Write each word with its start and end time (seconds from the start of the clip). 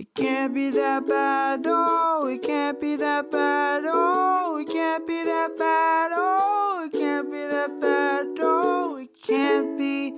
It 0.00 0.14
can't 0.14 0.54
be 0.54 0.70
that 0.70 1.06
bad, 1.06 1.60
oh, 1.66 2.26
it 2.26 2.40
can't 2.42 2.80
be 2.80 2.96
that 2.96 3.30
bad, 3.30 3.82
oh, 3.84 4.56
it 4.58 4.72
can't 4.72 5.06
be 5.06 5.24
that 5.24 5.58
bad, 5.58 6.12
oh, 6.14 6.86
it 6.86 6.92
can't 6.98 7.30
be 7.30 7.36
that 7.36 7.78
bad, 7.82 8.26
oh, 8.40 8.96
it 8.96 9.10
can't 9.22 9.76
be 9.76 10.14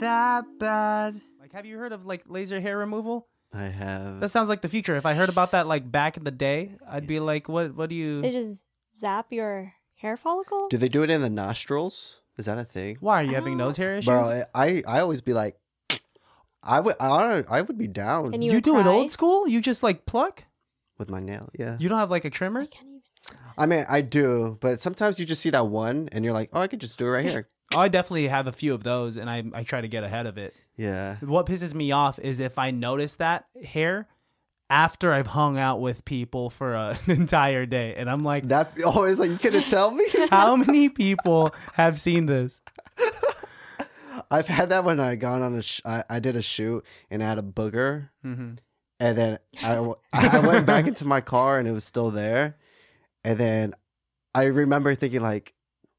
that 0.00 0.46
bad. 0.58 1.20
Like, 1.38 1.52
have 1.52 1.64
you 1.64 1.78
heard 1.78 1.92
of 1.92 2.04
like 2.04 2.24
laser 2.26 2.60
hair 2.60 2.76
removal? 2.76 3.28
I 3.54 3.66
have. 3.66 4.18
That 4.18 4.30
sounds 4.30 4.48
like 4.48 4.62
the 4.62 4.68
future. 4.68 4.96
If 4.96 5.06
I 5.06 5.14
heard 5.14 5.28
about 5.28 5.52
that 5.52 5.68
like 5.68 5.88
back 5.88 6.16
in 6.16 6.24
the 6.24 6.32
day, 6.32 6.72
I'd 6.84 7.06
be 7.06 7.20
like, 7.20 7.48
what? 7.48 7.76
What 7.76 7.88
do 7.88 7.94
you? 7.94 8.22
They 8.22 8.32
just 8.32 8.64
zap 8.92 9.26
your 9.30 9.74
hair 9.94 10.16
follicle. 10.16 10.66
Do 10.70 10.76
they 10.76 10.88
do 10.88 11.04
it 11.04 11.10
in 11.10 11.20
the 11.20 11.30
nostrils? 11.30 12.20
Is 12.36 12.46
that 12.46 12.58
a 12.58 12.64
thing? 12.64 12.96
Why 12.98 13.20
are 13.20 13.22
you 13.22 13.30
I 13.30 13.34
having 13.34 13.56
nose 13.56 13.76
hair 13.76 13.94
oh. 13.94 13.98
issues? 13.98 14.06
Bro, 14.06 14.42
I 14.56 14.82
I 14.88 14.98
always 14.98 15.20
be 15.20 15.34
like, 15.34 15.56
I 16.62 16.80
would 16.80 16.96
I, 17.00 17.44
I 17.48 17.62
would 17.62 17.78
be 17.78 17.86
down 17.86 18.34
And 18.34 18.42
you, 18.44 18.50
you 18.50 18.56
would 18.58 18.64
do 18.64 18.78
it 18.78 18.82
cry? 18.82 18.92
old 18.92 19.10
school. 19.10 19.48
You 19.48 19.60
just 19.60 19.82
like 19.82 20.06
pluck. 20.06 20.44
with 20.98 21.08
my 21.10 21.20
nail. 21.20 21.48
Yeah. 21.58 21.76
You 21.80 21.88
don't 21.88 21.98
have 21.98 22.10
like 22.10 22.24
a 22.24 22.30
trimmer. 22.30 22.60
I 22.60 22.66
can't 22.66 22.86
even. 22.86 23.00
I 23.58 23.66
mean, 23.66 23.84
I 23.88 24.00
do, 24.00 24.56
but 24.60 24.80
sometimes 24.80 25.18
you 25.18 25.26
just 25.26 25.42
see 25.42 25.50
that 25.50 25.66
one 25.66 26.08
and 26.12 26.24
you're 26.24 26.32
like, 26.34 26.50
oh, 26.52 26.60
I 26.60 26.66
could 26.66 26.80
just 26.80 26.98
do 26.98 27.06
it 27.06 27.10
right 27.10 27.24
here. 27.24 27.48
Oh, 27.74 27.78
I 27.80 27.88
definitely 27.88 28.28
have 28.28 28.46
a 28.46 28.52
few 28.52 28.74
of 28.74 28.82
those, 28.82 29.16
and 29.16 29.30
I 29.30 29.44
I 29.54 29.62
try 29.62 29.80
to 29.80 29.86
get 29.88 30.02
ahead 30.02 30.26
of 30.26 30.38
it. 30.38 30.54
Yeah. 30.76 31.16
What 31.20 31.46
pisses 31.46 31.74
me 31.74 31.92
off 31.92 32.18
is 32.18 32.40
if 32.40 32.58
I 32.58 32.70
notice 32.72 33.14
that 33.16 33.44
hair 33.64 34.08
after 34.68 35.12
I've 35.12 35.28
hung 35.28 35.58
out 35.58 35.80
with 35.80 36.04
people 36.04 36.50
for 36.50 36.74
a, 36.74 36.98
an 37.06 37.10
entire 37.20 37.66
day, 37.66 37.94
and 37.96 38.10
I'm 38.10 38.22
like, 38.22 38.46
That 38.48 38.72
oh, 38.84 38.90
always 38.90 39.20
like 39.20 39.30
you 39.30 39.38
couldn't 39.38 39.66
tell 39.66 39.90
me. 39.92 40.04
how 40.30 40.56
many 40.56 40.88
people 40.88 41.54
have 41.74 42.00
seen 42.00 42.26
this? 42.26 42.60
I've 44.30 44.46
had 44.46 44.68
that 44.70 44.84
when 44.84 45.00
I 45.00 45.16
gone 45.16 45.42
on 45.42 45.54
a 45.54 45.62
sh- 45.62 45.80
I, 45.84 46.04
I 46.08 46.20
did 46.20 46.36
a 46.36 46.42
shoot 46.42 46.84
and 47.10 47.22
I 47.22 47.28
had 47.28 47.38
a 47.38 47.42
booger, 47.42 48.10
Mm-hmm. 48.24 48.54
and 49.00 49.18
then 49.18 49.38
I 49.62 49.92
I 50.12 50.38
went 50.46 50.66
back 50.66 50.86
into 50.86 51.04
my 51.04 51.20
car 51.20 51.58
and 51.58 51.66
it 51.66 51.72
was 51.72 51.84
still 51.84 52.10
there, 52.10 52.56
and 53.24 53.38
then 53.38 53.74
I 54.34 54.44
remember 54.44 54.94
thinking 54.94 55.20
like, 55.22 55.54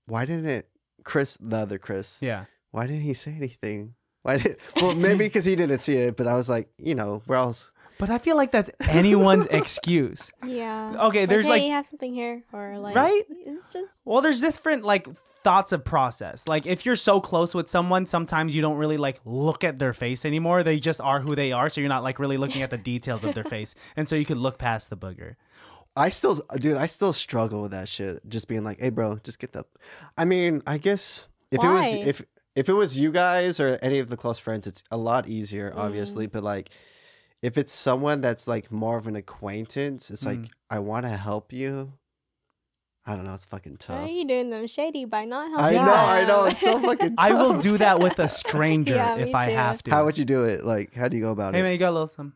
why 0.06 0.26
didn't 0.26 0.46
it 0.48 0.70
Chris 1.04 1.38
the 1.42 1.58
other 1.58 1.78
Chris? 1.78 2.20
Yeah. 2.22 2.46
Why 2.72 2.88
didn't 2.88 3.02
he 3.02 3.14
say 3.14 3.34
anything? 3.34 3.96
Why 4.24 4.38
did 4.38 4.58
well 4.78 4.96
maybe 5.08 5.26
because 5.26 5.46
he 5.46 5.56
didn't 5.56 5.80
see 5.80 5.96
it, 5.96 6.16
but 6.16 6.28
I 6.28 6.36
was 6.36 6.48
like, 6.48 6.70
you 6.78 6.96
know, 6.96 7.22
where 7.26 7.40
else? 7.40 7.72
But 8.00 8.10
I 8.10 8.18
feel 8.18 8.36
like 8.38 8.52
that's 8.52 8.72
anyone's 8.88 9.46
excuse. 9.52 10.32
Yeah. 10.46 11.08
Okay, 11.08 11.26
there's 11.26 11.46
hey, 11.46 11.52
like 11.52 11.64
you 11.64 11.72
have 11.72 11.86
something 11.86 12.14
here, 12.14 12.44
or 12.54 12.78
like, 12.80 12.96
Right? 12.96 13.24
It's 13.46 13.72
just 13.74 14.02
Well, 14.06 14.22
there's 14.22 14.40
different 14.40 14.84
like 14.86 15.08
thoughts 15.44 15.72
of 15.72 15.84
process. 15.84 16.48
Like 16.48 16.66
if 16.66 16.86
you're 16.86 16.96
so 16.96 17.20
close 17.22 17.54
with 17.56 17.70
someone, 17.70 18.06
sometimes 18.08 18.56
you 18.56 18.62
don't 18.62 18.78
really 18.78 18.98
like 18.98 19.20
look 19.26 19.64
at 19.64 19.80
their 19.80 19.94
face 19.94 20.26
anymore. 20.26 20.64
They 20.64 20.80
just 20.80 21.02
are 21.02 21.20
who 21.20 21.36
they 21.36 21.52
are, 21.52 21.70
so 21.70 21.82
you're 21.82 21.90
not 21.90 22.04
like 22.04 22.20
really 22.20 22.38
looking 22.38 22.62
at 22.62 22.70
the 22.70 22.78
details 22.78 23.24
of 23.24 23.34
their 23.34 23.44
face, 23.56 23.76
and 23.96 24.08
so 24.08 24.16
you 24.16 24.26
could 24.26 24.38
look 24.38 24.58
past 24.58 24.90
the 24.90 24.98
booger. 24.98 25.36
I 25.96 26.10
still, 26.10 26.40
dude, 26.56 26.78
I 26.78 26.86
still 26.86 27.12
struggle 27.12 27.62
with 27.64 27.72
that 27.72 27.90
shit. 27.90 28.28
Just 28.30 28.48
being 28.48 28.64
like, 28.64 28.80
hey, 28.80 28.90
bro, 28.90 29.20
just 29.24 29.40
get 29.40 29.52
the. 29.52 29.66
I 30.18 30.26
mean, 30.26 30.62
I 30.66 30.78
guess 30.78 31.28
if 31.52 31.64
it 31.64 31.68
was 31.68 31.94
if 32.08 32.22
if 32.56 32.70
it 32.70 32.74
was 32.74 32.98
you 33.00 33.12
guys 33.12 33.60
or 33.60 33.78
any 33.82 34.00
of 34.00 34.08
the 34.08 34.18
close 34.18 34.40
friends, 34.40 34.68
it's 34.68 34.84
a 34.92 34.98
lot 34.98 35.28
easier, 35.28 35.74
obviously. 35.76 36.28
Mm. 36.28 36.32
But 36.32 36.44
like, 36.44 36.70
if 37.42 37.58
it's 37.58 37.74
someone 37.74 38.22
that's 38.22 38.48
like 38.48 38.72
more 38.72 38.98
of 38.98 39.08
an 39.08 39.16
acquaintance, 39.16 40.10
it's 40.12 40.26
like 40.26 40.40
Mm. 40.40 40.50
I 40.70 40.80
want 40.80 41.06
to 41.06 41.18
help 41.18 41.52
you. 41.52 41.94
I 43.06 43.16
don't 43.16 43.26
know. 43.26 43.34
It's 43.34 43.46
fucking 43.46 43.78
why 43.88 43.96
are 43.96 44.00
tough. 44.02 44.10
you 44.12 44.26
doing 44.28 44.50
them 44.52 44.68
shady 44.68 45.06
by 45.06 45.26
not 45.26 45.50
helping. 45.50 45.66
I 45.66 45.72
helping 45.72 45.86
know, 45.88 45.94
I 45.94 46.20
them? 46.20 46.28
know. 46.28 46.46
It's 46.46 46.62
so 46.62 46.80
fucking. 46.88 47.16
I 47.18 47.34
will 47.34 47.54
tough. 47.54 47.64
do 47.64 47.78
that 47.80 48.00
with 48.00 48.20
a 48.20 48.30
stranger 48.42 48.96
Yeah, 48.96 49.16
if 49.16 49.30
me 49.30 49.34
I 49.34 49.50
too. 49.50 49.56
have 49.56 49.84
to. 49.84 49.92
How 49.92 50.06
would 50.06 50.18
you 50.18 50.26
do 50.26 50.44
it? 50.44 50.64
Like, 50.64 50.94
how 50.94 51.08
do 51.08 51.18
you 51.18 51.24
go 51.24 51.32
about 51.32 51.54
it? 51.54 51.58
hey 51.58 51.62
it? 51.62 51.64
man, 51.64 51.72
you 51.74 51.78
got 51.80 51.90
a 51.90 51.94
little 51.94 52.08
some. 52.08 52.34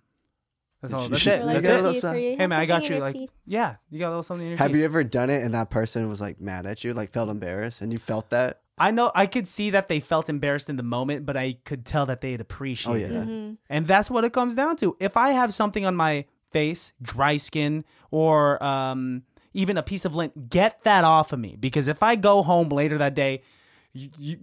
That's 0.81 0.93
all. 0.93 1.05
Sh- 1.05 1.09
That's 1.09 1.21
sh- 1.21 1.27
it. 1.27 1.39
you 1.39 1.45
Like 1.45 1.55
That's 1.61 1.67
got 1.67 1.73
a 1.73 1.73
it. 1.73 1.77
little 1.77 1.93
teeth, 1.93 2.01
some- 2.01 2.15
you 2.15 2.21
Hey 2.21 2.35
have 2.37 2.49
man, 2.49 2.51
I 2.53 2.55
something 2.63 2.67
got 2.67 2.77
in 2.77 2.83
you. 2.91 2.95
your 2.97 3.05
Like, 3.05 3.13
teeth. 3.13 3.31
yeah, 3.45 3.75
you 3.91 3.99
got 3.99 4.07
a 4.07 4.09
little 4.09 4.23
something 4.23 4.43
in 4.45 4.49
your 4.51 4.57
Have 4.57 4.67
teeth. 4.69 4.77
you 4.77 4.85
ever 4.85 5.03
done 5.03 5.29
it 5.29 5.43
and 5.43 5.53
that 5.53 5.69
person 5.69 6.09
was 6.09 6.19
like 6.21 6.41
mad 6.41 6.65
at 6.65 6.83
you, 6.83 6.93
like 6.93 7.11
felt 7.11 7.29
embarrassed, 7.29 7.81
and 7.81 7.91
you 7.91 7.97
felt 7.99 8.29
that? 8.31 8.61
I 8.77 8.91
know 8.91 9.09
I 9.15 9.25
could 9.27 9.47
see 9.47 9.69
that 9.69 9.87
they 9.87 9.99
felt 10.01 10.29
embarrassed 10.29 10.69
in 10.69 10.75
the 10.77 10.83
moment, 10.83 11.25
but 11.25 11.37
I 11.37 11.57
could 11.63 11.85
tell 11.85 12.05
that 12.07 12.19
they'd 12.21 12.41
appreciate 12.41 12.91
Oh, 12.91 12.95
yeah. 12.95 13.05
it. 13.21 13.27
Mhm. 13.27 13.57
And 13.69 13.87
that's 13.87 14.09
what 14.09 14.25
it 14.25 14.33
comes 14.33 14.55
down 14.55 14.75
to. 14.77 14.97
If 14.99 15.15
I 15.15 15.29
have 15.29 15.53
something 15.53 15.85
on 15.85 15.95
my 15.95 16.25
face, 16.51 16.91
dry 17.01 17.37
skin, 17.37 17.85
or 18.11 18.61
um, 18.61 19.23
even 19.55 19.77
a 19.77 19.83
piece 19.83 20.05
of 20.05 20.15
lint, 20.15 20.49
get 20.49 20.83
that 20.83 21.03
off 21.03 21.33
of 21.33 21.39
me. 21.39 21.55
Because 21.59 21.87
if 21.87 22.03
I 22.03 22.15
go 22.15 22.43
home 22.43 22.69
later 22.69 22.97
that 22.99 23.15
day, 23.15 23.41
you, 23.93 24.09
you, 24.17 24.37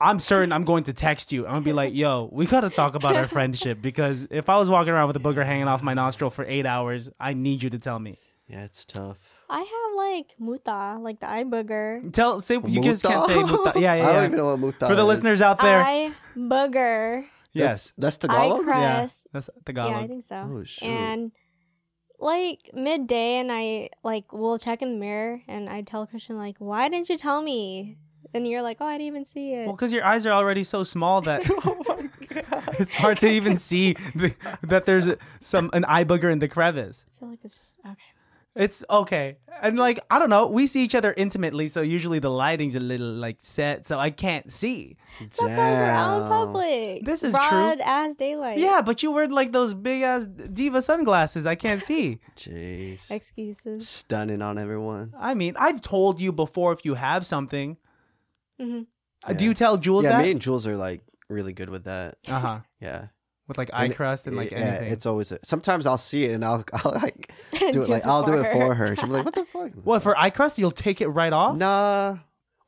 I'm 0.00 0.18
certain 0.18 0.52
I'm 0.52 0.64
going 0.64 0.84
to 0.84 0.92
text 0.92 1.32
you. 1.32 1.46
I'm 1.46 1.52
gonna 1.54 1.64
be 1.64 1.72
like, 1.72 1.94
"Yo, 1.94 2.28
we 2.32 2.46
gotta 2.46 2.70
talk 2.70 2.94
about 2.94 3.16
our 3.16 3.26
friendship." 3.28 3.80
Because 3.82 4.26
if 4.30 4.48
I 4.48 4.58
was 4.58 4.68
walking 4.68 4.92
around 4.92 5.08
with 5.08 5.16
a 5.16 5.20
booger 5.20 5.44
hanging 5.44 5.68
off 5.68 5.82
my 5.82 5.94
nostril 5.94 6.30
for 6.30 6.44
eight 6.44 6.66
hours, 6.66 7.08
I 7.18 7.32
need 7.34 7.62
you 7.62 7.70
to 7.70 7.78
tell 7.78 7.98
me. 7.98 8.16
Yeah, 8.48 8.64
it's 8.64 8.84
tough. 8.84 9.18
I 9.48 9.58
have 9.60 9.96
like 9.96 10.34
muta, 10.38 10.98
like 11.00 11.20
the 11.20 11.30
eye 11.30 11.44
booger. 11.44 12.12
Tell 12.12 12.40
say 12.40 12.58
you 12.66 12.82
just 12.82 13.04
can't 13.04 13.24
say 13.26 13.36
Muta? 13.38 13.52
muta. 13.66 13.80
Yeah, 13.80 13.92
I 13.92 13.98
don't 14.12 14.24
even 14.24 14.36
know 14.36 14.46
what 14.46 14.58
muta 14.58 14.86
For 14.88 14.94
the 14.94 15.02
is. 15.02 15.08
listeners 15.08 15.40
out 15.40 15.58
there, 15.60 15.80
Eye 15.82 16.12
booger. 16.36 17.24
yes, 17.52 17.92
That's, 17.96 18.18
that's 18.18 18.34
Eye 18.34 18.38
Tagalog? 18.48 18.66
yeah, 18.66 18.96
crest. 19.00 19.26
that's 19.32 19.48
Yeah, 19.54 19.60
I 19.60 19.62
Tagalog. 19.64 20.08
think 20.08 20.24
so. 20.24 20.36
Oh, 20.50 20.64
shoot. 20.64 20.84
And 20.88 21.32
like 22.22 22.70
midday, 22.72 23.36
and 23.38 23.50
I 23.52 23.90
like 24.02 24.32
will 24.32 24.58
check 24.58 24.80
in 24.82 24.92
the 24.92 24.98
mirror, 24.98 25.42
and 25.48 25.68
I 25.68 25.82
tell 25.82 26.06
Christian 26.06 26.36
like, 26.38 26.56
"Why 26.58 26.88
didn't 26.88 27.08
you 27.10 27.18
tell 27.18 27.42
me?" 27.42 27.98
And 28.34 28.46
you're 28.48 28.62
like, 28.62 28.78
"Oh, 28.80 28.86
I 28.86 28.94
didn't 28.96 29.08
even 29.08 29.24
see 29.24 29.52
it." 29.52 29.66
Well, 29.66 29.74
because 29.76 29.92
your 29.92 30.04
eyes 30.04 30.26
are 30.26 30.32
already 30.32 30.64
so 30.64 30.84
small 30.84 31.20
that 31.22 31.46
oh 31.50 32.08
it's 32.78 32.92
hard 32.92 33.18
to 33.18 33.28
even 33.28 33.56
see 33.56 33.94
the, 34.14 34.34
that 34.62 34.86
there's 34.86 35.06
a- 35.08 35.18
some 35.40 35.68
an 35.72 35.84
eye 35.86 36.04
booger 36.04 36.30
in 36.32 36.38
the 36.38 36.48
crevice. 36.48 37.04
I 37.08 37.18
feel 37.18 37.28
like 37.30 37.40
it's 37.44 37.56
just 37.58 37.80
okay. 37.84 37.96
It's 38.54 38.84
okay, 38.90 39.38
and 39.62 39.78
like 39.78 39.98
I 40.10 40.18
don't 40.18 40.28
know, 40.28 40.46
we 40.46 40.66
see 40.66 40.84
each 40.84 40.94
other 40.94 41.14
intimately, 41.16 41.68
so 41.68 41.80
usually 41.80 42.18
the 42.18 42.28
lighting's 42.30 42.74
a 42.76 42.80
little 42.80 43.06
like 43.14 43.38
set, 43.40 43.86
so 43.86 43.98
I 43.98 44.10
can't 44.10 44.52
see. 44.52 44.98
Sometimes 45.30 45.80
we're 45.80 45.86
out 45.86 46.22
in 46.22 46.28
public. 46.28 47.04
This 47.06 47.22
is 47.22 47.32
true. 47.32 47.48
Broad 47.48 47.80
ass 47.80 48.14
daylight. 48.14 48.58
Yeah, 48.58 48.82
but 48.82 49.02
you 49.02 49.10
wear 49.10 49.26
like 49.26 49.52
those 49.52 49.72
big 49.72 50.02
ass 50.02 50.26
diva 50.26 50.82
sunglasses. 50.82 51.46
I 51.46 51.54
can't 51.54 51.80
see. 51.80 52.18
Jeez. 52.36 53.10
Excuses. 53.10 53.88
Stunning 53.88 54.42
on 54.42 54.58
everyone. 54.58 55.14
I 55.18 55.32
mean, 55.32 55.54
I've 55.58 55.80
told 55.80 56.20
you 56.20 56.30
before 56.30 56.74
if 56.74 56.84
you 56.84 56.92
have 56.94 57.24
something. 57.24 57.78
hmm 58.60 58.82
Uh, 59.24 59.32
Do 59.32 59.46
you 59.46 59.54
tell 59.54 59.78
Jules 59.78 60.04
yeah, 60.04 60.18
that? 60.18 60.22
me 60.24 60.30
and 60.30 60.42
Jules 60.42 60.66
are 60.66 60.76
like 60.76 61.00
really 61.30 61.54
good 61.54 61.70
with 61.70 61.84
that. 61.84 62.16
uh 62.28 62.38
huh. 62.38 62.58
Yeah. 62.80 63.06
With 63.48 63.58
like 63.58 63.70
eye 63.72 63.86
And 63.86 63.94
crust 63.96 64.26
and 64.26 64.36
like 64.36 64.50
yeah, 64.52 64.58
anything. 64.58 64.92
it's 64.92 65.04
always 65.04 65.32
a, 65.32 65.38
sometimes 65.42 65.86
I'll 65.86 65.98
see 65.98 66.24
it 66.26 66.32
and 66.32 66.44
I'll 66.44 66.64
I'll 66.84 66.92
like 66.92 67.32
do 67.50 67.66
it 67.82 67.88
like 67.88 68.02
it 68.04 68.08
I'll 68.08 68.22
do 68.24 68.34
it 68.34 68.44
for 68.44 68.52
for 68.52 68.74
her. 68.74 68.86
her. 68.88 68.96
She'll 68.96 69.06
be 69.06 69.12
like, 69.14 69.24
"What 69.24 69.34
the 69.34 69.44
fuck?" 69.46 69.72
what 69.84 70.02
for 70.02 70.16
eye 70.16 70.30
crust? 70.30 70.58
You'll 70.58 70.70
take 70.70 71.00
it 71.00 71.08
right 71.08 71.32
off. 71.32 71.56
Nah. 71.56 72.18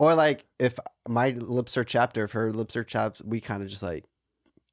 Or 0.00 0.14
like 0.16 0.44
if 0.58 0.78
my 1.08 1.30
lips 1.30 1.76
are 1.76 1.84
chapped 1.84 2.18
or 2.18 2.24
if 2.24 2.32
her 2.32 2.52
lips 2.52 2.76
are 2.76 2.82
chapped, 2.84 3.22
we 3.24 3.40
kind 3.40 3.62
of 3.62 3.68
just 3.68 3.82
like 3.82 4.04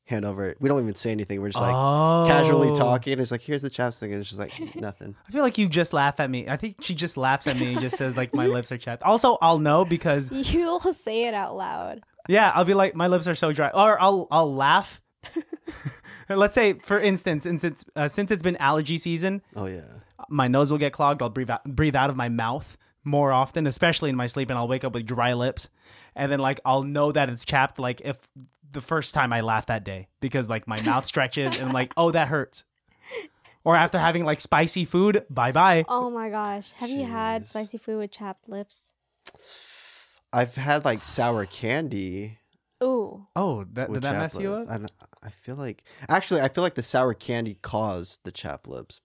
hand 0.06 0.26
over 0.26 0.46
it. 0.50 0.58
We 0.60 0.68
don't 0.68 0.82
even 0.82 0.96
say 0.96 1.12
anything. 1.12 1.40
We're 1.40 1.50
just 1.50 1.62
like 1.62 2.28
casually 2.28 2.70
Oh. 2.72 2.76
talking. 2.76 3.20
It's 3.20 3.32
like, 3.32 3.42
here's 3.44 3.62
the 3.62 3.70
chapstick, 3.70 4.06
and 4.06 4.16
it's 4.16 4.28
just 4.30 4.40
like 4.42 4.76
nothing. 4.76 5.16
I 5.28 5.32
feel 5.32 5.44
like 5.44 5.60
you 5.60 5.70
just 5.70 5.94
laugh 5.94 6.20
at 6.20 6.30
me. 6.32 6.50
I 6.50 6.58
think 6.58 6.78
she 6.82 6.96
just 6.96 7.16
laughs 7.16 7.46
at 7.46 7.56
me 7.58 7.74
and 7.74 7.80
just 7.80 7.98
says 7.98 8.18
like 8.18 8.34
my 8.34 8.48
lips 8.48 8.72
are 8.72 8.78
chapped. 8.80 9.04
Also, 9.04 9.38
I'll 9.42 9.60
know 9.60 9.86
because 9.86 10.32
You'll 10.52 10.80
say 10.80 11.26
it 11.28 11.36
out 11.36 11.56
loud. 11.56 12.02
yeah, 12.28 12.52
I'll 12.56 12.66
be 12.66 12.74
like 12.74 12.96
my 12.96 13.06
lips 13.08 13.28
are 13.28 13.36
so 13.36 13.54
dry, 13.54 13.70
or 13.70 14.02
I'll 14.02 14.28
I'll 14.32 14.54
laugh. 14.54 15.00
Let's 16.30 16.56
say, 16.56 16.74
for 16.74 17.00
instance, 17.00 17.44
since 17.44 17.86
uh, 17.96 18.08
since 18.08 18.32
it's 18.32 18.44
been 18.44 18.58
allergy 18.58 18.98
season, 18.98 19.42
Oh 19.56 19.66
yeah. 19.66 19.84
my 20.30 20.48
nose 20.48 20.72
will 20.72 20.78
get 20.78 20.94
clogged. 20.94 21.22
I'll 21.22 21.30
breathe 21.30 21.50
out, 21.50 21.64
breathe 21.66 21.96
out 21.96 22.10
of 22.10 22.16
my 22.16 22.30
mouth 22.30 22.78
more 23.04 23.32
often, 23.32 23.66
especially 23.68 24.10
in 24.10 24.16
my 24.16 24.28
sleep, 24.28 24.50
and 24.50 24.58
I'll 24.60 24.68
wake 24.68 24.84
up 24.84 24.94
with 24.94 25.06
dry 25.06 25.34
lips. 25.34 25.70
And 26.16 26.32
then 26.32 26.40
like 26.40 26.60
I'll 26.66 26.84
know 26.84 27.12
that 27.12 27.30
it's 27.30 27.46
chapped 27.46 27.80
like 27.80 28.02
if 28.06 28.18
the 28.72 28.82
first 28.82 29.14
time 29.14 29.34
I 29.34 29.42
laugh 29.42 29.66
that 29.66 29.84
day 29.84 30.08
because 30.22 30.48
like 30.50 30.68
my 30.68 30.82
mouth 30.82 31.06
stretches 31.06 31.58
and 31.58 31.68
I'm 31.68 31.74
like, 31.74 31.94
oh 31.98 32.12
that 32.12 32.28
hurts. 32.30 32.64
Or 33.64 33.76
after 33.76 34.00
having 34.00 34.24
like 34.26 34.40
spicy 34.42 34.86
food, 34.86 35.26
bye 35.30 35.52
bye. 35.52 35.86
Oh 35.88 36.10
my 36.10 36.30
gosh. 36.30 36.72
Have 36.74 36.90
you 36.90 37.04
had 37.06 37.48
spicy 37.50 37.78
food 37.78 38.00
with 38.00 38.12
chapped 38.12 38.48
lips? 38.50 38.94
I've 40.34 40.56
had 40.56 40.86
like 40.86 41.04
sour 41.04 41.46
candy. 41.46 42.38
Ooh. 42.84 43.28
Oh, 43.36 43.66
that, 43.74 43.92
did 43.92 44.02
that 44.04 44.18
mess 44.20 44.40
you 44.40 44.50
lip. 44.52 44.70
up? 44.70 45.11
And 45.22 45.30
I 45.30 45.30
feel 45.30 45.56
like 45.56 45.84
actually, 46.10 46.42
I 46.42 46.48
feel 46.48 46.64
like 46.64 46.76
the 46.76 46.82
sour 46.82 47.14
candy 47.14 47.58
caused 47.62 48.24
the 48.24 48.32
chap 48.32 48.68
lips. 48.68 49.02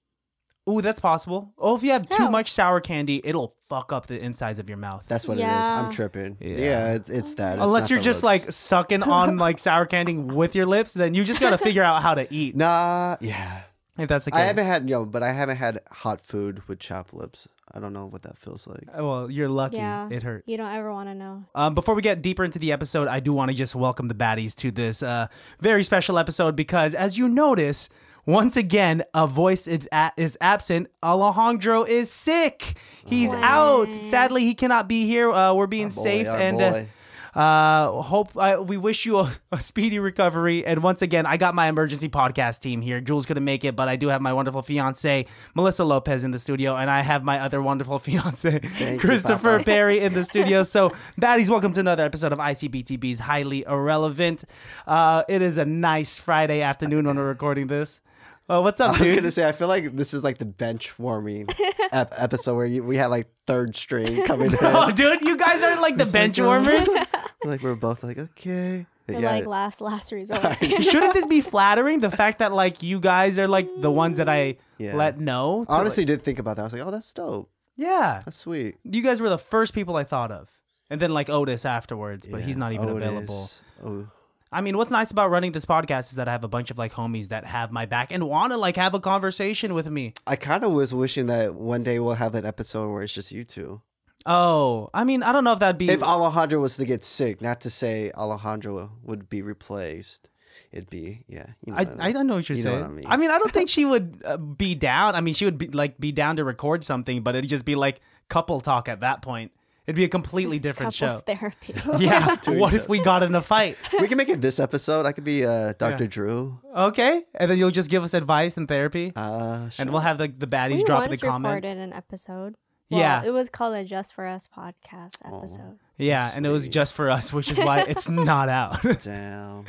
Ooh, 0.68 0.82
that's 0.82 0.98
possible. 0.98 1.52
Oh, 1.58 1.76
if 1.76 1.84
you 1.84 1.92
have 1.92 2.08
too 2.08 2.24
How? 2.24 2.30
much 2.30 2.50
sour 2.50 2.80
candy, 2.80 3.20
it'll 3.22 3.54
fuck 3.60 3.92
up 3.92 4.08
the 4.08 4.20
insides 4.20 4.58
of 4.58 4.68
your 4.68 4.78
mouth. 4.78 5.04
That's 5.06 5.28
what 5.28 5.38
it 5.38 5.42
is. 5.42 5.46
I'm 5.46 5.92
tripping. 5.92 6.36
Yeah. 6.40 6.56
Yeah, 6.56 6.94
it's, 6.94 7.08
it's 7.08 7.34
that. 7.34 7.58
It's 7.58 7.64
Unless 7.64 7.88
you're 7.88 8.00
just 8.00 8.24
lips. 8.24 8.44
like 8.44 8.52
sucking 8.52 9.04
on 9.04 9.36
like 9.38 9.60
sour 9.60 9.86
candy 9.86 10.16
with 10.16 10.56
your 10.56 10.66
lips, 10.66 10.92
then 10.92 11.14
you 11.14 11.22
just 11.22 11.40
gotta 11.40 11.58
figure 11.58 11.84
out 11.84 12.02
how 12.02 12.14
to 12.14 12.26
eat. 12.34 12.56
Nah, 12.66 13.16
yeah. 13.20 13.62
If 13.96 14.08
that's 14.08 14.24
the 14.24 14.32
case. 14.32 14.40
I 14.40 14.44
haven't 14.44 14.66
had 14.66 14.88
yo, 14.90 15.04
but 15.04 15.22
I 15.22 15.32
haven't 15.32 15.56
had 15.56 15.80
hot 15.90 16.20
food 16.20 16.66
with 16.68 16.80
chapped 16.80 17.14
lips. 17.14 17.48
I 17.76 17.78
don't 17.80 17.92
know 17.92 18.06
what 18.06 18.22
that 18.22 18.38
feels 18.38 18.66
like. 18.66 18.88
Well, 18.96 19.30
you're 19.30 19.50
lucky. 19.50 19.76
Yeah. 19.76 20.08
It 20.10 20.22
hurts. 20.22 20.48
You 20.48 20.56
don't 20.56 20.72
ever 20.72 20.90
want 20.90 21.10
to 21.10 21.14
know. 21.14 21.44
Um, 21.54 21.74
before 21.74 21.94
we 21.94 22.00
get 22.00 22.22
deeper 22.22 22.42
into 22.42 22.58
the 22.58 22.72
episode, 22.72 23.06
I 23.06 23.20
do 23.20 23.34
want 23.34 23.50
to 23.50 23.54
just 23.54 23.74
welcome 23.74 24.08
the 24.08 24.14
baddies 24.14 24.54
to 24.56 24.70
this 24.70 25.02
uh, 25.02 25.26
very 25.60 25.82
special 25.84 26.18
episode 26.18 26.56
because, 26.56 26.94
as 26.94 27.18
you 27.18 27.28
notice, 27.28 27.90
once 28.24 28.56
again, 28.56 29.04
a 29.12 29.26
voice 29.26 29.68
is, 29.68 29.86
a- 29.92 30.12
is 30.16 30.38
absent. 30.40 30.88
Alejandro 31.02 31.84
is 31.84 32.10
sick. 32.10 32.78
He's 33.04 33.34
out. 33.34 33.92
Sadly, 33.92 34.44
he 34.44 34.54
cannot 34.54 34.88
be 34.88 35.04
here. 35.06 35.30
Uh, 35.30 35.52
we're 35.52 35.66
being 35.66 35.88
boy, 35.88 36.02
safe 36.02 36.26
our 36.28 36.36
and 36.38 36.60
uh, 36.62 36.70
boy. 36.70 36.88
Uh, 37.36 38.00
hope 38.00 38.34
uh, 38.34 38.62
we 38.66 38.78
wish 38.78 39.04
you 39.04 39.18
a, 39.18 39.30
a 39.52 39.60
speedy 39.60 39.98
recovery. 39.98 40.64
And 40.64 40.82
once 40.82 41.02
again, 41.02 41.26
I 41.26 41.36
got 41.36 41.54
my 41.54 41.68
emergency 41.68 42.08
podcast 42.08 42.60
team 42.60 42.80
here. 42.80 43.00
Jules 43.02 43.26
couldn't 43.26 43.44
make 43.44 43.62
it, 43.64 43.76
but 43.76 43.88
I 43.88 43.96
do 43.96 44.08
have 44.08 44.22
my 44.22 44.32
wonderful 44.32 44.62
fiance 44.62 45.26
Melissa 45.54 45.84
Lopez 45.84 46.24
in 46.24 46.30
the 46.30 46.38
studio, 46.38 46.74
and 46.76 46.90
I 46.90 47.02
have 47.02 47.22
my 47.22 47.40
other 47.40 47.60
wonderful 47.60 47.98
fiance 48.06 48.60
you, 48.78 48.98
Christopher 48.98 49.58
Papa. 49.58 49.64
Perry 49.64 50.00
in 50.00 50.14
the 50.14 50.24
studio. 50.32 50.62
So, 50.62 50.90
baddies, 51.20 51.50
welcome 51.50 51.72
to 51.72 51.80
another 51.80 52.06
episode 52.06 52.32
of 52.32 52.38
ICBTB's 52.38 53.18
Highly 53.18 53.64
Irrelevant. 53.66 54.44
Uh, 54.86 55.24
it 55.28 55.42
is 55.42 55.58
a 55.58 55.66
nice 55.66 56.18
Friday 56.18 56.62
afternoon 56.62 57.06
when 57.06 57.16
we're 57.16 57.28
recording 57.28 57.66
this. 57.66 58.00
Uh, 58.48 58.60
what's 58.60 58.80
up, 58.80 58.96
dude? 58.96 59.00
I 59.02 59.04
up, 59.04 59.08
was 59.10 59.16
gonna 59.18 59.30
say, 59.32 59.48
I 59.48 59.52
feel 59.52 59.66
like 59.68 59.96
this 59.96 60.14
is 60.14 60.22
like 60.22 60.38
the 60.38 60.44
bench 60.44 60.96
warming 60.98 61.48
ep- 61.92 62.14
episode 62.16 62.54
where 62.54 62.66
you, 62.66 62.84
we 62.84 62.96
had 62.96 63.06
like 63.06 63.26
third 63.46 63.74
string 63.74 64.22
coming 64.26 64.52
in. 64.52 64.58
Oh, 64.62 64.90
dude, 64.92 65.22
you 65.22 65.36
guys 65.36 65.62
are 65.64 65.80
like 65.80 65.96
the 65.96 66.04
It's 66.04 66.12
bench 66.12 66.38
uh, 66.38 66.44
warmers. 66.44 66.88
like 67.44 67.60
we're 67.62 67.74
both 67.74 68.04
like, 68.04 68.18
okay. 68.18 68.86
We're 69.08 69.20
Yeah. 69.20 69.30
like 69.32 69.46
last 69.46 69.80
last 69.80 70.12
resort. 70.12 70.42
Shouldn't 70.62 71.14
this 71.14 71.26
be 71.26 71.40
flattering? 71.40 72.00
The 72.00 72.10
fact 72.10 72.38
that 72.38 72.52
like 72.52 72.82
you 72.84 73.00
guys 73.00 73.38
are 73.38 73.48
like 73.48 73.68
the 73.80 73.90
ones 73.90 74.16
that 74.18 74.28
I 74.28 74.56
Yeah. 74.78 74.94
let 74.96 75.18
know. 75.18 75.64
to, 75.64 75.72
I 75.72 75.78
honestly 75.80 76.02
like- 76.02 76.08
did 76.08 76.22
think 76.22 76.38
about 76.38 76.56
that. 76.56 76.62
I 76.62 76.64
was 76.66 76.72
like, 76.72 76.82
oh, 76.82 76.90
that's 76.92 77.12
dope. 77.14 77.50
yeah, 77.76 78.22
That's 78.24 78.36
sweet. 78.36 78.76
you 78.84 79.02
guys 79.02 79.20
were 79.20 79.28
the 79.28 79.38
first 79.38 79.74
people 79.74 79.96
I 79.96 80.04
thought 80.04 80.30
of, 80.32 80.50
and 80.88 81.00
then 81.00 81.12
like 81.12 81.28
Otis 81.30 81.64
afterwards, 81.64 82.26
but 82.28 82.40
Yeah. 82.40 82.46
he's 82.46 82.56
not 82.56 82.72
even 82.72 82.88
Otis. 82.90 83.08
available. 83.08 83.48
Oh, 83.84 84.08
I 84.52 84.60
mean, 84.60 84.76
what's 84.76 84.90
nice 84.90 85.10
about 85.10 85.30
running 85.30 85.52
this 85.52 85.64
podcast 85.66 86.10
is 86.10 86.12
that 86.12 86.28
I 86.28 86.32
have 86.32 86.44
a 86.44 86.48
bunch 86.48 86.70
of 86.70 86.78
like 86.78 86.92
homies 86.92 87.28
that 87.28 87.44
have 87.44 87.72
my 87.72 87.84
back 87.86 88.12
and 88.12 88.28
want 88.28 88.52
to 88.52 88.56
like 88.56 88.76
have 88.76 88.94
a 88.94 89.00
conversation 89.00 89.74
with 89.74 89.90
me. 89.90 90.14
I 90.26 90.36
kind 90.36 90.62
of 90.64 90.72
was 90.72 90.94
wishing 90.94 91.26
that 91.26 91.54
one 91.54 91.82
day 91.82 91.98
we'll 91.98 92.14
have 92.14 92.34
an 92.34 92.46
episode 92.46 92.90
where 92.92 93.02
it's 93.02 93.12
just 93.12 93.32
you 93.32 93.44
two. 93.44 93.82
Oh, 94.24 94.88
I 94.92 95.04
mean, 95.04 95.22
I 95.22 95.32
don't 95.32 95.44
know 95.44 95.52
if 95.52 95.60
that'd 95.60 95.78
be. 95.78 95.88
If 95.88 96.02
Alejandro 96.02 96.60
was 96.60 96.76
to 96.76 96.84
get 96.84 97.04
sick, 97.04 97.40
not 97.40 97.60
to 97.62 97.70
say 97.70 98.10
Alejandro 98.12 98.90
would 99.02 99.28
be 99.28 99.42
replaced, 99.42 100.30
it'd 100.72 100.90
be 100.90 101.24
yeah. 101.28 101.46
You 101.64 101.72
know 101.72 101.78
I, 101.78 101.84
what 101.84 102.00
I 102.00 102.12
don't 102.12 102.26
know 102.26 102.34
what 102.36 102.48
you're 102.48 102.56
You 102.56 102.62
saying. 102.64 102.80
what 102.80 102.88
I 102.88 102.92
mean. 102.92 103.04
I 103.06 103.16
mean, 103.16 103.30
I 103.30 103.38
don't 103.38 103.52
think 103.52 103.68
she 103.76 103.84
would 103.84 104.22
uh, 104.24 104.36
be 104.36 104.74
down. 104.74 105.14
I 105.14 105.20
mean, 105.20 105.34
she 105.34 105.44
would 105.44 105.58
be 105.58 105.68
like 105.68 105.98
be 105.98 106.12
down 106.12 106.36
to 106.36 106.44
record 106.44 106.82
something, 106.82 107.22
but 107.22 107.36
it'd 107.36 107.50
just 107.50 107.64
be 107.64 107.74
like 107.74 108.00
couple 108.28 108.60
talk 108.60 108.88
at 108.88 109.00
that 109.00 109.22
point. 109.22 109.52
It'd 109.86 109.94
be 109.96 110.04
a 110.04 110.08
completely 110.08 110.58
different 110.58 110.92
show. 110.94 111.06
Couples 111.06 111.22
show. 111.28 111.34
therapy. 111.34 111.74
Yeah. 112.04 112.36
What 112.48 112.74
if 112.74 112.88
we 112.88 112.98
got 113.00 113.22
in 113.22 113.34
a 113.34 113.40
fight? 113.40 113.76
we 114.00 114.08
can 114.08 114.18
make 114.18 114.28
it 114.28 114.40
this 114.40 114.58
episode. 114.58 115.06
I 115.06 115.12
could 115.12 115.22
be 115.24 115.44
uh, 115.46 115.74
Dr. 115.78 116.04
Yeah. 116.04 116.10
Drew. 116.10 116.58
Okay, 116.74 117.22
and 117.34 117.50
then 117.50 117.56
you'll 117.58 117.70
just 117.70 117.88
give 117.90 118.02
us 118.02 118.12
advice 118.14 118.56
and 118.56 118.66
therapy, 118.66 119.12
Uh, 119.14 119.70
and 119.78 119.90
we'll 119.90 120.00
have 120.00 120.18
like 120.18 120.38
the 120.38 120.46
baddies 120.46 120.78
we 120.78 120.84
drop 120.84 121.02
in 121.04 121.10
the 121.10 121.10
once 121.10 121.20
comments. 121.20 121.64
recorded 121.66 121.82
an 121.82 121.92
episode. 121.92 122.54
Well, 122.90 123.00
Yeah. 123.00 123.22
it 123.24 123.32
was 123.32 123.48
called 123.48 123.74
a 123.74 123.84
Just 123.84 124.14
for 124.14 124.26
Us 124.26 124.48
podcast 124.48 125.16
episode. 125.24 125.78
Yeah, 125.98 126.30
and 126.34 126.44
it 126.46 126.50
was 126.50 126.68
just 126.68 126.94
for 126.94 127.08
us, 127.10 127.32
which 127.32 127.50
is 127.50 127.58
why 127.58 127.80
it's 127.82 128.08
not 128.08 128.48
out. 128.48 128.82
Damn. 129.02 129.64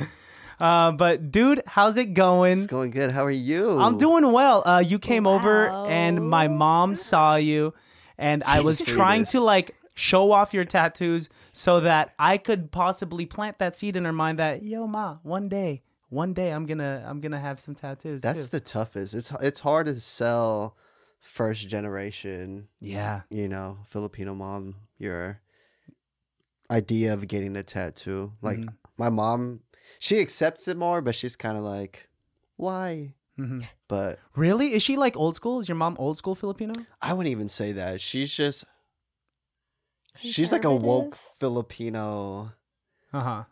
uh, 0.60 0.92
but 0.92 1.30
dude, 1.30 1.62
how's 1.66 1.96
it 1.96 2.14
going? 2.14 2.58
It's 2.58 2.66
going 2.66 2.90
good. 2.90 3.10
How 3.10 3.24
are 3.24 3.30
you? 3.30 3.78
I'm 3.78 3.98
doing 3.98 4.30
well. 4.32 4.66
Uh, 4.66 4.80
you 4.80 4.98
came 4.98 5.26
over 5.26 5.68
and 5.86 6.28
my 6.28 6.48
mom 6.48 6.96
saw 6.96 7.36
you, 7.36 7.74
and 8.18 8.42
I 8.44 8.60
was 8.60 8.78
the 8.78 8.84
trying 8.86 9.24
to 9.26 9.40
like 9.40 9.74
show 9.98 10.30
off 10.30 10.54
your 10.54 10.64
tattoos 10.64 11.28
so 11.52 11.80
that 11.80 12.14
I 12.18 12.38
could 12.38 12.70
possibly 12.70 13.26
plant 13.26 13.58
that 13.58 13.74
seed 13.74 13.96
in 13.96 14.04
her 14.04 14.12
mind 14.12 14.38
that 14.38 14.62
yo 14.62 14.86
ma, 14.86 15.18
one 15.22 15.48
day, 15.48 15.82
one 16.08 16.32
day 16.34 16.50
I'm 16.52 16.66
gonna 16.66 17.04
I'm 17.06 17.20
gonna 17.20 17.40
have 17.40 17.58
some 17.58 17.74
tattoos. 17.74 18.22
That's 18.22 18.44
too. 18.46 18.50
the 18.52 18.60
toughest. 18.60 19.12
It's 19.14 19.32
it's 19.42 19.60
hard 19.60 19.86
to 19.86 19.94
sell 19.96 20.76
first 21.20 21.68
generation, 21.68 22.68
yeah. 22.80 23.22
you 23.28 23.48
know, 23.48 23.78
Filipino 23.88 24.34
mom 24.34 24.76
your 24.98 25.40
idea 26.70 27.12
of 27.14 27.26
getting 27.26 27.56
a 27.56 27.62
tattoo. 27.62 28.32
Like 28.42 28.58
Mhm. 28.58 28.74
my 28.96 29.08
mom, 29.10 29.60
she 29.98 30.20
accepts 30.20 30.68
it 30.68 30.76
more, 30.76 31.00
but 31.00 31.14
she's 31.14 31.34
kind 31.36 31.56
of 31.58 31.64
like, 31.64 32.08
why? 32.56 33.14
hmm 33.36 33.60
But 33.88 34.18
Really? 34.36 34.74
Is 34.74 34.82
she 34.82 34.96
like 34.96 35.16
old 35.16 35.34
school? 35.34 35.60
Is 35.60 35.68
your 35.68 35.76
mom 35.76 35.96
old 35.98 36.16
school 36.18 36.34
Filipino? 36.34 36.74
I 37.00 37.12
wouldn't 37.14 37.30
even 37.32 37.48
say 37.48 37.72
that. 37.72 38.00
She's 38.00 38.32
just 38.34 38.64
she's 40.20 40.52
like 40.52 40.64
a 40.64 40.74
woke 40.74 41.16
Filipino. 41.38 42.52
Uh 43.12 43.20
huh. 43.22 43.44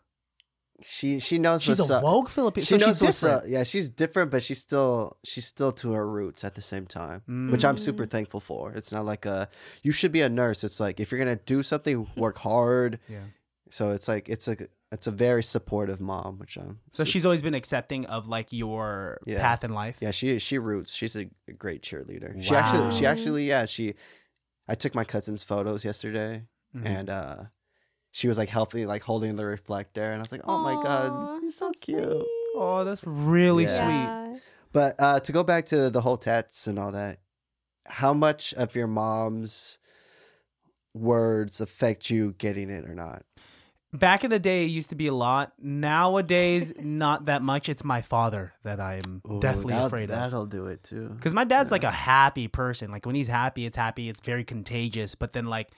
She 0.83 1.17
she 1.19 1.39
knows 1.39 1.63
She's 1.63 1.79
what's 1.79 1.89
a 1.89 1.95
up. 1.95 2.03
woke 2.03 2.29
Filipino. 2.29 2.63
She 2.63 2.77
So 2.77 2.77
knows 2.77 2.97
she's 2.97 3.01
what's 3.01 3.19
different. 3.19 3.43
up. 3.45 3.49
Yeah, 3.49 3.63
she's 3.63 3.89
different, 3.89 4.29
but 4.29 4.43
she's 4.43 4.59
still 4.59 5.17
she's 5.23 5.45
still 5.45 5.71
to 5.71 5.93
her 5.93 6.07
roots 6.07 6.43
at 6.43 6.53
the 6.53 6.61
same 6.61 6.85
time, 6.85 7.23
which 7.51 7.65
I'm 7.65 7.77
super 7.79 8.05
Mm. 8.05 8.11
thankful 8.11 8.39
for. 8.39 8.73
It's 8.73 8.91
not 8.91 9.03
like 9.03 9.25
a 9.25 9.49
you 9.81 9.91
should 9.91 10.11
be 10.11 10.21
a 10.21 10.29
nurse. 10.29 10.63
It's 10.63 10.79
like 10.79 10.99
if 10.99 11.11
you're 11.11 11.17
gonna 11.17 11.37
do 11.47 11.63
something, 11.63 12.07
work 12.15 12.37
hard. 12.37 12.99
Yeah. 13.09 13.23
So 13.71 13.89
it's 13.91 14.07
like 14.07 14.29
it's 14.29 14.47
a 14.47 14.55
it's 14.91 15.07
a 15.07 15.11
very 15.11 15.41
supportive 15.41 15.99
mom, 15.99 16.37
which 16.37 16.57
I'm. 16.57 16.79
So 16.91 17.03
su- 17.03 17.11
she's 17.11 17.25
always 17.25 17.41
been 17.41 17.55
accepting 17.55 18.05
of 18.05 18.27
like 18.27 18.53
your 18.53 19.19
Yeah. 19.25 19.41
path 19.41 19.63
in 19.63 19.71
life. 19.73 19.97
yeah 19.99 20.11
she 20.11 20.37
she 20.37 20.59
roots. 20.59 20.93
She's 20.93 21.15
a, 21.15 21.27
a 21.47 21.53
great 21.53 21.81
cheerleader. 21.81 22.39
She 22.43 22.53
actually 22.55 22.95
she 22.95 23.05
actually 23.07 23.47
yeah 23.47 23.65
she. 23.65 23.95
I 24.67 24.75
took 24.75 24.93
my 24.93 25.05
cousin's 25.05 25.43
photos 25.43 25.83
yesterday, 25.85 26.43
Mhm. 26.77 26.85
and 26.85 27.09
uh, 27.09 27.35
she 28.11 28.27
was 28.27 28.37
like 28.37 28.49
healthy, 28.49 28.85
like 28.85 29.03
holding 29.03 29.35
the 29.35 29.45
reflector, 29.45 30.03
and 30.11 30.15
I 30.15 30.19
was 30.19 30.31
like, 30.31 30.41
oh 30.45 30.59
my 30.59 30.73
god, 30.83 31.41
you're 31.41 31.51
so 31.51 31.67
that's 31.67 31.79
cute. 31.79 31.99
sweet. 32.03 32.25
Oh, 32.55 32.83
that's 32.83 33.03
really 33.05 33.65
Yeah. 33.65 34.31
sweet. 34.33 34.41
But 34.73 34.95
uh, 34.99 35.19
to 35.21 35.31
go 35.31 35.43
back 35.43 35.65
to 35.67 35.89
the 35.89 36.01
whole 36.01 36.17
tats 36.17 36.67
and 36.67 36.77
all 36.79 36.91
that, 36.91 37.19
how 37.85 38.13
much 38.13 38.53
of 38.55 38.75
your 38.75 38.87
mom's 38.87 39.79
words 40.93 41.61
affect 41.61 42.09
you 42.09 42.33
getting 42.37 42.69
it 42.69 42.85
or 42.85 42.93
not? 42.95 43.23
Back 43.93 44.23
in 44.25 44.29
the 44.29 44.39
day, 44.39 44.65
it 44.65 44.67
used 44.69 44.89
to 44.89 44.95
be 44.95 45.07
a 45.07 45.13
lot. 45.13 45.53
Nowadays, 45.59 46.73
not 46.77 47.25
that 47.25 47.41
much. 47.41 47.69
It's 47.69 47.83
my 47.85 48.01
father 48.01 48.53
that 48.63 48.79
I'm 48.81 49.21
definitely 49.39 49.71
that'll- 49.73 49.87
afraid 49.87 50.03
of. 50.11 50.19
That'll 50.19 50.45
do 50.45 50.67
it 50.67 50.83
too. 50.83 51.09
Because 51.09 51.33
my 51.33 51.45
dad's 51.45 51.71
like 51.71 51.85
a 51.85 51.91
happy 51.91 52.47
person. 52.49 52.91
Like 52.91 53.05
when 53.05 53.15
he's 53.15 53.29
happy, 53.29 53.65
it's 53.65 53.77
happy. 53.77 54.09
It's 54.09 54.19
very 54.21 54.43
contagious. 54.43 55.15
But 55.15 55.31
then 55.33 55.45
like, 55.45 55.69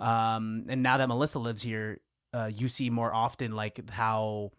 um, 0.00 0.64
and 0.68 0.82
now 0.82 0.96
that 0.96 1.08
Melissa 1.08 1.38
lives 1.38 1.62
here, 1.62 2.00
uh, 2.32 2.50
you 2.52 2.66
see 2.68 2.90
more 2.90 3.14
often 3.14 3.52
like 3.52 3.88
how, 3.90 4.50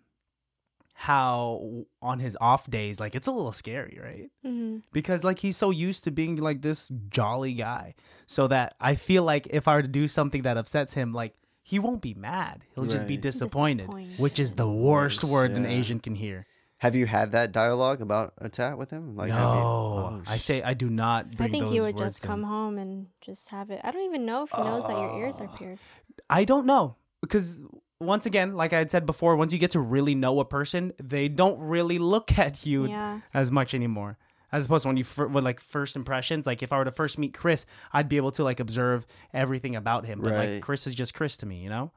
how 0.93 1.85
on 2.01 2.19
his 2.19 2.37
off 2.39 2.69
days, 2.69 2.99
like 2.99 3.15
it's 3.15 3.27
a 3.27 3.31
little 3.31 3.51
scary, 3.51 3.99
right? 4.01 4.29
Mhm. 4.45 4.83
because 4.93 5.23
like 5.23 5.39
he's 5.39 5.57
so 5.57 5.69
used 5.71 6.03
to 6.03 6.11
being 6.11 6.35
like 6.37 6.61
this 6.61 6.91
jolly 7.09 7.53
guy 7.53 7.93
so 8.27 8.47
that 8.47 8.73
i 8.79 8.95
feel 8.95 9.23
like 9.23 9.47
if 9.51 9.67
i 9.67 9.75
were 9.75 9.81
to 9.81 9.87
do 9.87 10.07
something 10.07 10.41
that 10.43 10.57
upsets 10.57 10.93
him 10.93 11.13
like 11.13 11.33
he 11.63 11.77
won't 11.79 12.01
be 12.01 12.13
mad 12.13 12.63
he'll 12.75 12.85
just 12.85 13.05
be 13.07 13.17
disappointed, 13.17 13.85
Disappointed. 13.87 14.19
which 14.19 14.39
is 14.39 14.53
the 14.53 14.67
worst 14.67 15.23
Worst, 15.23 15.31
word 15.31 15.51
an 15.51 15.65
asian 15.65 15.99
can 15.99 16.15
hear 16.15 16.45
Have 16.81 16.95
you 16.95 17.05
had 17.05 17.31
that 17.33 17.51
dialogue 17.51 18.01
about 18.01 18.33
a 18.39 18.49
tat 18.49 18.75
with 18.77 18.89
him? 18.89 19.15
Like, 19.15 19.29
no 19.29 19.35
have 19.35 19.55
you- 19.55 19.61
oh, 19.61 20.21
i 20.27 20.37
say 20.37 20.61
i 20.63 20.73
do 20.73 20.89
not 20.89 21.27
I 21.39 21.47
think 21.47 21.63
those 21.65 21.73
he 21.73 21.79
would 21.79 21.95
words 21.95 22.15
just 22.15 22.23
in. 22.23 22.27
come 22.29 22.43
home 22.43 22.77
and 22.79 23.07
just 23.21 23.49
have 23.49 23.69
it. 23.69 23.79
I 23.83 23.91
don't 23.91 24.03
even 24.03 24.25
know 24.25 24.43
if 24.43 24.51
he 24.51 24.61
knows 24.63 24.87
that 24.87 24.97
your 24.97 25.19
ears 25.21 25.39
are 25.39 25.49
Ah. 25.51 25.57
pierced. 25.57 25.93
i 26.29 26.43
don't 26.43 26.65
know 26.65 26.95
because 27.21 27.59
once 27.99 28.25
again 28.25 28.55
like 28.55 28.73
i 28.73 28.79
had 28.79 28.89
said 28.89 29.05
before 29.05 29.35
once 29.35 29.53
you 29.53 29.59
get 29.59 29.71
to 29.71 29.79
really 29.79 30.15
know 30.15 30.39
a 30.39 30.45
person 30.45 30.91
they 31.01 31.27
don't 31.27 31.59
really 31.59 31.99
look 31.99 32.37
at 32.45 32.65
you 32.65 32.87
Yeah. 32.87 33.19
as 33.33 33.51
much 33.51 33.73
anymore 33.75 34.17
as 34.51 34.65
opposed 34.65 34.81
to 34.83 34.87
when 34.89 34.97
you 34.97 35.03
fir- 35.03 35.27
with 35.27 35.43
like 35.43 35.59
first 35.59 35.95
impressions 35.95 36.45
like 36.47 36.63
if 36.63 36.73
i 36.73 36.77
were 36.79 36.85
to 36.85 36.91
first 36.91 37.17
meet 37.19 37.33
chris 37.35 37.65
i'd 37.93 38.09
be 38.09 38.17
able 38.17 38.31
to 38.31 38.43
like 38.43 38.59
observe 38.59 39.05
everything 39.33 39.75
about 39.75 40.05
him 40.07 40.19
but 40.19 40.33
like 40.33 40.61
chris 40.63 40.87
is 40.87 40.95
just 40.95 41.13
chris 41.13 41.37
to 41.37 41.45
me 41.45 41.57
you 41.63 41.69
know 41.69 41.91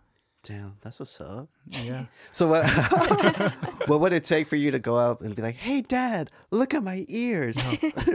Damn, 0.47 0.77
that's 0.83 1.01
what's 1.01 1.19
up. 1.23 1.49
yeah 1.69 2.05
So 2.33 2.49
what? 2.49 2.67
what 3.89 4.01
would 4.01 4.13
it 4.13 4.25
take 4.25 4.47
for 4.47 4.57
you 4.57 4.71
to 4.73 4.79
go 4.79 4.99
out 4.99 5.21
and 5.23 5.35
be 5.35 5.41
like, 5.41 5.57
"Hey, 5.57 5.81
Dad, 5.81 6.31
look 6.51 6.75
at 6.75 6.83
my 6.85 7.07
ears"? 7.09 7.57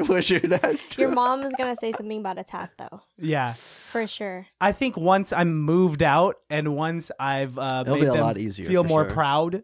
What's 0.07 0.29
your 0.29 0.39
dad? 0.41 0.79
do? 0.91 1.01
Your 1.01 1.11
mom 1.11 1.41
is 1.43 1.53
gonna 1.57 1.75
say 1.75 1.91
something 1.91 2.19
about 2.19 2.37
a 2.37 2.43
tat 2.43 2.69
though, 2.77 3.01
yeah 3.17 3.53
for 3.53 4.05
sure. 4.05 4.45
I 4.61 4.71
think 4.73 4.95
once 4.95 5.33
I'm 5.33 5.55
moved 5.59 6.03
out 6.03 6.35
and 6.51 6.75
once 6.75 7.09
I've 7.19 7.57
uh, 7.57 7.83
It'll 7.85 7.95
made 7.95 8.01
be 8.01 8.07
a 8.07 8.11
them 8.11 8.21
lot 8.21 8.37
easier, 8.37 8.67
feel 8.67 8.83
more 8.83 9.05
sure. 9.05 9.13
proud, 9.13 9.63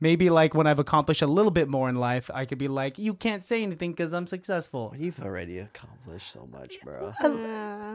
maybe 0.00 0.30
like 0.30 0.54
when 0.54 0.66
I've 0.66 0.78
accomplished 0.78 1.22
a 1.22 1.26
little 1.26 1.50
bit 1.50 1.68
more 1.68 1.88
in 1.88 1.96
life, 1.96 2.30
I 2.34 2.44
could 2.44 2.58
be 2.58 2.68
like, 2.68 2.98
"You 2.98 3.14
can't 3.14 3.42
say 3.44 3.62
anything 3.62 3.92
because 3.92 4.12
I'm 4.12 4.26
successful." 4.26 4.94
You've 4.98 5.20
already 5.20 5.58
accomplished 5.58 6.32
so 6.32 6.46
much, 6.52 6.74
bro. 6.84 7.12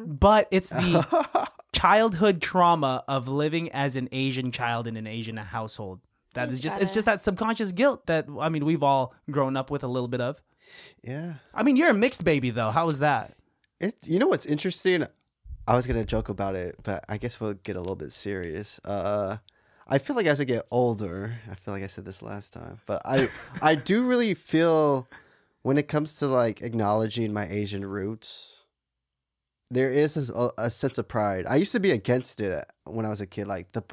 But 0.08 0.48
it's 0.52 0.70
the 0.70 1.48
childhood 1.74 2.42
trauma 2.42 3.04
of 3.08 3.28
living 3.28 3.72
as 3.72 3.96
an 3.96 4.10
Asian 4.12 4.52
child 4.52 4.88
in 4.88 4.98
an 4.98 5.08
Asian 5.08 5.38
household. 5.38 6.00
That 6.34 6.48
You 6.48 6.54
is 6.54 6.60
just 6.60 6.76
gotta- 6.76 6.84
it's 6.84 6.94
just 6.94 7.06
that 7.06 7.22
subconscious 7.22 7.72
guilt 7.74 8.06
that 8.08 8.28
I 8.40 8.50
mean 8.50 8.66
we've 8.66 8.84
all 8.84 9.14
grown 9.30 9.58
up 9.58 9.70
with 9.70 9.84
a 9.84 9.88
little 9.88 10.08
bit 10.08 10.22
of. 10.22 10.42
yeah. 11.04 11.34
I 11.54 11.64
mean, 11.64 11.76
you're 11.76 11.90
a 11.90 11.94
mixed 11.94 12.24
baby 12.24 12.50
though. 12.52 12.72
How 12.72 12.86
was 12.86 13.00
that? 13.00 13.34
It's 13.80 14.08
you 14.08 14.20
know 14.20 14.28
what's 14.28 14.46
interesting. 14.46 15.06
I 15.68 15.76
was 15.76 15.86
gonna 15.88 16.06
joke 16.06 16.30
about 16.30 16.56
it, 16.56 16.76
but 16.84 17.04
I 17.10 17.18
guess 17.18 17.40
we'll 17.40 17.54
get 17.56 17.76
a 17.76 17.80
little 17.80 17.96
bit 17.96 18.12
serious. 18.12 18.80
Uh, 18.86 19.38
I 19.92 19.98
feel 19.98 20.16
like 20.16 20.26
as 20.26 20.40
I 20.40 20.46
get 20.46 20.66
older, 20.72 21.36
I 21.52 21.56
feel 21.56 21.74
like 21.74 21.84
I 21.84 21.88
said 21.88 22.06
this 22.06 22.22
last 22.22 22.54
time, 22.54 22.80
but 22.86 23.02
I 23.06 23.28
I 23.62 23.76
do 23.76 24.08
really 24.08 24.34
feel 24.34 25.08
when 25.64 25.78
it 25.78 25.88
comes 25.88 26.16
to 26.20 26.28
like 26.28 26.62
acknowledging 26.62 27.34
my 27.34 27.46
Asian 27.48 27.86
roots, 27.86 28.64
there 29.70 29.90
is 29.92 30.30
a, 30.30 30.50
a 30.58 30.70
sense 30.70 30.98
of 30.98 31.08
pride. 31.08 31.46
I 31.48 31.58
used 31.58 31.72
to 31.74 31.80
be 31.80 31.92
against 31.92 32.40
it 32.42 32.66
when 32.86 33.06
I 33.06 33.10
was 33.10 33.22
a 33.22 33.28
kid, 33.28 33.48
like 33.48 33.74
the 33.74 33.84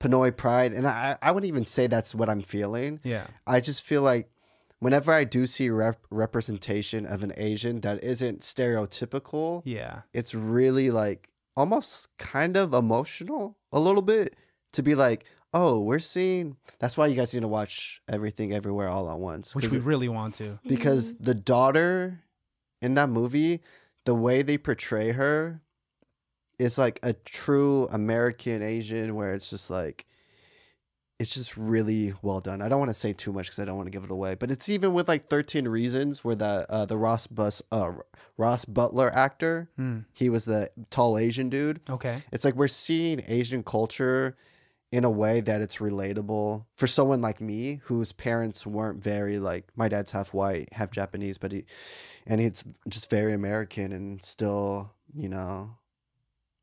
Pinoy 0.00 0.34
pride, 0.36 0.72
and 0.72 0.86
I 0.86 1.18
I 1.20 1.32
wouldn't 1.32 1.48
even 1.48 1.64
say 1.64 1.86
that's 1.88 2.14
what 2.14 2.28
I'm 2.30 2.42
feeling. 2.42 3.00
Yeah. 3.02 3.26
I 3.46 3.60
just 3.60 3.82
feel 3.82 4.02
like 4.02 4.30
whenever 4.78 5.12
I 5.12 5.24
do 5.24 5.44
see 5.46 5.70
rep- 5.70 6.06
representation 6.10 7.04
of 7.04 7.24
an 7.24 7.32
Asian 7.36 7.80
that 7.80 8.02
isn't 8.04 8.40
stereotypical, 8.42 9.62
Yeah. 9.64 10.02
it's 10.12 10.34
really 10.36 10.90
like 10.92 11.28
almost 11.56 12.16
kind 12.16 12.56
of 12.56 12.72
emotional 12.72 13.56
a 13.72 13.80
little 13.80 14.02
bit 14.02 14.36
to 14.72 14.82
be 14.82 14.94
like, 14.94 15.24
oh, 15.54 15.80
we're 15.80 15.98
seeing. 15.98 16.56
That's 16.78 16.96
why 16.96 17.06
you 17.06 17.16
guys 17.16 17.32
need 17.34 17.40
to 17.40 17.48
watch 17.48 18.02
everything 18.08 18.52
everywhere 18.52 18.88
all 18.88 19.10
at 19.10 19.18
once. 19.18 19.54
which 19.54 19.70
we 19.70 19.78
it- 19.78 19.84
really 19.84 20.08
want 20.08 20.34
to. 20.34 20.58
because 20.66 21.14
the 21.16 21.34
daughter 21.34 22.20
in 22.82 22.94
that 22.94 23.08
movie, 23.08 23.60
the 24.04 24.14
way 24.14 24.42
they 24.42 24.58
portray 24.58 25.12
her 25.12 25.62
is 26.58 26.76
like 26.78 26.98
a 27.02 27.12
true 27.12 27.86
American 27.90 28.62
Asian, 28.62 29.14
where 29.14 29.32
it's 29.32 29.50
just 29.50 29.70
like. 29.70 30.06
It's 31.20 31.34
just 31.34 31.56
really 31.56 32.14
well 32.22 32.38
done. 32.38 32.62
I 32.62 32.68
don't 32.68 32.78
want 32.78 32.90
to 32.90 32.94
say 32.94 33.12
too 33.12 33.32
much 33.32 33.46
because 33.46 33.58
I 33.58 33.64
don't 33.64 33.76
want 33.76 33.88
to 33.88 33.90
give 33.90 34.04
it 34.04 34.10
away. 34.12 34.36
But 34.36 34.52
it's 34.52 34.68
even 34.68 34.92
with 34.94 35.08
like 35.08 35.24
Thirteen 35.24 35.66
Reasons, 35.66 36.22
where 36.22 36.36
the 36.36 36.64
uh, 36.68 36.86
the 36.86 36.96
Ross 36.96 37.26
Bus 37.26 37.60
uh, 37.72 37.90
Ross 38.36 38.64
Butler 38.64 39.12
actor, 39.12 39.68
Hmm. 39.74 40.02
he 40.12 40.30
was 40.30 40.44
the 40.44 40.70
tall 40.90 41.18
Asian 41.18 41.48
dude. 41.48 41.80
Okay. 41.90 42.22
It's 42.30 42.44
like 42.44 42.54
we're 42.54 42.68
seeing 42.68 43.20
Asian 43.26 43.64
culture 43.64 44.36
in 44.90 45.04
a 45.04 45.10
way 45.10 45.40
that 45.40 45.60
it's 45.60 45.76
relatable 45.78 46.64
for 46.74 46.86
someone 46.86 47.20
like 47.20 47.40
me 47.40 47.80
whose 47.84 48.12
parents 48.12 48.66
weren't 48.66 49.02
very 49.02 49.38
like 49.38 49.66
my 49.76 49.88
dad's 49.88 50.12
half 50.12 50.32
white, 50.32 50.68
half 50.72 50.90
Japanese, 50.90 51.36
but 51.38 51.52
he 51.52 51.64
and 52.26 52.40
it's 52.40 52.64
just 52.88 53.10
very 53.10 53.34
American 53.34 53.92
and 53.92 54.22
still, 54.22 54.92
you 55.14 55.28
know, 55.28 55.70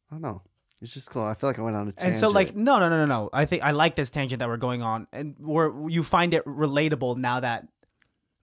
I 0.09 0.15
don't 0.15 0.21
know. 0.21 0.41
It's 0.81 0.93
just 0.93 1.09
cool. 1.09 1.23
I 1.23 1.33
feel 1.33 1.49
like 1.49 1.57
I 1.57 1.61
went 1.61 1.75
on 1.75 1.87
a 1.87 1.91
tangent. 1.91 2.05
And 2.05 2.15
so, 2.15 2.29
like, 2.29 2.55
no, 2.55 2.79
no, 2.79 2.89
no, 2.89 2.97
no, 2.97 3.05
no. 3.05 3.29
I 3.33 3.45
think 3.45 3.63
I 3.63 3.71
like 3.71 3.95
this 3.95 4.09
tangent 4.09 4.39
that 4.39 4.47
we're 4.47 4.57
going 4.57 4.81
on, 4.81 5.07
and 5.11 5.35
where 5.39 5.73
you 5.87 6.03
find 6.03 6.33
it 6.33 6.45
relatable 6.45 7.17
now 7.17 7.39
that 7.39 7.67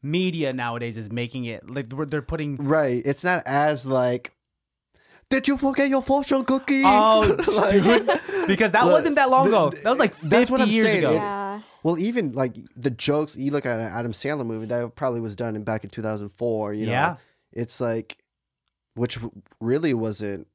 media 0.02 0.52
nowadays 0.52 0.96
is 0.96 1.12
making 1.12 1.44
it 1.44 1.70
like 1.70 1.88
they're 2.08 2.22
putting. 2.22 2.56
right, 2.56 3.02
it's 3.04 3.22
not 3.22 3.42
as 3.46 3.86
like. 3.86 4.32
Did 5.32 5.48
you 5.48 5.56
forget 5.56 5.88
your 5.88 6.02
fortune 6.02 6.44
cookie? 6.44 6.82
Oh, 6.84 7.20
Like- 7.56 7.70
dude, 7.70 8.46
because 8.46 8.72
that 8.72 8.84
Look, 8.84 8.92
wasn't 8.92 9.16
that 9.16 9.30
long 9.30 9.46
th- 9.46 9.54
ago. 9.54 9.70
That 9.82 9.90
was 9.90 9.98
like 9.98 10.18
that's 10.20 10.50
what 10.50 10.60
fifty 10.60 10.70
I'm 10.72 10.76
years 10.76 10.92
saying. 10.92 11.04
ago. 11.04 11.14
Yeah. 11.14 11.60
Well, 11.82 11.98
even 11.98 12.32
like 12.32 12.54
the 12.76 12.90
jokes, 12.90 13.36
you 13.36 13.50
look 13.50 13.66
at 13.66 13.80
an 13.80 13.86
Adam 13.86 14.12
Sandler 14.12 14.46
movie 14.46 14.66
that 14.66 14.94
probably 14.94 15.20
was 15.20 15.34
done 15.34 15.56
in 15.56 15.64
back 15.64 15.82
in 15.84 15.90
2004. 15.90 16.74
You 16.74 16.86
know, 16.86 16.92
Yeah. 16.92 17.16
it's 17.52 17.80
like, 17.80 18.18
which 18.94 19.18
really 19.60 19.94
wasn't 19.94 20.46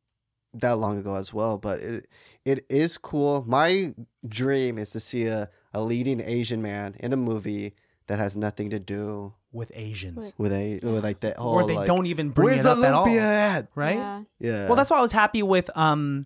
that 0.53 0.77
long 0.77 0.97
ago 0.97 1.15
as 1.15 1.33
well. 1.33 1.57
But 1.57 1.79
it 1.81 2.09
it 2.45 2.65
is 2.69 2.97
cool. 2.97 3.43
My 3.47 3.93
dream 4.27 4.77
is 4.77 4.91
to 4.91 4.99
see 4.99 5.25
a, 5.25 5.49
a 5.73 5.81
leading 5.81 6.21
Asian 6.21 6.61
man 6.61 6.95
in 6.99 7.11
a 7.13 7.17
movie 7.17 7.73
that 8.07 8.19
has 8.19 8.37
nothing 8.37 8.69
to 8.69 8.79
do 8.79 9.33
with 9.57 9.71
Asians, 9.75 10.33
with 10.37 10.53
a 10.53 10.79
with 10.81 11.03
like 11.03 11.19
that 11.21 11.37
whole 11.37 11.53
or 11.55 11.67
they 11.67 11.75
like, 11.75 11.87
don't 11.87 12.05
even 12.05 12.29
bring 12.29 12.45
Where's 12.45 12.59
it 12.61 12.63
the 12.63 12.71
up 12.71 12.77
at 12.83 12.93
all, 12.93 13.05
lumpia 13.05 13.21
at? 13.21 13.67
right? 13.75 13.97
Yeah. 13.97 14.21
Yeah. 14.39 14.67
Well, 14.67 14.75
that's 14.75 14.89
why 14.89 14.97
I 14.99 15.01
was 15.01 15.11
happy 15.11 15.43
with 15.43 15.69
um, 15.75 16.25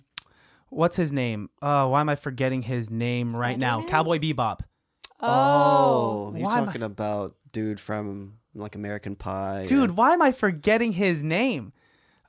what's 0.70 0.96
his 0.98 1.12
name? 1.12 1.50
Uh, 1.62 1.88
why 1.88 2.02
am 2.02 2.10
I 2.10 2.16
forgetting 2.16 2.62
his 2.62 2.90
name 2.92 3.32
right 3.32 3.58
now? 3.58 3.80
Spider-Man? 3.80 3.90
Cowboy 3.90 4.20
Bebop. 4.20 4.60
oh, 5.20 6.34
you're 6.36 6.46
Why 6.46 6.58
am 6.58 6.64
I- 6.64 6.66
talking 6.66 6.84
about 6.84 7.36
dude 7.52 7.80
from 7.80 8.38
like 8.54 8.76
American 8.76 9.16
Pie. 9.16 9.66
Dude, 9.68 9.90
and 9.90 9.98
why 9.98 10.12
am 10.14 10.22
I 10.22 10.32
forgetting 10.32 10.92
his 10.92 11.24
name? 11.24 11.74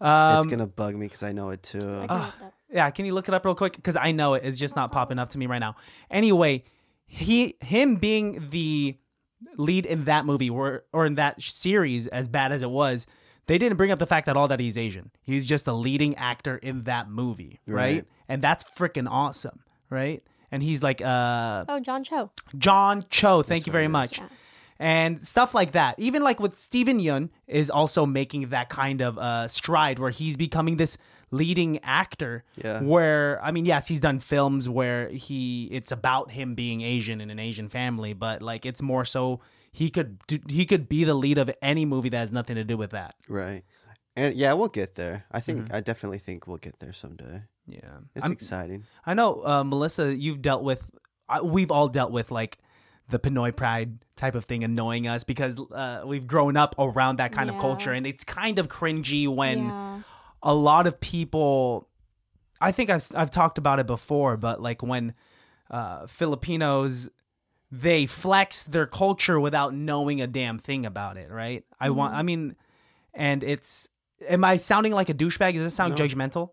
Um, 0.01 0.39
it's 0.39 0.47
gonna 0.47 0.67
bug 0.67 0.95
me 0.95 1.07
because 1.07 1.23
I 1.23 1.33
know 1.33 1.51
it 1.51 1.63
too. 1.63 1.79
I 1.79 2.07
can 2.07 2.19
look 2.19 2.35
it 2.41 2.43
up. 2.45 2.55
Yeah, 2.73 2.91
can 2.91 3.05
you 3.07 3.13
look 3.15 3.29
it 3.29 3.35
up 3.35 3.45
real 3.45 3.55
quick? 3.55 3.77
Because 3.77 3.97
I 3.97 4.13
know 4.13 4.35
it. 4.35 4.45
It's 4.45 4.59
just 4.59 4.77
not 4.77 4.93
popping 4.93 5.19
up 5.19 5.31
to 5.31 5.39
me 5.39 5.47
right 5.47 5.59
now. 5.59 5.77
Anyway, 6.11 6.65
he 7.07 7.57
him 7.61 7.97
being 7.97 8.49
the 8.51 8.97
lead 9.57 9.87
in 9.87 10.05
that 10.05 10.25
movie 10.27 10.51
or 10.51 10.85
or 10.93 11.07
in 11.07 11.15
that 11.17 11.41
series, 11.43 12.07
as 12.09 12.29
bad 12.29 12.53
as 12.53 12.63
it 12.63 12.71
was, 12.71 13.07
they 13.47 13.59
didn't 13.59 13.77
bring 13.77 13.91
up 13.91 13.99
the 13.99 14.07
fact 14.07 14.29
at 14.29 14.37
all 14.37 14.49
that 14.49 14.61
he's 14.61 14.77
Asian. 14.79 15.11
He's 15.23 15.47
just 15.47 15.67
a 15.67 15.73
leading 15.73 16.15
actor 16.17 16.57
in 16.57 16.85
that 16.85 17.09
movie, 17.11 17.61
right? 17.67 17.95
Right. 17.95 18.05
And 18.29 18.43
that's 18.43 18.65
freaking 18.65 19.09
awesome, 19.11 19.61
right? 19.91 20.23
And 20.51 20.63
he's 20.63 20.83
like 20.83 21.01
uh 21.03 21.65
Oh, 21.69 21.81
John 21.81 22.05
Cho. 22.05 22.31
John 22.57 23.05
Cho. 23.11 23.43
Thank 23.43 23.67
you 23.67 23.73
very 23.73 23.89
much. 23.89 24.19
Yeah. 24.19 24.29
And 24.83 25.25
stuff 25.25 25.55
like 25.55 25.73
that. 25.73 25.95
Even 25.99 26.23
like 26.25 26.41
with 26.41 26.57
Steven 26.57 26.99
Yeun 26.99 27.31
is 27.47 27.71
also 27.71 28.05
making 28.05 28.49
that 28.49 28.69
kind 28.69 29.01
of 29.01 29.17
uh, 29.17 29.47
stride 29.47 30.01
where 30.01 30.11
he's 30.11 30.37
becoming 30.37 30.77
this 30.77 30.99
leading 31.31 31.79
actor. 31.85 32.43
Yeah. 32.57 32.83
Where 32.83 33.39
I 33.45 33.53
mean, 33.53 33.65
yes, 33.65 33.87
he's 33.87 34.01
done 34.01 34.19
films 34.19 34.69
where 34.69 35.09
he 35.09 35.69
it's 35.71 35.93
about 35.93 36.33
him 36.33 36.55
being 36.57 36.81
Asian 36.83 37.21
in 37.21 37.31
an 37.31 37.39
Asian 37.39 37.69
family, 37.69 38.13
but 38.13 38.43
like 38.43 38.67
it's 38.67 38.83
more 38.83 39.05
so 39.05 39.41
he 39.73 39.89
could 39.89 40.19
do, 40.27 40.41
he 40.49 40.67
could 40.67 40.89
be 40.89 41.05
the 41.05 41.15
lead 41.15 41.39
of 41.39 41.49
any 41.63 41.85
movie 41.85 42.09
that 42.09 42.19
has 42.19 42.33
nothing 42.33 42.57
to 42.57 42.65
do 42.65 42.77
with 42.77 42.91
that. 42.91 43.15
Right. 43.29 43.63
And 44.17 44.35
yeah, 44.35 44.53
we'll 44.55 44.69
get 44.69 44.97
there. 44.97 45.25
I 45.31 45.41
think 45.41 45.59
Mm-hmm. 45.67 45.77
I 45.77 45.81
definitely 45.81 46.19
think 46.19 46.47
we'll 46.49 46.59
get 46.59 46.81
there 46.81 46.93
someday. 46.93 47.43
Yeah. 47.69 47.99
It's 48.17 48.25
I'm- 48.25 48.33
exciting. 48.33 48.85
I 49.07 49.15
know, 49.15 49.47
uh, 49.47 49.63
Melissa, 49.65 50.13
you've 50.15 50.43
dealt 50.43 50.65
with, 50.65 50.91
uh, 51.29 51.41
we've 51.45 51.71
all 51.71 51.89
dealt 51.89 52.11
with 52.11 52.31
like 52.33 52.59
the 53.13 53.19
Pinoy 53.19 53.55
pride 53.55 53.99
type 54.17 54.35
of 54.35 54.47
thing 54.47 54.65
annoying 54.65 55.07
us 55.07 55.23
because 55.23 55.61
uh, 55.61 56.03
we've 56.05 56.27
grown 56.27 56.57
up 56.57 56.75
around 56.79 57.17
that 57.17 57.31
kind 57.31 57.49
of 57.49 57.59
culture. 57.59 57.93
And 57.93 58.07
it's 58.07 58.25
kind 58.25 58.59
of 58.59 58.69
cringy 58.69 59.33
when 59.33 59.67
yeah. 59.67 60.01
a 60.43 60.55
lot 60.55 60.89
of 60.89 60.99
people, 60.99 61.89
I 62.61 62.73
think 62.73 62.91
I, 62.91 62.99
have 63.15 63.31
talked 63.31 63.59
about 63.59 63.79
it 63.79 63.87
before, 63.87 64.37
but 64.37 64.61
like 64.61 64.83
when 64.83 65.15
uh, 65.71 66.07
Filipinos, 66.07 67.09
they 67.71 68.07
flex 68.07 68.65
their 68.65 68.87
culture 68.87 69.39
without 69.39 69.73
knowing 69.75 70.21
a 70.21 70.27
damn 70.27 70.59
thing 70.59 70.85
about 70.85 71.17
it, 71.17 71.31
right? 71.31 71.65
I 71.79 71.91
want, 71.91 72.15
I 72.15 72.23
mean, 72.23 72.57
and 73.15 73.45
it's, 73.45 73.89
am 74.29 74.45
I 74.45 74.57
sounding 74.57 74.93
like 74.93 75.09
a 75.09 75.15
douchebag? 75.15 75.55
Does 75.55 75.65
this 75.65 75.75
sound 75.75 75.97
No. 75.97 76.05
judgmental? 76.05 76.51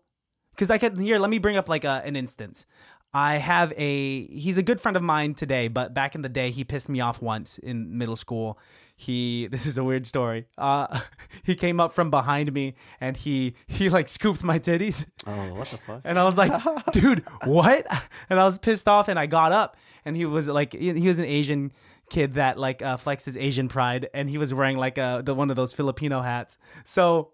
Because 0.52 0.70
I 0.70 0.78
could 0.78 0.98
here. 0.98 1.18
Let 1.18 1.30
me 1.30 1.38
bring 1.38 1.56
up 1.56 1.68
like 1.68 1.84
a, 1.84 2.02
an 2.04 2.16
instance. 2.16 2.66
I 3.12 3.38
have 3.38 3.72
a. 3.76 4.26
He's 4.26 4.58
a 4.58 4.62
good 4.62 4.80
friend 4.80 4.96
of 4.96 5.02
mine 5.02 5.34
today, 5.34 5.68
but 5.68 5.92
back 5.94 6.14
in 6.14 6.22
the 6.22 6.28
day, 6.28 6.50
he 6.50 6.62
pissed 6.64 6.88
me 6.88 7.00
off 7.00 7.20
once 7.20 7.58
in 7.58 7.98
middle 7.98 8.16
school. 8.16 8.58
He. 8.96 9.48
This 9.50 9.66
is 9.66 9.78
a 9.78 9.82
weird 9.84 10.06
story. 10.06 10.46
Uh, 10.56 11.00
he 11.42 11.54
came 11.56 11.80
up 11.80 11.92
from 11.92 12.10
behind 12.10 12.52
me 12.52 12.74
and 13.00 13.16
he 13.16 13.54
he 13.66 13.88
like 13.88 14.08
scooped 14.08 14.44
my 14.44 14.58
titties, 14.58 15.06
Oh, 15.26 15.54
what 15.54 15.68
the 15.70 15.78
fuck? 15.78 16.02
and 16.04 16.18
I 16.18 16.24
was 16.24 16.36
like, 16.36 16.52
dude, 16.92 17.24
what? 17.44 17.86
And 18.28 18.38
I 18.38 18.44
was 18.44 18.58
pissed 18.58 18.86
off, 18.88 19.08
and 19.08 19.18
I 19.18 19.26
got 19.26 19.52
up, 19.52 19.76
and 20.04 20.16
he 20.16 20.24
was 20.24 20.48
like, 20.48 20.72
he 20.72 21.08
was 21.08 21.18
an 21.18 21.24
Asian 21.24 21.72
kid 22.10 22.34
that 22.34 22.58
like 22.58 22.82
uh, 22.82 22.96
flexed 22.96 23.26
his 23.26 23.36
Asian 23.36 23.68
pride, 23.68 24.08
and 24.14 24.30
he 24.30 24.38
was 24.38 24.52
wearing 24.54 24.76
like 24.76 24.98
uh, 24.98 25.22
the 25.22 25.34
one 25.34 25.50
of 25.50 25.56
those 25.56 25.72
Filipino 25.72 26.20
hats. 26.22 26.58
So 26.84 27.32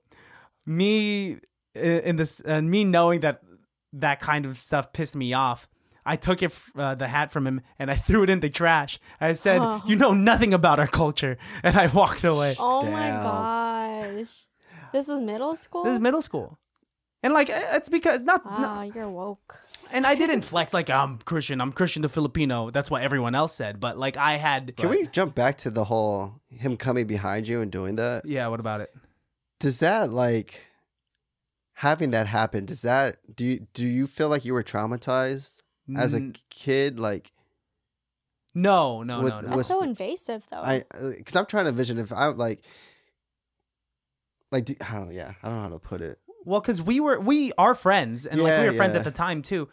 me 0.65 1.39
in 1.75 2.17
this 2.17 2.41
and 2.41 2.71
me 2.71 2.85
knowing 2.85 3.21
that 3.21 3.43
that 3.93 4.21
kind 4.21 4.47
of 4.47 4.57
stuff 4.57 4.93
pissed 4.93 5.15
me 5.17 5.33
off 5.33 5.69
i 6.05 6.17
took 6.17 6.43
it 6.43 6.53
uh, 6.77 6.95
the 6.95 7.07
hat 7.09 7.31
from 7.33 7.47
him 7.47 7.61
and 7.79 7.91
i 7.91 7.95
threw 8.07 8.23
it 8.23 8.31
in 8.31 8.41
the 8.41 8.49
trash 8.51 8.99
i 9.21 9.33
said 9.33 9.59
Oh. 9.61 9.83
you 9.87 9.97
know 9.97 10.13
nothing 10.13 10.53
about 10.55 10.79
our 10.79 10.87
culture 10.87 11.37
and 11.63 11.77
i 11.77 11.87
walked 11.87 12.25
away 12.25 12.55
Oh 12.59 12.83
my 12.87 13.09
gosh. 13.09 14.29
This 14.93 15.09
is 15.09 15.21
middle 15.21 15.55
school? 15.57 15.85
this 15.85 15.95
is 15.95 16.01
middle 16.01 16.23
school 16.23 16.59
and 17.23 17.33
like 17.35 17.49
it's 17.51 17.89
because 17.89 18.23
not, 18.23 18.45
Wow, 18.47 18.59
not 18.59 18.95
you're 18.95 19.09
woke. 19.09 19.59
and 19.91 20.07
i 20.07 20.15
didn't 20.15 20.43
flex 20.43 20.73
like 20.75 20.91
i'm 20.91 21.19
christian 21.19 21.61
i'm 21.61 21.73
christian 21.73 22.03
to 22.03 22.09
filipino 22.09 22.71
that's 22.71 22.91
what 22.91 23.03
everyone 23.03 23.35
else 23.35 23.55
said 23.55 23.81
but 23.81 23.99
like 23.99 24.17
i 24.17 24.35
had 24.37 24.77
Can 24.77 24.91
we 24.91 25.07
jump 25.09 25.35
back 25.35 25.57
to 25.59 25.71
the 25.71 25.85
whole 25.85 26.41
him 26.51 26.77
coming 26.77 27.07
behind 27.07 27.49
you 27.49 27.61
and 27.63 27.71
doing 27.73 27.97
that? 27.97 28.25
yeah 28.27 28.47
what 28.49 28.61
about 28.61 28.81
it 28.81 28.91
Does 29.61 29.79
that 29.79 30.11
like 30.11 30.65
having 31.77 32.11
that 32.11 32.27
happen? 32.27 32.65
Does 32.67 32.83
that 32.83 33.19
do 33.35 33.45
you 33.45 33.67
do 33.75 33.87
you 33.87 34.07
feel 34.07 34.29
like 34.29 34.45
you 34.45 34.53
were 34.55 34.63
traumatized 34.65 35.59
as 35.97 36.15
a 36.15 36.33
kid? 36.51 36.99
Like 36.99 37.33
no 38.55 39.03
no 39.03 39.23
with- 39.23 39.33
no 39.33 39.41
no 39.43 39.57
That's 39.57 39.69
so 39.69 39.83
invasive, 39.83 40.43
though. 40.51 40.61
I 40.61 40.85
uh, 40.95 41.11
because 41.17 41.37
I'm 41.37 41.47
trying 41.47 41.67
to 41.67 41.73
vision 41.73 41.99
if 41.99 42.13
I 42.13 42.27
like 42.29 42.63
like 44.51 44.65
do- 44.65 44.77
I 44.81 44.95
don't 44.95 45.13
yeah 45.13 45.35
I 45.43 45.49
don't 45.49 45.57
know 45.57 45.63
how 45.63 45.69
to 45.71 45.79
put 45.79 46.01
it. 46.01 46.19
Well, 46.45 46.61
because 46.61 46.81
we 46.81 47.01
were 47.01 47.19
we 47.19 47.53
are 47.59 47.75
friends, 47.75 48.25
and 48.25 48.41
like 48.41 48.61
we 48.61 48.67
were 48.71 48.73
friends 48.77 48.95
at 48.95 49.05
the 49.05 49.11
time 49.11 49.43
too. 49.43 49.69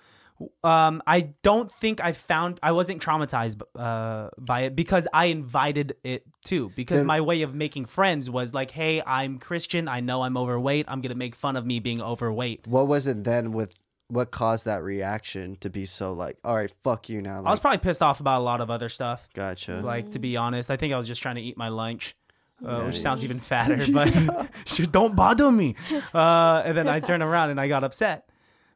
Um, 0.64 1.02
I 1.08 1.30
don't 1.42 1.72
think 1.72 2.02
I 2.02 2.12
found 2.14 2.60
I 2.64 2.72
wasn't 2.72 3.02
traumatized 3.02 3.62
uh, 3.76 4.30
by 4.38 4.62
it 4.62 4.76
because 4.76 5.08
I 5.14 5.26
invited 5.26 5.96
it 6.04 6.24
too. 6.44 6.72
Because 6.76 7.00
Then- 7.02 7.08
my 7.08 7.22
way 7.22 7.42
of 7.42 7.54
making 7.54 7.86
friends 7.86 8.30
was 8.30 8.54
like, 8.54 8.72
"Hey, 8.72 9.02
I'm 9.06 9.40
Christian. 9.40 9.88
I 9.88 10.00
know 10.00 10.24
I'm 10.24 10.38
overweight. 10.38 10.86
I'm 10.88 11.02
gonna 11.02 11.16
make 11.16 11.36
fun 11.36 11.56
of 11.56 11.66
me 11.66 11.80
being 11.80 12.02
overweight." 12.02 12.68
What 12.68 12.88
was 12.88 13.08
it 13.08 13.24
then 13.24 13.52
with 13.52 13.74
what 14.10 14.30
caused 14.32 14.66
that 14.66 14.84
reaction 14.84 15.56
to 15.62 15.70
be 15.70 15.86
so 15.86 16.14
like 16.14 16.38
all 16.44 16.56
right 16.56 16.72
fuck 16.84 17.10
you 17.10 17.22
now? 17.22 17.44
I 17.46 17.50
was 17.52 17.60
probably 17.60 17.80
pissed 17.80 18.02
off 18.02 18.20
about 18.20 18.42
a 18.42 18.44
lot 18.44 18.62
of 18.62 18.70
other 18.70 18.90
stuff. 18.90 19.28
gotcha. 19.34 19.82
Like 19.82 20.12
to 20.12 20.20
be 20.20 20.38
honest, 20.38 20.70
I 20.70 20.78
think 20.78 20.94
I 20.94 20.98
was 20.98 21.08
just 21.08 21.22
trying 21.22 21.36
to 21.36 21.42
eat 21.42 21.58
my 21.58 21.70
lunch. 21.70 22.16
uh, 22.64 22.70
Yeah, 22.78 22.86
which 22.86 22.96
yeah. 22.96 23.02
sounds 23.02 23.24
even 23.24 23.40
fatter. 23.40 23.80
But 23.92 24.92
don't 24.92 25.16
bother 25.16 25.52
me. 25.52 25.76
Uh, 26.14 26.62
and 26.66 26.78
then 26.78 26.88
I 26.88 27.00
turned 27.10 27.24
around 27.24 27.50
and 27.50 27.60
I 27.60 27.68
got 27.68 27.84
upset. 27.84 28.30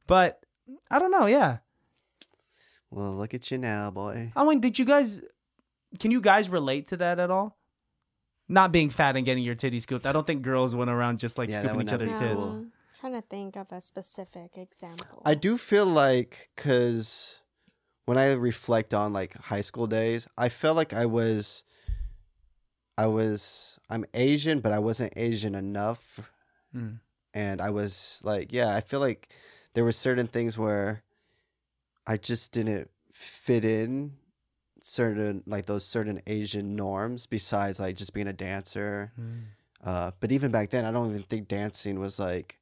But 0.07 0.39
I 0.89 1.00
don't 1.00 1.12
know. 1.12 1.25
Yeah. 1.25 1.57
Well, 2.89 3.12
look 3.13 3.33
at 3.33 3.51
you 3.51 3.57
now, 3.57 3.91
boy. 3.91 4.31
I 4.36 4.45
mean, 4.45 4.59
did 4.62 4.79
you 4.79 4.86
guys? 4.86 5.21
Can 6.00 6.12
you 6.12 6.21
guys 6.21 6.50
relate 6.50 6.88
to 6.88 6.97
that 6.97 7.19
at 7.19 7.29
all? 7.31 7.57
Not 8.50 8.71
being 8.71 8.89
fat 8.89 9.15
and 9.17 9.25
getting 9.25 9.43
your 9.43 9.55
titties 9.55 9.81
scooped. 9.81 10.05
I 10.05 10.12
don't 10.13 10.25
think 10.25 10.41
girls 10.41 10.74
went 10.74 10.89
around 10.89 11.19
just 11.19 11.38
like 11.38 11.50
Yeah, 11.50 11.57
that 11.57 11.62
scooping 11.69 11.77
would 11.77 11.86
each 11.88 11.91
never 11.91 12.03
other's 12.05 12.13
be 12.13 12.27
tits. 12.27 12.45
cool. 12.45 12.65
trying 13.00 13.13
to 13.13 13.21
think 13.21 13.57
of 13.57 13.67
a 13.71 13.81
specific 13.81 14.57
example. 14.57 15.21
I 15.25 15.36
do 15.36 15.57
feel 15.57 15.86
like 15.86 16.50
because 16.55 17.41
when 18.05 18.17
I 18.17 18.31
reflect 18.33 18.93
on 18.93 19.12
like 19.12 19.33
high 19.36 19.62
school 19.62 19.86
days, 19.88 20.27
I 20.38 20.47
felt 20.50 20.77
like 20.77 20.93
I 20.93 21.05
was, 21.05 21.63
I 22.97 23.07
was, 23.07 23.79
I'm 23.89 24.05
Asian, 24.13 24.62
but 24.62 24.71
I 24.71 24.79
wasn't 24.79 25.13
Asian 25.17 25.53
enough, 25.55 26.31
Mm. 26.75 27.00
and 27.33 27.62
I 27.62 27.69
was 27.69 28.21
like, 28.25 28.51
yeah, 28.53 28.74
I 28.75 28.81
feel 28.81 29.00
like 29.00 29.29
there 29.77 29.84
were 29.84 29.91
certain 29.91 30.25
things 30.25 30.57
where 30.57 31.03
I 32.07 32.17
just 32.17 32.51
didn't 32.51 32.89
fit 33.12 33.63
in 33.63 34.13
certain 34.81 35.43
like 35.46 35.67
those 35.67 35.86
certain 35.86 36.19
Asian 36.25 36.75
norms. 36.75 37.27
Besides 37.27 37.79
like 37.79 37.96
just 37.96 38.12
being 38.12 38.27
a 38.27 38.34
dancer, 38.34 39.12
Mm. 39.19 39.43
uh, 39.84 40.12
but 40.19 40.31
even 40.31 40.50
back 40.50 40.72
then, 40.72 40.84
I 40.84 40.89
don't 40.89 41.12
even 41.12 41.22
think 41.22 41.48
dancing 41.48 42.00
was 42.00 42.17
like, 42.17 42.60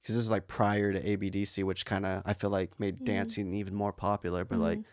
because 0.00 0.14
this 0.14 0.24
is 0.24 0.30
like 0.30 0.46
prior 0.46 0.92
to 0.92 1.00
ABDC, 1.02 1.64
which 1.64 1.84
kind 1.84 2.06
of 2.06 2.22
I 2.24 2.32
feel 2.32 2.50
like 2.50 2.78
made 2.78 3.00
Mhm. 3.00 3.06
dancing 3.06 3.52
even 3.52 3.74
more 3.74 3.92
popular. 3.92 4.44
But 4.44 4.60
like, 4.60 4.78
Mhm. 4.78 4.84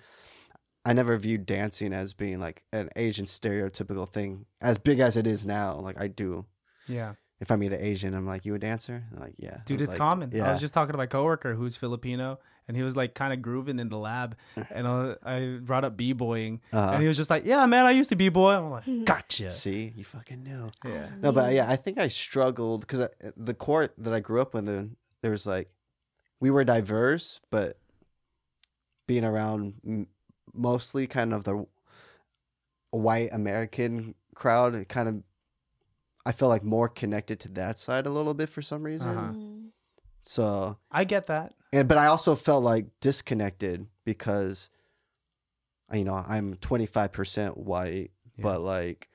I 0.86 0.94
never 0.94 1.18
viewed 1.20 1.46
dancing 1.46 1.94
as 1.94 2.16
being 2.16 2.40
like 2.40 2.64
an 2.74 2.90
Asian 2.96 3.26
stereotypical 3.26 4.10
thing, 4.10 4.48
as 4.60 4.80
big 4.80 4.98
as 4.98 5.18
it 5.18 5.28
is 5.28 5.46
now. 5.46 5.76
Like 5.76 6.02
I 6.02 6.08
do. 6.08 6.48
Yeah. 6.88 7.14
If 7.42 7.52
I 7.52 7.56
meet 7.58 7.74
an 7.74 7.82
Asian, 7.82 8.14
I'm 8.14 8.26
like, 8.26 8.46
"You 8.46 8.56
a 8.56 8.60
dancer?" 8.60 9.04
They're 9.12 9.26
like, 9.26 9.34
yeah, 9.38 9.58
Dude, 9.66 9.82
it's 9.82 9.90
like, 9.90 9.98
common. 9.98 10.32
I 10.40 10.52
was 10.52 10.62
just 10.62 10.74
talking 10.74 10.94
to 10.94 10.98
my 10.98 11.08
coworker 11.08 11.56
who's 11.56 11.76
Filipino, 11.76 12.40
and 12.68 12.78
he 12.78 12.84
was 12.84 12.96
like 12.96 13.16
kind 13.16 13.34
of 13.34 13.42
grooving 13.42 13.80
in 13.80 13.90
the 13.90 13.98
lab, 13.98 14.38
and 14.72 14.88
I, 14.88 15.16
I 15.26 15.58
brought 15.60 15.84
up 15.84 15.98
b-boying, 15.98 16.62
uh, 16.72 16.92
and 16.94 17.02
he 17.02 17.08
was 17.08 17.18
just 17.18 17.32
like, 17.32 17.44
"Yeah, 17.44 17.66
man, 17.66 17.86
I 17.88 17.92
used 17.92 18.10
to 18.12 18.16
b-boy." 18.16 18.52
I'm 18.52 18.70
like, 18.70 18.84
"Gotcha." 19.06 19.50
see, 19.50 19.92
you 19.96 20.04
fucking 20.04 20.44
knew. 20.44 20.70
Yeah. 20.86 21.08
No, 21.20 21.32
but 21.32 21.54
yeah, 21.54 21.70
I 21.70 21.76
think 21.76 21.98
I 21.98 22.08
struggled 22.08 22.82
because 22.82 23.08
the 23.36 23.54
court 23.56 23.94
that 23.98 24.14
I 24.14 24.20
grew 24.20 24.40
up 24.40 24.54
in, 24.54 24.66
the, 24.66 24.90
there 25.24 25.32
was 25.32 25.48
like, 25.48 25.70
we 26.40 26.52
were 26.52 26.64
diverse, 26.64 27.42
but 27.50 27.80
being 29.08 29.26
around 29.26 30.08
mostly 30.54 31.08
kind 31.08 31.34
of 31.34 31.44
the 31.44 31.66
white 32.92 33.30
American 33.32 34.16
crowd, 34.36 34.76
it 34.76 34.88
kind 34.88 35.10
of, 35.10 35.24
I 36.26 36.32
felt 36.32 36.50
like 36.50 36.64
more 36.64 36.88
connected 36.88 37.40
to 37.42 37.50
that 37.50 37.80
side 37.80 38.06
a 38.06 38.10
little 38.10 38.34
bit 38.34 38.50
for 38.50 38.62
some 38.62 38.84
reason. 38.84 39.10
Uh-huh. 39.10 39.32
Mm. 39.34 39.68
So, 40.22 40.78
I 40.92 41.04
get 41.04 41.28
that. 41.28 41.54
and 41.74 41.88
but 41.88 41.98
I 41.98 42.06
also 42.08 42.36
felt 42.36 42.64
like 42.64 42.86
disconnected 43.00 43.88
because, 44.06 44.70
you 45.92 46.04
know, 46.04 46.14
I'm 46.14 46.56
25% 46.58 47.58
white, 47.58 48.12
Yeah. 48.38 48.44
but 48.44 48.62
like, 48.62 49.10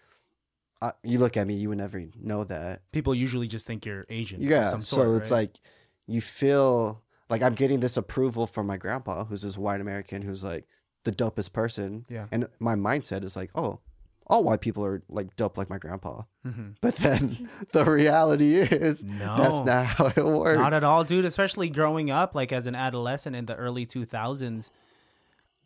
I, 0.83 0.93
you 1.05 1.19
look 1.19 1.37
at 1.37 1.47
me, 1.47 1.55
you 1.55 1.69
would 1.71 1.79
never 1.79 2.05
know 2.21 2.45
that. 2.45 2.83
People 2.93 3.15
usually 3.15 3.47
just 3.49 3.67
think 3.67 3.87
you're 3.87 4.05
Asian. 4.09 4.43
Yeah. 4.43 4.79
so 4.81 5.15
it's 5.17 5.31
right? 5.31 5.39
like 5.39 5.61
you 6.07 6.21
feel 6.21 7.03
like 7.31 7.43
I'm 7.43 7.55
getting 7.55 7.81
this 7.81 7.97
approval 7.97 8.47
from 8.47 8.67
my 8.67 8.77
grandpa, 8.77 9.25
who's 9.25 9.43
this 9.43 9.57
white 9.57 9.81
American 9.81 10.23
who's 10.23 10.45
like 10.45 10.67
the 11.05 11.13
dopest 11.13 11.53
person. 11.53 12.05
Yeah. 12.09 12.27
And 12.31 12.49
my 12.59 12.75
mindset 12.75 13.25
is 13.25 13.37
like, 13.37 13.51
oh, 13.55 13.81
all 14.29 14.43
white 14.45 14.61
people 14.61 14.85
are 14.85 15.03
like 15.09 15.35
dope 15.37 15.57
like 15.57 15.71
my 15.71 15.79
grandpa. 15.79 16.23
Mhm. 16.45 16.75
But 16.81 16.97
then 16.97 17.49
the 17.73 17.85
reality 17.85 18.57
is 18.57 19.05
No. 19.05 19.37
that's 19.37 19.65
not 19.65 19.87
how 19.87 20.07
it 20.07 20.17
works. 20.25 20.59
Not 20.59 20.75
at 20.75 20.83
all, 20.83 21.05
dude. 21.05 21.25
Especially 21.25 21.69
growing 21.71 22.11
up, 22.11 22.35
like 22.35 22.53
as 22.53 22.67
an 22.67 22.75
adolescent 22.75 23.37
in 23.37 23.47
the 23.47 23.55
early 23.55 23.87
2000s, 23.87 24.71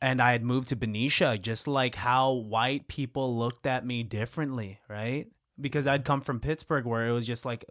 and 0.03 0.21
I 0.23 0.33
had 0.33 0.43
moved 0.45 0.69
to 0.69 0.77
Benicia, 0.77 1.39
just 1.39 1.67
like 1.69 1.95
how 1.95 2.33
white 2.33 2.89
people 2.89 3.37
looked 3.37 3.67
at 3.67 3.85
me 3.87 4.03
differently, 4.03 4.79
right? 4.89 5.27
Because 5.61 5.87
I'd 5.87 6.05
come 6.05 6.21
from 6.23 6.41
Pittsburg, 6.41 6.87
where 6.87 7.07
it 7.07 7.13
was 7.13 7.27
just 7.27 7.45
like 7.45 7.65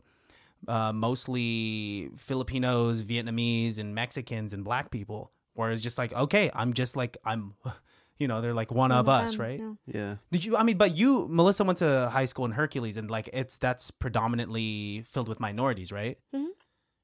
uh, 0.67 0.91
mostly 0.93 2.09
Filipinos, 2.17 3.01
Vietnamese, 3.01 3.77
and 3.77 3.95
Mexicans 3.95 4.53
and 4.53 4.63
black 4.63 4.91
people. 4.91 5.31
Where 5.53 5.71
it's 5.71 5.81
just 5.81 5.97
like, 5.97 6.13
okay, 6.13 6.49
I'm 6.53 6.73
just 6.73 6.95
like 6.95 7.17
I'm, 7.25 7.53
you 8.19 8.27
know, 8.27 8.41
they're 8.41 8.53
like 8.53 8.69
one 8.71 8.91
of 8.91 9.07
One 9.07 9.23
us, 9.23 9.31
them, 9.37 9.41
right? 9.41 9.59
yeah. 9.59 9.73
Yeah. 10.01 10.15
Did 10.31 10.45
you? 10.45 10.57
I 10.57 10.63
mean, 10.63 10.77
but 10.77 10.95
you, 10.97 11.27
Melissa, 11.29 11.63
went 11.63 11.79
to 11.79 12.09
high 12.11 12.25
school 12.25 12.45
in 12.45 12.51
Hercules, 12.51 12.97
and 12.97 13.09
like 13.09 13.29
it's 13.33 13.57
that's 13.57 13.91
predominantly 13.91 15.03
filled 15.07 15.27
with 15.29 15.39
minorities, 15.39 15.91
right? 15.91 16.17
Mhm. 16.35 16.47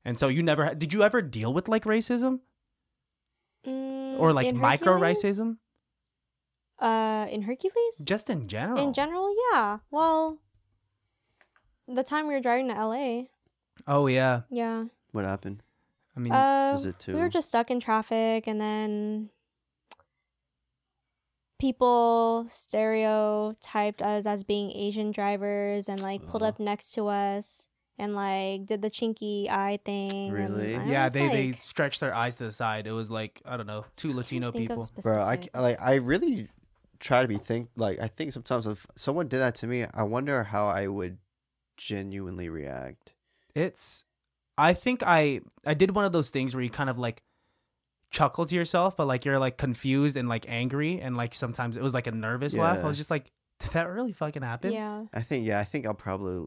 And 0.04 0.20
so 0.20 0.28
you 0.28 0.44
never 0.44 0.76
did 0.76 0.94
you 0.94 1.04
ever 1.04 1.22
deal 1.22 1.54
with 1.54 1.68
like 1.68 1.86
racism 1.86 2.40
Mm, 3.66 4.20
or 4.20 4.32
like 4.32 4.54
micro 4.54 5.00
racism, 5.00 5.58
Uh, 6.78 7.26
in 7.32 7.42
Hercules. 7.44 7.98
just 8.04 8.30
in 8.30 8.48
general? 8.48 8.78
In 8.80 8.94
general, 8.94 9.34
yeah. 9.52 9.80
Well, 9.90 10.40
the 11.88 12.04
time 12.04 12.28
we 12.28 12.34
were 12.36 12.42
driving 12.42 12.68
to 12.68 12.76
LA, 12.76 13.24
oh 13.88 14.06
yeah, 14.08 14.42
yeah. 14.52 14.86
What 15.14 15.26
happened? 15.26 15.64
I 16.16 16.20
mean, 16.20 16.34
Uh, 16.34 16.72
Was 16.74 16.86
it 16.86 17.00
too? 17.00 17.14
we 17.16 17.20
were 17.22 17.30
just 17.30 17.48
stuck 17.50 17.72
in 17.72 17.80
traffic, 17.80 18.46
and 18.48 18.60
then 18.62 19.30
people 21.60 22.46
stereotyped 22.48 24.02
us 24.02 24.26
as 24.26 24.44
being 24.44 24.72
Asian 24.72 25.12
drivers, 25.12 25.90
and 25.90 26.02
like 26.02 26.26
pulled 26.28 26.44
Uh-huh. 26.44 26.50
up 26.50 26.60
next 26.60 26.92
to 26.94 27.08
us, 27.08 27.68
and 27.98 28.16
like 28.16 28.66
did 28.66 28.82
the 28.82 28.90
chinky 28.90 29.50
eye 29.50 29.80
thing. 29.86 30.32
Really? 30.32 30.76
I 30.76 30.86
yeah, 30.86 31.04
was 31.06 31.14
they 31.14 31.28
they 31.30 31.52
stretched 31.54 32.00
their 32.00 32.14
eyes 32.14 32.36
to 32.36 32.46
the 32.46 32.52
side. 32.52 32.88
It 32.88 32.92
was 32.92 33.10
like 33.12 33.42
I 33.46 33.58
don't 33.58 33.68
know, 33.68 33.86
two 33.96 34.14
Latino 34.14 34.52
people. 34.52 34.88
Bro, 35.02 35.22
I 35.22 35.48
like 35.56 35.82
I 35.82 35.96
really 35.96 36.50
try 37.00 37.22
to 37.22 37.28
be 37.28 37.38
think 37.38 37.70
like 37.76 38.00
I 38.00 38.08
think 38.08 38.32
sometimes 38.32 38.68
if 38.68 38.88
someone 38.96 39.28
did 39.28 39.40
that 39.40 39.56
to 39.56 39.68
me, 39.68 39.86
I 39.94 40.04
wonder 40.04 40.44
how 40.44 40.68
I 40.68 40.88
would 40.88 41.18
genuinely 41.78 42.50
react. 42.50 43.14
It's, 43.54 44.04
I 44.58 44.74
think 44.74 45.04
I 45.06 45.42
I 45.66 45.74
did 45.74 45.92
one 45.92 46.06
of 46.06 46.12
those 46.12 46.30
things 46.30 46.54
where 46.56 46.64
you 46.64 46.70
kind 46.70 46.90
of 46.90 46.98
like 46.98 47.22
chuckle 48.16 48.46
to 48.46 48.56
yourself, 48.56 48.96
but 48.98 49.08
like 49.08 49.26
you're 49.26 49.40
like 49.40 49.58
confused 49.58 50.16
and 50.18 50.28
like 50.30 50.46
angry, 50.48 51.00
and 51.02 51.16
like 51.18 51.36
sometimes 51.36 51.78
it 51.78 51.84
was 51.84 51.94
like 51.94 52.08
a 52.08 52.12
nervous 52.12 52.56
laugh. 52.56 52.84
I 52.84 52.88
was 52.88 52.98
just 52.98 53.12
like, 53.12 53.32
did 53.60 53.72
that 53.72 53.88
really 53.90 54.14
fucking 54.14 54.42
happen? 54.44 54.72
yeah. 54.72 55.06
I 55.14 55.22
think 55.22 55.46
yeah, 55.46 55.60
I 55.60 55.64
think 55.64 55.86
I'll 55.86 55.94
probably 55.94 56.46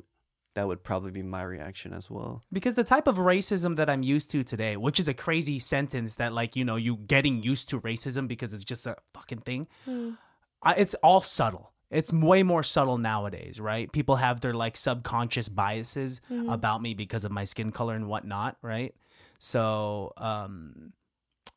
that 0.54 0.66
would 0.66 0.82
probably 0.82 1.12
be 1.12 1.22
my 1.22 1.42
reaction 1.42 1.92
as 1.92 2.10
well. 2.10 2.42
Because 2.52 2.74
the 2.74 2.82
type 2.82 3.06
of 3.06 3.16
racism 3.18 3.76
that 3.76 3.88
I'm 3.88 4.02
used 4.02 4.30
to 4.32 4.42
today, 4.42 4.76
which 4.76 4.98
is 4.98 5.06
a 5.06 5.14
crazy 5.14 5.60
sentence 5.60 6.16
that 6.16 6.32
like, 6.32 6.56
you 6.56 6.64
know, 6.64 6.74
you 6.74 6.96
getting 6.96 7.42
used 7.44 7.68
to 7.68 7.80
racism 7.80 8.26
because 8.26 8.52
it's 8.52 8.64
just 8.64 8.84
a 8.86 8.96
fucking 9.14 9.40
thing. 9.42 9.68
Hmm. 9.84 10.12
I, 10.60 10.74
it's 10.74 10.94
all 10.94 11.20
subtle. 11.20 11.72
It's 11.92 12.12
way 12.12 12.42
more 12.42 12.64
subtle 12.64 12.98
nowadays, 12.98 13.60
right? 13.60 13.90
People 13.92 14.16
have 14.16 14.40
their 14.40 14.52
like 14.52 14.76
subconscious 14.76 15.48
biases 15.48 16.20
Mhm. 16.30 16.52
about 16.52 16.82
me 16.82 16.92
because 16.94 17.24
of 17.24 17.30
my 17.30 17.44
skin 17.44 17.70
color 17.70 17.94
and 17.94 18.08
whatnot, 18.08 18.56
right? 18.60 18.94
So, 19.38 20.12
um, 20.16 20.92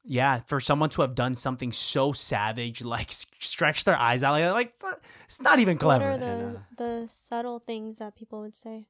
yeah, 0.04 0.40
for 0.48 0.60
someone 0.60 0.90
to 0.92 1.02
have 1.02 1.16
done 1.16 1.36
something 1.36 1.72
so 1.72 2.14
savage, 2.14 2.84
like 2.96 3.12
stretch 3.40 3.84
their 3.84 3.98
eyes 3.98 4.24
out, 4.24 4.34
like, 4.54 4.74
like 4.84 4.98
it's 5.26 5.42
not 5.42 5.60
even 5.60 5.78
clever. 5.78 6.12
What 6.12 6.20
clever. 6.20 6.32
are 6.32 6.34
And, 6.34 6.56
the 6.56 6.60
uh, 6.60 7.02
the 7.02 7.08
subtle 7.08 7.60
things 7.60 8.00
that 8.00 8.16
people 8.16 8.42
would 8.42 8.56
say 8.56 8.86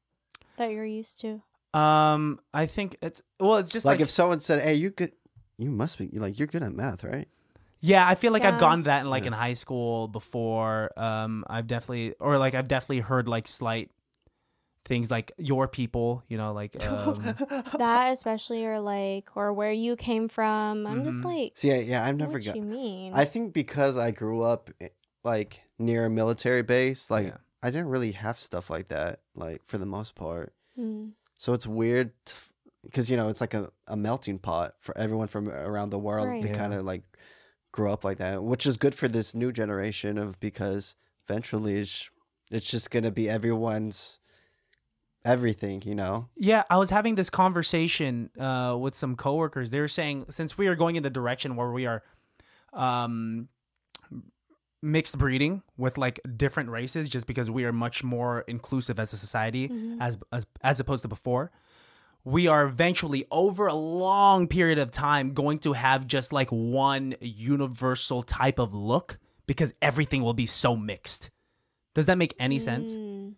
that 0.58 0.72
you're 0.72 0.86
used 0.86 1.22
to? 1.22 1.42
Um, 1.78 2.40
I 2.54 2.66
think 2.66 2.98
it's 3.02 3.22
well, 3.40 3.58
it's 3.58 3.72
just 3.72 3.86
like, 3.86 3.96
like, 4.00 4.02
if 4.02 4.10
someone 4.10 4.40
said, 4.40 4.62
"Hey, 4.62 4.76
you 4.76 4.90
good? 4.90 5.14
You 5.58 5.70
must 5.72 5.98
be 5.98 6.08
like 6.14 6.38
you're 6.38 6.48
good 6.48 6.64
at 6.64 6.74
math, 6.74 7.04
right?" 7.04 7.28
Yeah, 7.84 8.08
I 8.08 8.14
feel 8.16 8.32
like 8.32 8.46
I've 8.46 8.60
gone 8.60 8.80
to 8.80 8.84
that 8.84 9.02
in 9.02 9.10
like 9.10 9.24
Yeah. 9.24 9.28
in 9.28 9.34
high 9.34 9.54
school 9.56 10.08
before. 10.08 10.92
Um, 10.98 11.44
I've 11.48 11.66
definitely 11.68 12.14
or 12.20 12.38
like 12.38 12.54
I've 12.54 12.68
definitely 12.68 13.00
heard 13.00 13.28
like 13.28 13.48
slight 13.48 13.90
things 14.92 15.10
like 15.10 15.32
your 15.38 15.70
people, 15.70 16.22
you 16.28 16.38
know, 16.38 16.52
like 16.52 16.76
um, 16.92 17.14
that 17.78 18.12
especially 18.12 18.66
or 18.66 18.80
like 18.82 19.30
or 19.36 19.54
where 19.54 19.72
you 19.72 19.96
came 19.96 20.28
from. 20.28 20.86
I'm 20.86 21.06
just 21.06 21.20
Mhm. 21.24 21.32
like, 21.32 21.52
See, 21.56 21.70
yeah, 21.70 21.76
yeah, 21.92 22.04
I've 22.06 22.18
never 22.18 22.34
what 22.34 22.44
got. 22.44 22.56
you 22.58 22.62
mean? 22.62 23.14
I 23.16 23.24
think 23.24 23.54
because 23.54 23.98
I 23.98 24.12
grew 24.12 24.44
up 24.44 24.70
eh, 24.82 24.90
like 25.24 25.62
near 25.80 26.06
a 26.06 26.10
military 26.10 26.62
base, 26.62 27.10
like 27.10 27.28
Yeah. 27.28 27.38
I 27.64 27.70
didn't 27.72 27.88
really 27.88 28.12
have 28.12 28.38
stuff 28.38 28.70
like 28.70 28.90
that, 28.90 29.22
like 29.34 29.62
for 29.66 29.78
the 29.78 29.86
most 29.86 30.14
part. 30.14 30.54
Hmm. 30.76 31.10
So 31.38 31.54
it's 31.54 31.66
weird 31.66 32.12
because 32.84 33.10
you 33.10 33.16
know 33.16 33.30
it's 33.30 33.40
like 33.40 33.54
a, 33.54 33.72
a 33.88 33.96
melting 33.96 34.40
pot 34.40 34.76
for 34.80 34.98
everyone 34.98 35.28
from 35.28 35.48
around 35.48 35.92
the 35.92 36.00
world. 36.00 36.28
Right. 36.28 36.42
They 36.44 36.50
Yeah. 36.50 36.58
kind 36.64 36.74
of 36.74 36.84
like 36.84 37.04
grow 37.72 37.94
up 37.94 38.04
like 38.04 38.18
that, 38.18 38.44
which 38.44 38.66
is 38.66 38.76
good 38.76 38.94
for 38.94 39.08
this 39.08 39.34
new 39.34 39.52
generation 39.54 40.18
of 40.18 40.38
because 40.42 40.96
eventually 41.30 41.78
it's, 41.80 42.10
it's 42.52 42.70
just 42.70 42.92
gonna 42.92 43.12
be 43.12 43.30
everyone's 43.30 44.20
everything, 45.26 45.82
you 45.86 45.96
know. 45.96 46.28
yeah, 46.36 46.64
I 46.70 46.78
was 46.78 46.90
having 46.90 47.16
this 47.16 47.30
conversation 47.30 48.30
uh 48.40 48.76
with 48.80 48.96
some 48.96 49.16
coworkers. 49.16 49.70
They 49.70 49.80
were 49.80 49.88
saying 49.88 50.26
since 50.30 50.58
we 50.58 50.68
are 50.68 50.76
going 50.76 50.96
in 50.96 51.04
the 51.04 51.10
direction 51.10 51.56
where 51.56 51.72
we 51.72 51.86
are 51.86 52.04
um 52.74 53.48
mixed 54.82 55.18
breeding 55.18 55.62
with 55.78 55.98
like 55.98 56.20
different 56.38 56.70
races 56.70 57.08
just 57.08 57.28
because 57.28 57.52
we 57.52 57.66
are 57.66 57.72
much 57.74 58.04
more 58.04 58.42
inclusive 58.48 59.00
as 59.00 59.14
a 59.14 59.18
society 59.18 59.70
as, 60.00 60.18
as 60.32 60.48
as 60.64 60.80
opposed 60.80 61.04
to 61.04 61.08
before 61.08 61.52
we 62.24 62.48
are 62.48 62.64
eventually 62.66 63.26
over 63.30 63.68
a 63.68 63.74
long 63.76 64.48
period 64.48 64.80
of 64.80 64.90
time 64.90 65.34
going 65.34 65.60
to 65.60 65.74
have 65.74 66.08
just 66.08 66.34
like 66.34 66.50
one 66.50 67.14
universal 67.22 68.24
type 68.24 68.58
of 68.58 68.74
look 68.74 69.20
because 69.46 69.72
everything 69.84 70.24
will 70.24 70.34
be 70.34 70.48
so 70.48 70.76
mixed 70.76 71.30
does 71.94 72.08
that 72.08 72.18
make 72.18 72.34
any 72.40 72.58
sense 72.58 72.96
Mm. 72.96 73.36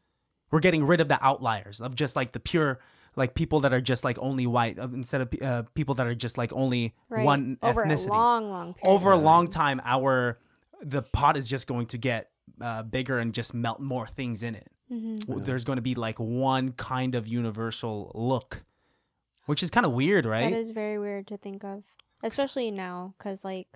We're 0.54 0.60
getting 0.60 0.86
rid 0.86 1.02
of 1.02 1.08
the 1.08 1.18
outliers 1.26 1.82
of 1.82 1.96
just 1.96 2.16
like 2.16 2.32
the 2.32 2.40
pure 2.40 2.80
like 3.16 3.34
people 3.36 3.60
that 3.62 3.74
are 3.74 3.82
just 3.82 4.04
like 4.04 4.18
only 4.20 4.46
white 4.48 4.78
uh, 4.80 4.88
instead 4.94 5.22
of 5.22 5.28
uh, 5.42 5.64
people 5.76 5.96
that 5.96 6.08
are 6.08 6.16
just 6.16 6.38
like 6.38 6.54
only 6.54 6.94
Right. 7.10 7.26
one 7.26 7.58
over 7.62 7.84
ethnicity 7.84 8.08
a 8.08 8.12
long, 8.12 8.50
long 8.50 8.74
period. 8.76 8.96
over 8.96 9.12
a 9.12 9.16
of 9.18 9.22
long 9.22 9.48
time. 9.48 9.80
time 9.80 9.82
our 9.96 10.40
the 10.82 11.02
pot 11.02 11.38
is 11.38 11.48
just 11.50 11.66
going 11.68 11.88
to 11.88 11.98
get 11.98 12.30
uh, 12.62 12.84
bigger 12.84 13.18
and 13.20 13.34
just 13.34 13.54
melt 13.54 13.80
more 13.80 14.08
things 14.08 14.44
in 14.44 14.54
it 14.56 14.70
Mhm. 14.92 15.20
W- 15.28 15.44
there's 15.44 15.64
going 15.64 15.78
to 15.78 15.82
be 15.82 15.96
like 15.96 16.20
one 16.20 16.72
kind 16.74 17.16
of 17.16 17.28
universal 17.28 18.12
look 18.14 18.64
which 19.46 19.64
is 19.64 19.70
kind 19.72 19.86
of 19.86 19.92
weird 19.94 20.26
right 20.26 20.52
That 20.52 20.58
is 20.60 20.72
very 20.72 20.98
weird 21.00 21.26
to 21.28 21.38
think 21.38 21.64
of, 21.64 21.84
especially 22.22 22.70
now, 22.72 23.14
because 23.18 23.44
like 23.44 23.68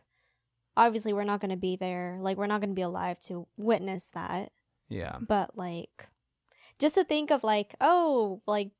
obviously 0.75 1.11
we're 1.13 1.23
not 1.25 1.39
going 1.41 1.49
to 1.51 1.57
be 1.57 1.75
there. 1.75 2.17
Like 2.21 2.37
we're 2.37 2.47
not 2.47 2.61
going 2.61 2.69
to 2.69 2.75
be 2.75 2.81
alive 2.83 3.19
to 3.21 3.47
witness 3.57 4.09
that. 4.11 4.51
yeah 4.89 5.17
But 5.19 5.57
like, 5.57 6.07
just 6.79 6.95
to 6.95 7.03
think 7.03 7.31
of 7.31 7.43
like, 7.43 7.75
oh, 7.81 8.41
like 8.47 8.71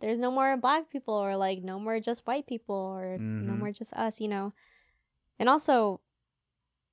there's 0.00 0.18
no 0.18 0.30
more 0.30 0.56
black 0.56 0.90
people, 0.90 1.14
or 1.14 1.36
like 1.36 1.62
no 1.62 1.78
more 1.78 2.00
just 2.00 2.26
white 2.26 2.46
people, 2.46 2.74
or 2.76 3.18
no 3.18 3.52
Mhm. 3.54 3.58
more 3.58 3.72
just 3.72 3.92
us, 3.94 4.20
you 4.20 4.28
know. 4.28 4.52
And 5.38 5.48
also, 5.48 6.00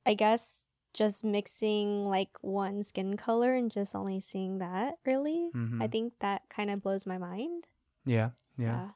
I 0.05 0.13
guess 0.13 0.65
just 0.93 1.23
mixing 1.23 2.03
like 2.05 2.29
one 2.41 2.83
skin 2.83 3.17
color 3.17 3.55
and 3.55 3.71
just 3.71 3.95
only 3.95 4.19
seeing 4.19 4.59
that 4.59 4.99
really, 5.05 5.49
Mhm. 5.55 5.81
I 5.81 5.87
think 5.87 6.13
that 6.19 6.47
kind 6.49 6.69
of 6.69 6.81
blows 6.81 7.05
my 7.05 7.17
mind. 7.17 7.67
yeah 8.05 8.31
yeah 8.57 8.89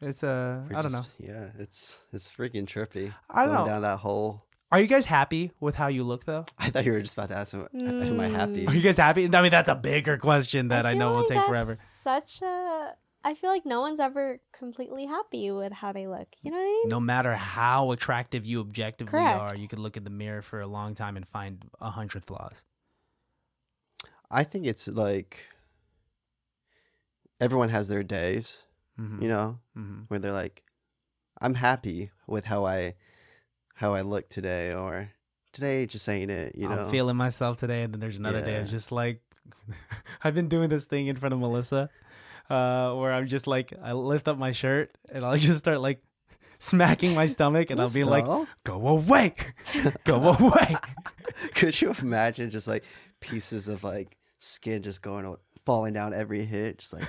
it's 0.00 0.24
uh 0.24 0.66
i 0.74 0.82
don't 0.82 0.90
know 0.90 1.06
Yeah, 1.18 1.50
it's 1.56 2.02
it's 2.12 2.26
freaking 2.28 2.66
trippy. 2.66 3.14
I 3.30 3.46
don't 3.46 3.54
know. 3.54 3.64
down 3.64 3.82
that 3.82 4.00
hole. 4.00 4.44
Are 4.72 4.80
you 4.80 4.86
guys 4.86 5.06
happy 5.06 5.50
with 5.60 5.74
how 5.74 5.88
you 5.88 6.04
look 6.04 6.24
though 6.24 6.44
I 6.58 6.70
thought 6.70 6.84
you 6.84 6.92
were 6.92 7.00
just 7.00 7.14
about 7.14 7.28
to 7.30 7.36
ask 7.38 7.52
him, 7.52 7.66
am 7.74 8.20
I 8.20 8.26
happy? 8.28 8.66
are 8.66 8.74
you 8.74 8.80
guys 8.82 8.96
happy 8.98 9.24
i 9.32 9.42
mean 9.42 9.50
that's 9.50 9.68
a 9.68 9.74
bigger 9.74 10.16
question 10.18 10.68
that 10.68 10.86
i, 10.86 10.92
feel 10.92 10.98
know 11.00 11.10
will 11.10 11.22
take 11.24 11.36
that's 11.38 11.46
forever 11.48 11.76
Such 12.02 12.42
a. 12.42 12.94
I 13.22 13.34
feel 13.34 13.50
like 13.50 13.66
no 13.66 13.82
one's 13.82 14.00
ever 14.00 14.40
completely 14.50 15.04
happy 15.04 15.50
with 15.50 15.74
how 15.74 15.92
they 15.92 16.06
look. 16.06 16.28
You 16.40 16.50
know 16.52 16.56
what 16.56 16.62
I 16.62 16.66
mean? 16.68 16.88
no 16.88 17.00
matter 17.00 17.34
how 17.34 17.90
attractive 17.92 18.46
you 18.46 18.60
objectively 18.60 19.12
Correct. 19.20 19.38
are, 19.38 19.54
you 19.60 19.68
could 19.68 19.78
look 19.78 19.98
in 19.98 20.04
the 20.04 20.10
mirror 20.10 20.40
for 20.40 20.62
a 20.62 20.66
long 20.66 20.94
time 20.94 21.18
and 21.18 21.28
find 21.28 21.62
a 21.82 21.90
hundred 21.90 22.24
flaws. 22.24 22.64
I 24.30 24.42
think 24.42 24.64
it's 24.64 24.88
like 24.88 25.48
everyone 27.40 27.68
has 27.68 27.88
their 27.88 28.02
days, 28.02 28.62
Mm-hmm. 28.98 29.22
you 29.22 29.28
know, 29.28 29.58
hmm 29.74 30.00
where 30.08 30.18
they're 30.18 30.32
like, 30.32 30.62
I'm 31.42 31.54
happy 31.54 32.10
with 32.26 32.44
how 32.46 32.64
I 32.64 32.94
how 33.80 33.94
I 33.94 34.02
look 34.02 34.28
today, 34.28 34.74
or 34.74 35.10
today 35.54 35.86
just 35.86 36.06
ain't 36.06 36.30
it, 36.30 36.54
you 36.54 36.68
know. 36.68 36.84
I'm 36.84 36.90
feeling 36.90 37.16
myself 37.16 37.56
today, 37.56 37.82
and 37.82 37.94
then 37.94 37.98
there's 38.00 38.18
another 38.18 38.42
day. 38.42 38.56
It's 38.56 38.68
Yeah. 38.70 38.76
just 38.76 38.92
like 38.92 39.22
I've 40.22 40.34
been 40.34 40.48
doing 40.48 40.68
this 40.68 40.84
thing 40.84 41.06
in 41.06 41.16
front 41.16 41.32
of 41.32 41.40
Melissa, 41.40 41.88
uh, 42.50 42.92
where 42.94 43.10
I'm 43.12 43.26
just 43.26 43.46
like 43.46 43.72
I 43.82 43.92
lift 43.92 44.28
up 44.28 44.36
my 44.36 44.52
shirt 44.52 44.90
and 45.10 45.24
I'll 45.24 45.38
just 45.48 45.58
start 45.60 45.80
like 45.80 46.02
smacking 46.58 47.14
my 47.14 47.24
stomach, 47.24 47.70
and 47.70 47.80
I'll 47.80 47.88
be 47.88 48.04
like, 48.04 48.26
"Go 48.64 48.86
away, 48.86 49.34
go 50.04 50.16
away." 50.38 50.76
could 51.54 51.80
you 51.80 51.94
imagine 52.02 52.50
just 52.50 52.68
like 52.68 52.84
pieces 53.20 53.66
of 53.68 53.82
like 53.82 54.18
skin 54.38 54.82
just 54.82 55.00
going 55.00 55.24
o- 55.24 55.38
falling 55.64 55.94
down 55.94 56.12
every 56.12 56.44
hit, 56.44 56.78
just 56.78 56.92
like 56.92 57.08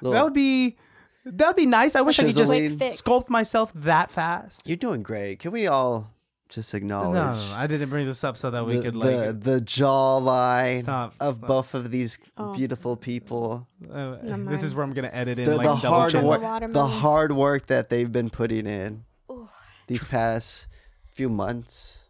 little- 0.00 0.14
That 0.14 0.24
would 0.24 0.32
be 0.32 0.76
that 1.24 1.46
would 1.46 1.56
be 1.56 1.66
nice. 1.66 1.94
I 1.96 2.00
wish 2.00 2.18
I 2.18 2.24
could 2.24 2.36
just 2.36 2.52
Chiseling. 2.54 2.78
Sculpt 2.78 3.30
myself 3.30 3.72
that 3.74 4.10
fast. 4.10 4.66
You're 4.66 4.76
doing 4.76 5.02
great. 5.02 5.38
Can 5.40 5.52
we 5.52 5.66
all 5.66 6.10
just 6.48 6.74
acknowledge 6.74 7.14
no, 7.14 7.32
no, 7.32 7.54
I 7.56 7.66
didn't 7.66 7.88
bring 7.88 8.04
this 8.06 8.22
up 8.24 8.36
so 8.36 8.50
that 8.50 8.66
we 8.66 8.76
the, 8.76 8.82
could 8.82 8.94
like 8.96 9.40
the 9.40 9.60
jawline 9.62 10.80
Stop, 10.82 11.14
of 11.18 11.36
stop. 11.36 11.48
both 11.48 11.74
of 11.74 11.90
these 11.90 12.18
Oh. 12.36 12.52
beautiful 12.54 12.96
people? 12.96 13.66
Uh, 13.90 14.16
Never 14.22 14.50
this 14.50 14.62
is 14.62 14.74
where 14.74 14.84
I'm 14.84 14.92
gonna 14.92 15.10
edit 15.12 15.38
in 15.38 15.46
The, 15.46 15.56
like 15.56 15.64
the 15.64 15.74
hard 15.88 16.12
work, 16.14 16.40
the 16.72 16.86
hard 16.86 17.32
work 17.32 17.66
that 17.68 17.88
they've 17.88 18.10
been 18.12 18.28
putting 18.28 18.66
in 18.66 19.04
Ooh. 19.30 19.48
these 19.86 20.04
past 20.04 20.68
few 21.14 21.28
months, 21.30 22.08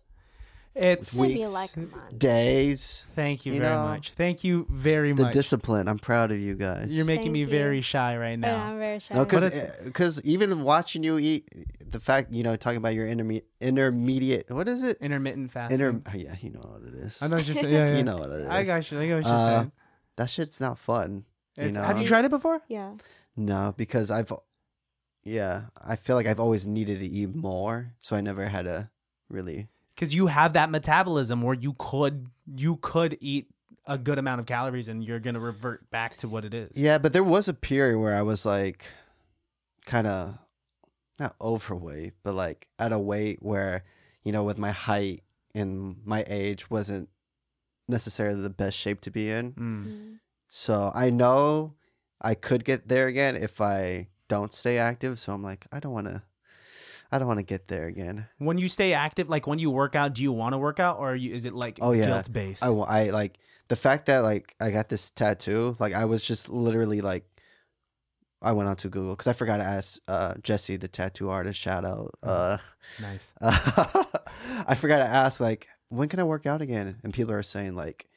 It's 0.74 1.18
Maybe 1.20 1.40
Weeks. 1.40 1.50
like 1.52 2.18
days. 2.18 3.06
thank 3.14 3.44
you, 3.44 3.52
You 3.52 3.60
very 3.60 3.74
know, 3.74 3.82
much. 3.82 4.12
Thank 4.16 4.42
you 4.42 4.66
very 4.70 5.12
The 5.12 5.24
much. 5.24 5.32
The 5.34 5.38
discipline. 5.38 5.86
I'm 5.86 5.98
proud 5.98 6.30
of 6.30 6.38
you 6.38 6.54
guys. 6.54 6.86
You're 6.96 7.04
making 7.04 7.24
Thank 7.24 7.32
me 7.34 7.40
you. 7.40 7.46
very 7.46 7.82
shy 7.82 8.16
right 8.16 8.40
But 8.40 8.46
now. 8.48 8.62
I'm 8.70 8.78
very 8.78 8.98
shy. 8.98 9.14
No, 9.14 9.20
But 9.26 9.28
because 9.84 10.18
it's- 10.18 10.20
even 10.24 10.62
watching 10.62 11.02
you 11.04 11.18
eat, 11.18 11.46
the 11.90 12.00
fact 12.00 12.32
you 12.32 12.42
know 12.42 12.56
talking 12.56 12.78
about 12.78 12.94
your 12.94 13.06
interme- 13.06 13.42
intermediate, 13.60 14.50
what 14.50 14.66
is 14.66 14.82
it? 14.82 14.96
Intermittent 15.02 15.50
fasting. 15.50 15.78
Inter- 15.78 16.00
oh, 16.06 16.16
yeah, 16.16 16.36
you 16.40 16.50
know 16.50 16.60
what 16.60 16.82
it 16.88 16.94
is. 16.94 17.20
I 17.20 17.28
know 17.28 17.36
what 17.36 17.46
you're 17.46 17.54
saying. 17.54 17.68
Yeah, 17.72 17.86
yeah. 17.90 17.96
You 17.98 18.02
know 18.04 18.16
what 18.16 18.30
it 18.30 18.40
is. 18.40 18.48
I 18.48 18.64
got 18.64 18.90
you. 18.90 19.00
I 19.00 19.08
got 19.08 19.14
what 19.16 19.24
you're 19.26 19.34
Uh, 19.34 19.46
saying. 19.58 19.72
That 20.16 20.30
shit's 20.30 20.60
not 20.60 20.78
fun. 20.78 21.24
you 21.58 21.70
know? 21.72 21.82
Have 21.82 22.00
you 22.00 22.06
tried 22.06 22.24
it 22.24 22.30
before? 22.30 22.62
yeah. 22.68 22.94
No, 23.36 23.74
because 23.76 24.10
I've, 24.10 24.32
yeah, 25.24 25.62
I 25.76 25.96
feel 25.96 26.16
like 26.16 26.26
I've 26.26 26.40
always 26.40 26.66
needed 26.66 26.98
to 27.00 27.06
eat 27.06 27.34
more, 27.34 27.92
so 27.98 28.16
I 28.16 28.20
never 28.22 28.46
had 28.48 28.66
a 28.66 28.90
really. 29.28 29.68
Because 29.94 30.14
you 30.14 30.26
have 30.28 30.54
that 30.54 30.70
metabolism 30.70 31.42
where 31.42 31.54
you 31.54 31.74
could 31.78 32.28
you 32.56 32.76
could 32.76 33.18
eat 33.20 33.48
a 33.86 33.98
good 33.98 34.18
amount 34.18 34.40
of 34.40 34.46
calories 34.46 34.88
and 34.88 35.04
you're 35.04 35.20
gonna 35.20 35.40
revert 35.40 35.90
back 35.90 36.16
to 36.18 36.28
what 36.28 36.44
it 36.44 36.54
is. 36.54 36.78
Yeah, 36.78 36.98
but 36.98 37.12
there 37.12 37.24
was 37.24 37.48
a 37.48 37.54
period 37.54 37.98
where 37.98 38.14
I 38.14 38.22
was 38.22 38.46
like, 38.46 38.86
kind 39.84 40.06
of, 40.06 40.38
not 41.18 41.34
overweight, 41.40 42.14
but 42.22 42.34
like 42.34 42.68
at 42.78 42.92
a 42.92 42.98
weight 42.98 43.38
where, 43.42 43.84
you 44.24 44.32
know, 44.32 44.44
with 44.44 44.58
my 44.58 44.70
height 44.70 45.22
and 45.54 45.96
my 46.04 46.24
age, 46.26 46.70
wasn't 46.70 47.08
necessarily 47.88 48.40
the 48.40 48.50
best 48.50 48.78
shape 48.78 49.00
to 49.02 49.10
be 49.10 49.30
in. 49.30 49.52
Mm. 49.52 49.86
Mm. 49.86 50.18
So 50.48 50.90
I 50.94 51.10
know 51.10 51.74
I 52.20 52.34
could 52.34 52.64
get 52.64 52.88
there 52.88 53.06
again 53.06 53.36
if 53.36 53.60
I 53.60 54.08
don't 54.28 54.52
stay 54.52 54.78
active. 54.78 55.18
So 55.18 55.32
I'm 55.32 55.42
like, 55.42 55.66
I 55.72 55.80
don't 55.80 55.92
want 55.92 56.06
to. 56.06 56.22
I 57.12 57.18
don't 57.18 57.28
want 57.28 57.38
to 57.38 57.44
get 57.44 57.68
there 57.68 57.86
again. 57.86 58.26
When 58.38 58.56
you 58.56 58.68
stay 58.68 58.94
active, 58.94 59.28
like 59.28 59.46
when 59.46 59.58
you 59.58 59.70
work 59.70 59.94
out, 59.94 60.14
do 60.14 60.22
you 60.22 60.32
want 60.32 60.54
to 60.54 60.58
work 60.58 60.80
out 60.80 60.98
or 60.98 61.12
are 61.12 61.14
you, 61.14 61.34
is 61.34 61.44
it 61.44 61.52
like 61.52 61.78
Oh, 61.82 61.92
yeah. 61.92 62.06
guilt 62.06 62.32
based? 62.32 62.64
I, 62.64 62.68
I 62.68 63.10
like 63.10 63.38
the 63.68 63.76
fact 63.76 64.06
that 64.06 64.20
like 64.20 64.54
I 64.58 64.70
got 64.70 64.88
this 64.88 65.10
tattoo. 65.10 65.76
Like 65.78 65.92
I 65.92 66.06
was 66.06 66.24
just 66.24 66.48
literally 66.48 67.02
like, 67.02 67.26
I 68.40 68.52
went 68.52 68.68
on 68.68 68.76
to 68.76 68.88
Google 68.88 69.12
because 69.12 69.28
I 69.28 69.34
forgot 69.34 69.58
to 69.58 69.62
ask 69.62 70.00
uh, 70.08 70.34
Jesse, 70.42 70.76
the 70.76 70.88
tattoo 70.88 71.28
artist. 71.28 71.60
Shout 71.60 71.84
out. 71.84 72.14
Uh, 72.22 72.56
nice. 73.00 73.34
I 73.40 74.74
forgot 74.74 74.98
to 74.98 75.04
ask 75.04 75.38
like, 75.38 75.68
when 75.90 76.08
can 76.08 76.18
I 76.18 76.24
work 76.24 76.46
out 76.46 76.62
again? 76.62 76.96
And 77.04 77.12
people 77.12 77.34
are 77.34 77.42
saying 77.42 77.74
like, 77.74 78.08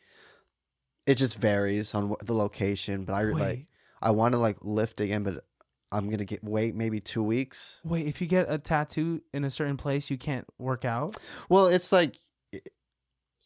it 1.05 1.15
just 1.15 1.37
varies 1.37 1.93
on 1.93 2.15
the 2.23 2.33
location. 2.33 3.03
But 3.03 3.13
I 3.13 3.25
Wait, 3.25 3.35
like 3.35 3.67
I 4.01 4.11
want 4.11 4.31
to 4.31 4.39
like 4.39 4.57
lift 4.61 4.99
again, 5.01 5.23
but 5.23 5.43
I'm 5.91 6.09
gonna 6.09 6.25
get 6.25 6.43
wait 6.43 6.75
maybe 6.75 6.99
two 6.99 7.23
weeks. 7.23 7.81
wait, 7.83 8.07
if 8.07 8.19
you 8.21 8.27
get 8.27 8.47
a 8.49 8.57
tattoo 8.57 9.21
in 9.33 9.43
a 9.45 9.49
certain 9.49 9.77
place, 9.77 10.09
you 10.09 10.17
can't 10.17 10.45
work 10.59 10.83
out? 10.85 11.15
Well, 11.49 11.67
it's 11.67 11.91
like 11.91 12.17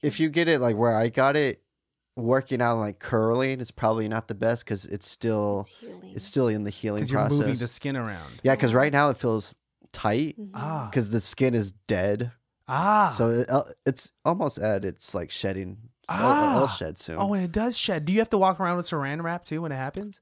if 0.01 0.19
you 0.19 0.29
get 0.29 0.47
it 0.47 0.59
like 0.59 0.75
where 0.77 0.95
I 0.95 1.09
got 1.09 1.35
it, 1.35 1.61
working 2.15 2.61
out 2.61 2.77
like 2.77 2.99
curling, 2.99 3.61
it's 3.61 3.71
probably 3.71 4.07
not 4.07 4.27
the 4.27 4.35
best 4.35 4.63
because 4.65 4.85
it's 4.85 5.07
still 5.07 5.67
It's 5.81 6.15
it's 6.15 6.25
still 6.25 6.47
in 6.47 6.63
the 6.63 6.69
healing 6.69 6.99
Because 7.01 7.11
you're 7.11 7.21
process. 7.21 7.39
moving 7.39 7.55
the 7.55 7.67
skin 7.67 7.95
around. 7.97 8.39
yeah, 8.43 8.55
because 8.55 8.73
right 8.73 8.91
now 8.91 9.09
it 9.09 9.17
feels 9.17 9.55
tight 9.91 10.37
Mhm. 10.39 10.51
Ah. 10.53 10.87
because 10.89 11.09
the 11.11 11.19
skin 11.19 11.53
is 11.55 11.71
dead, 11.87 12.31
Ah. 12.67 13.11
so 13.15 13.27
it, 13.29 13.49
uh, 13.49 13.63
it's 13.85 14.11
almost 14.23 14.57
at 14.59 14.85
its 14.85 15.13
like 15.13 15.31
shedding. 15.31 15.77
It'll, 16.11 16.25
it'll 16.25 16.63
Ah. 16.63 16.67
shed 16.67 16.97
soon. 16.97 17.17
oh, 17.19 17.33
and 17.33 17.43
it 17.43 17.51
does 17.51 17.77
shed. 17.77 18.05
Do 18.05 18.13
you 18.13 18.19
have 18.19 18.29
to 18.31 18.37
walk 18.37 18.59
around 18.59 18.77
with 18.77 18.87
saran 18.87 19.21
wrap 19.23 19.45
too 19.45 19.61
when 19.61 19.71
it 19.71 19.75
happens? 19.77 20.21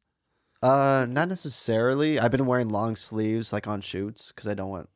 Uh, 0.64 1.06
not 1.10 1.28
necessarily. 1.30 2.20
I've 2.20 2.32
been 2.32 2.46
wearing 2.46 2.70
long 2.70 2.96
sleeves 2.96 3.54
like 3.54 3.68
on 3.68 3.82
shoots 3.82 4.32
because 4.32 4.48
I 4.48 4.54
don't 4.54 4.70
want 4.70 4.90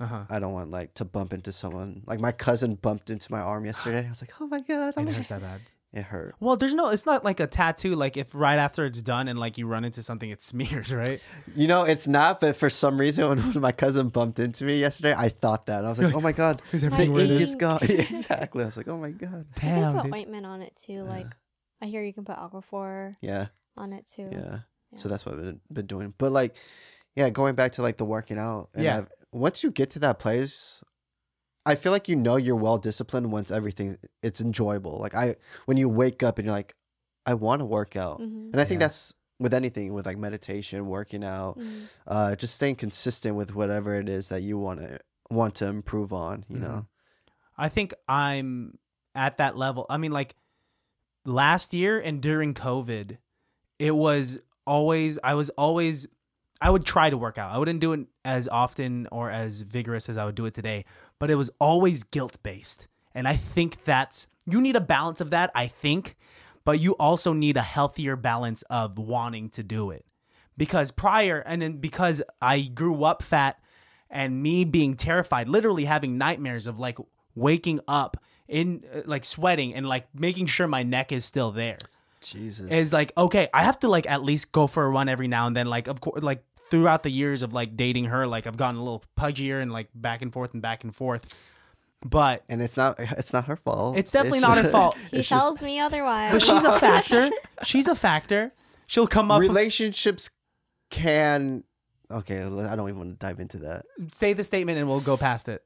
Uh 0.00 0.06
huh. 0.06 0.24
I 0.28 0.38
don't 0.38 0.52
want 0.52 0.70
like 0.70 0.94
to 0.94 1.04
bump 1.04 1.32
into 1.32 1.52
someone. 1.52 2.02
Like 2.06 2.20
my 2.20 2.32
cousin 2.32 2.74
bumped 2.76 3.10
into 3.10 3.30
my 3.30 3.40
arm 3.40 3.64
yesterday. 3.64 4.04
I 4.04 4.08
was 4.08 4.22
like, 4.22 4.32
oh 4.40 4.46
my 4.46 4.60
god, 4.60 4.94
I'm 4.96 5.06
It 5.08 5.14
hurts 5.14 5.28
that 5.28 5.40
bad. 5.42 5.60
it 5.92 6.02
hurt. 6.02 6.34
Well, 6.40 6.56
there's 6.56 6.74
no. 6.74 6.88
It's 6.88 7.06
not 7.06 7.22
like 7.24 7.38
a 7.38 7.46
tattoo. 7.46 7.94
Like 7.94 8.16
if 8.16 8.34
right 8.34 8.58
after 8.58 8.84
it's 8.86 9.00
done 9.02 9.28
and 9.28 9.38
like 9.38 9.58
you 9.58 9.66
run 9.68 9.84
into 9.84 10.02
something, 10.02 10.30
it 10.30 10.42
smears, 10.42 10.92
right? 10.92 11.22
You 11.54 11.68
know, 11.68 11.84
it's 11.84 12.08
not, 12.08 12.40
but 12.40 12.56
for 12.56 12.68
some 12.70 12.98
reason, 12.98 13.28
when 13.28 13.60
my 13.60 13.72
cousin 13.72 14.08
bumped 14.08 14.38
into 14.40 14.64
me 14.64 14.80
yesterday, 14.80 15.14
I 15.16 15.28
thought 15.28 15.66
that. 15.66 15.84
I 15.84 15.88
was 15.90 15.98
like, 16.00 16.14
oh 16.14 16.20
my 16.20 16.32
god, 16.42 16.60
Is 16.72 16.82
everything 16.82 17.12
where 17.12 17.24
it 17.24 17.30
ink 17.30 17.40
is? 17.42 17.48
is 17.50 17.54
gone. 17.56 17.78
exactly. 17.88 18.62
I 18.64 18.66
was 18.66 18.76
like, 18.76 18.88
oh 18.88 18.98
my 18.98 19.10
god. 19.10 19.46
You 19.56 19.60
can 19.60 19.92
put 19.94 20.02
dude. 20.04 20.14
ointment 20.14 20.46
on 20.46 20.62
it 20.62 20.74
too. 20.74 21.02
Like 21.02 21.26
I 21.80 21.86
hear 21.86 22.02
you 22.02 22.12
can 22.14 22.24
put 22.24 22.36
Aquaphor 22.36 23.14
Yeah, 23.20 23.48
on 23.76 23.92
it 23.92 24.06
too. 24.06 24.28
yeah. 24.32 24.58
So 24.96 25.08
that's 25.08 25.24
what 25.24 25.34
I've 25.36 25.40
been, 25.42 25.60
been 25.72 25.86
doing. 25.86 26.14
But 26.18 26.32
like, 26.32 26.54
yeah, 27.16 27.30
going 27.30 27.54
back 27.54 27.72
to 27.72 27.82
like 27.82 27.96
the 27.96 28.04
working 28.04 28.38
out. 28.38 28.68
And 28.74 28.84
Yeah. 28.84 28.98
I've, 28.98 29.08
once 29.32 29.62
you 29.64 29.70
get 29.70 29.90
to 29.90 29.98
that 30.00 30.18
place, 30.18 30.82
I 31.64 31.74
feel 31.76 31.92
like 31.92 32.08
you 32.08 32.16
know 32.16 32.36
you're 32.36 32.56
well 32.56 32.76
disciplined 32.76 33.32
once 33.32 33.50
everything 33.50 33.96
it's 34.22 34.40
enjoyable. 34.40 34.98
Like 34.98 35.14
I 35.14 35.36
when 35.66 35.76
you 35.76 35.88
wake 35.88 36.22
up 36.22 36.38
and 36.38 36.44
you're 36.46 36.54
like, 36.54 36.74
I 37.24 37.34
want 37.34 37.60
to 37.60 37.64
work 37.64 37.94
out, 37.96 38.20
Mhm. 38.20 38.50
and 38.52 38.60
I 38.60 38.64
think 38.64 38.80
Yeah. 38.80 38.88
that's 38.88 39.14
with 39.38 39.54
anything 39.54 39.92
with 39.94 40.04
like 40.06 40.18
meditation, 40.18 40.86
working 40.86 41.22
out, 41.24 41.58
Mhm. 41.58 41.88
uh, 42.06 42.34
just 42.36 42.54
staying 42.54 42.76
consistent 42.76 43.36
with 43.36 43.54
whatever 43.54 43.94
it 43.94 44.08
is 44.08 44.28
that 44.28 44.42
you 44.42 44.58
want 44.58 44.80
to 44.80 44.98
want 45.30 45.54
to 45.56 45.66
improve 45.66 46.12
on. 46.12 46.44
You 46.48 46.58
know, 46.58 46.86
I 47.56 47.68
think 47.68 47.94
I'm 48.08 48.78
at 49.14 49.36
that 49.38 49.56
level. 49.56 49.86
I 49.88 49.96
mean, 49.98 50.12
like 50.12 50.34
last 51.24 51.72
year 51.72 52.00
and 52.00 52.20
during 52.20 52.54
COVID, 52.54 53.18
it 53.78 53.92
was 53.92 54.40
always, 54.66 55.18
I 55.22 55.34
was 55.34 55.50
always, 55.50 56.06
I 56.60 56.70
would 56.70 56.84
try 56.84 57.10
to 57.10 57.16
work 57.16 57.38
out. 57.38 57.52
I 57.52 57.58
wouldn't 57.58 57.80
do 57.80 57.92
it 57.92 58.06
as 58.24 58.48
often 58.48 59.08
or 59.10 59.30
as 59.30 59.62
vigorous 59.62 60.08
as 60.08 60.16
I 60.16 60.24
would 60.24 60.34
do 60.34 60.46
it 60.46 60.54
today, 60.54 60.84
but 61.18 61.30
it 61.30 61.36
was 61.36 61.50
always 61.58 62.02
guilt 62.02 62.38
based. 62.42 62.88
And 63.14 63.28
I 63.28 63.36
think 63.36 63.84
that's, 63.84 64.26
you 64.46 64.60
need 64.60 64.76
a 64.76 64.80
balance 64.80 65.20
of 65.20 65.30
that, 65.30 65.50
I 65.54 65.66
think, 65.66 66.16
but 66.64 66.80
you 66.80 66.92
also 66.92 67.32
need 67.32 67.56
a 67.56 67.62
healthier 67.62 68.16
balance 68.16 68.62
of 68.62 68.98
wanting 68.98 69.50
to 69.50 69.62
do 69.62 69.90
it. 69.90 70.06
Because 70.56 70.90
prior, 70.90 71.42
and 71.46 71.62
then 71.62 71.78
because 71.78 72.22
I 72.40 72.60
grew 72.60 73.04
up 73.04 73.22
fat 73.22 73.58
and 74.10 74.42
me 74.42 74.64
being 74.64 74.94
terrified, 74.94 75.48
literally 75.48 75.86
having 75.86 76.18
nightmares 76.18 76.66
of 76.66 76.78
like 76.78 76.98
waking 77.34 77.80
up 77.88 78.16
in 78.46 78.84
like 79.06 79.24
sweating 79.24 79.74
and 79.74 79.88
like 79.88 80.06
making 80.14 80.46
sure 80.46 80.66
my 80.66 80.82
neck 80.82 81.10
is 81.10 81.24
still 81.24 81.50
there 81.52 81.78
Jesus. 82.22 82.70
is 82.70 82.92
like 82.92 83.12
okay 83.16 83.48
i 83.52 83.62
have 83.62 83.78
to 83.80 83.88
like 83.88 84.08
at 84.08 84.22
least 84.22 84.52
go 84.52 84.66
for 84.66 84.84
a 84.84 84.88
run 84.88 85.08
every 85.08 85.28
now 85.28 85.46
and 85.46 85.56
then 85.56 85.66
like 85.66 85.88
of 85.88 86.00
course 86.00 86.22
like 86.22 86.44
throughout 86.70 87.02
the 87.02 87.10
years 87.10 87.42
of 87.42 87.52
like 87.52 87.76
dating 87.76 88.06
her 88.06 88.26
like 88.26 88.46
i've 88.46 88.56
gotten 88.56 88.76
a 88.76 88.82
little 88.82 89.02
pudgier 89.18 89.60
and 89.60 89.72
like 89.72 89.88
back 89.94 90.22
and 90.22 90.32
forth 90.32 90.52
and 90.54 90.62
back 90.62 90.84
and 90.84 90.94
forth 90.94 91.34
but 92.04 92.42
and 92.48 92.60
it's 92.62 92.76
not 92.76 92.96
it's 92.98 93.32
not 93.32 93.44
her 93.44 93.54
fault. 93.56 93.96
It's 93.96 94.10
definitely 94.10 94.40
not 94.40 94.56
her 94.58 94.64
fault. 94.68 94.96
He 95.12 95.18
it's 95.18 95.28
just- 95.28 95.40
tells 95.40 95.62
me 95.62 95.78
otherwise. 95.78 96.32
but 96.32 96.42
she's 96.42 96.64
a 96.64 96.78
factor 96.80 97.30
she's 97.62 97.86
a 97.86 97.94
factor 97.94 98.52
she'll 98.88 99.06
come 99.06 99.30
up 99.30 99.38
with- 99.38 99.48
relationships 99.48 100.28
can 100.90 101.64
okay 102.10 102.42
i 102.42 102.76
don't 102.76 102.88
even 102.88 102.98
want 102.98 103.10
to 103.10 103.16
dive 103.26 103.40
into 103.40 103.58
that 103.58 103.84
say 104.12 104.32
the 104.32 104.44
statement 104.44 104.78
and 104.78 104.86
we'll 104.88 105.00
go 105.00 105.16
past 105.16 105.48
it 105.48 105.62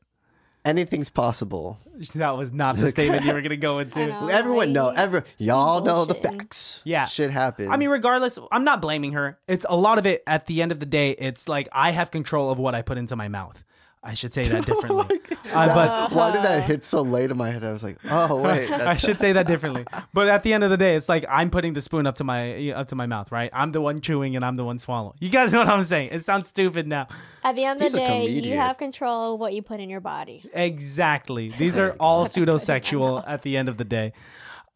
anything's 0.66 1.08
possible 1.10 1.78
that 2.14 2.36
was 2.36 2.52
not 2.52 2.76
the 2.76 2.90
statement 2.90 3.24
you 3.24 3.32
were 3.32 3.40
gonna 3.40 3.56
go 3.56 3.78
into 3.78 4.06
know, 4.06 4.28
everyone 4.28 4.72
know 4.72 4.88
ever 4.90 5.24
y'all 5.38 5.82
know 5.82 6.04
the 6.04 6.14
facts 6.14 6.82
Yeah. 6.84 7.06
shit 7.06 7.30
happens 7.30 7.70
I 7.70 7.76
mean, 7.76 7.88
regardless, 7.88 8.38
I'm 8.52 8.64
not 8.64 8.82
blaming 8.82 9.12
her. 9.12 9.38
It's 9.48 9.64
a 9.68 9.76
lot 9.76 9.98
of 9.98 10.06
it. 10.06 10.22
At 10.26 10.46
the 10.46 10.62
end 10.62 10.72
of 10.72 10.80
the 10.80 10.86
day, 10.86 11.10
it's 11.12 11.48
like 11.48 11.68
I 11.72 11.90
have 11.90 12.10
control 12.10 12.50
of 12.50 12.58
what 12.58 12.74
I 12.74 12.82
put 12.82 12.98
into 12.98 13.16
my 13.16 13.28
mouth. 13.28 13.64
I 14.06 14.14
should 14.14 14.32
say 14.32 14.44
that 14.44 14.64
differently. 14.70 15.20
uh, 15.52 15.74
but 15.74 16.12
why 16.12 16.32
did 16.32 16.42
that 16.42 16.62
hit 16.64 16.84
so 16.84 17.02
late 17.02 17.30
in 17.30 17.36
my 17.36 17.50
head 17.50 17.64
i 17.64 17.70
was 17.72 17.82
like 17.82 17.98
oh 18.10 18.40
wait 18.46 18.70
I 18.70 18.94
should 18.94 19.18
say 19.18 19.32
that 19.32 19.46
differently. 19.46 19.84
But 20.12 20.28
at 20.28 20.42
the 20.42 20.52
end 20.54 20.64
of 20.64 20.70
the 20.70 20.76
day, 20.76 20.94
it's 20.96 21.08
like 21.08 21.24
I'm 21.28 21.50
putting 21.50 21.74
the 21.74 21.80
spoon 21.80 22.06
up 22.06 22.14
to 22.16 22.24
my 22.24 22.70
up 22.70 22.86
to 22.88 22.94
my 22.94 23.06
mouth, 23.06 23.30
right? 23.30 23.50
I'm 23.52 23.72
the 23.72 23.80
one 23.80 24.00
chewing 24.00 24.34
and 24.36 24.44
I'm 24.44 24.56
the 24.56 24.64
one 24.64 24.78
swallowing. 24.78 25.16
You 25.20 25.28
guys 25.28 25.52
know 25.52 25.58
what 25.58 25.68
I'm 25.68 25.82
saying? 25.84 26.10
It 26.12 26.24
sounds 26.24 26.48
stupid 26.48 26.86
now. 26.86 27.08
At 27.44 27.56
the 27.56 27.64
end 27.64 27.78
of 27.78 27.82
He's 27.82 27.92
the 27.92 28.04
a 28.04 28.08
day, 28.08 28.28
you 28.28 28.56
have 28.56 28.78
control 28.78 29.34
of 29.34 29.40
what 29.40 29.52
you 29.52 29.62
put 29.62 29.80
in 29.80 29.90
your 29.90 30.00
body. 30.00 30.42
Exactly. 30.54 31.50
These 31.50 31.78
are 31.78 31.96
all 32.00 32.26
pseudosexual 32.26 33.24
at 33.26 33.42
the 33.42 33.56
end 33.56 33.68
of 33.68 33.76
the 33.76 33.84
day. 33.84 34.12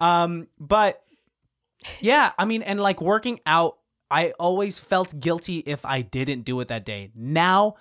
Um, 0.01 0.49
but 0.59 1.03
yeah, 2.01 2.33
I 2.39 2.45
mean, 2.45 2.63
and 2.63 2.81
like 2.81 3.01
working 3.01 3.41
out, 3.47 3.79
I 4.11 4.33
always 4.39 4.79
felt 4.79 5.19
guilty 5.21 5.59
if 5.59 5.87
I 5.87 6.03
didn't 6.03 6.43
do 6.43 6.61
it 6.61 6.69
that 6.69 6.85
day. 6.85 7.11
Now 7.15 7.77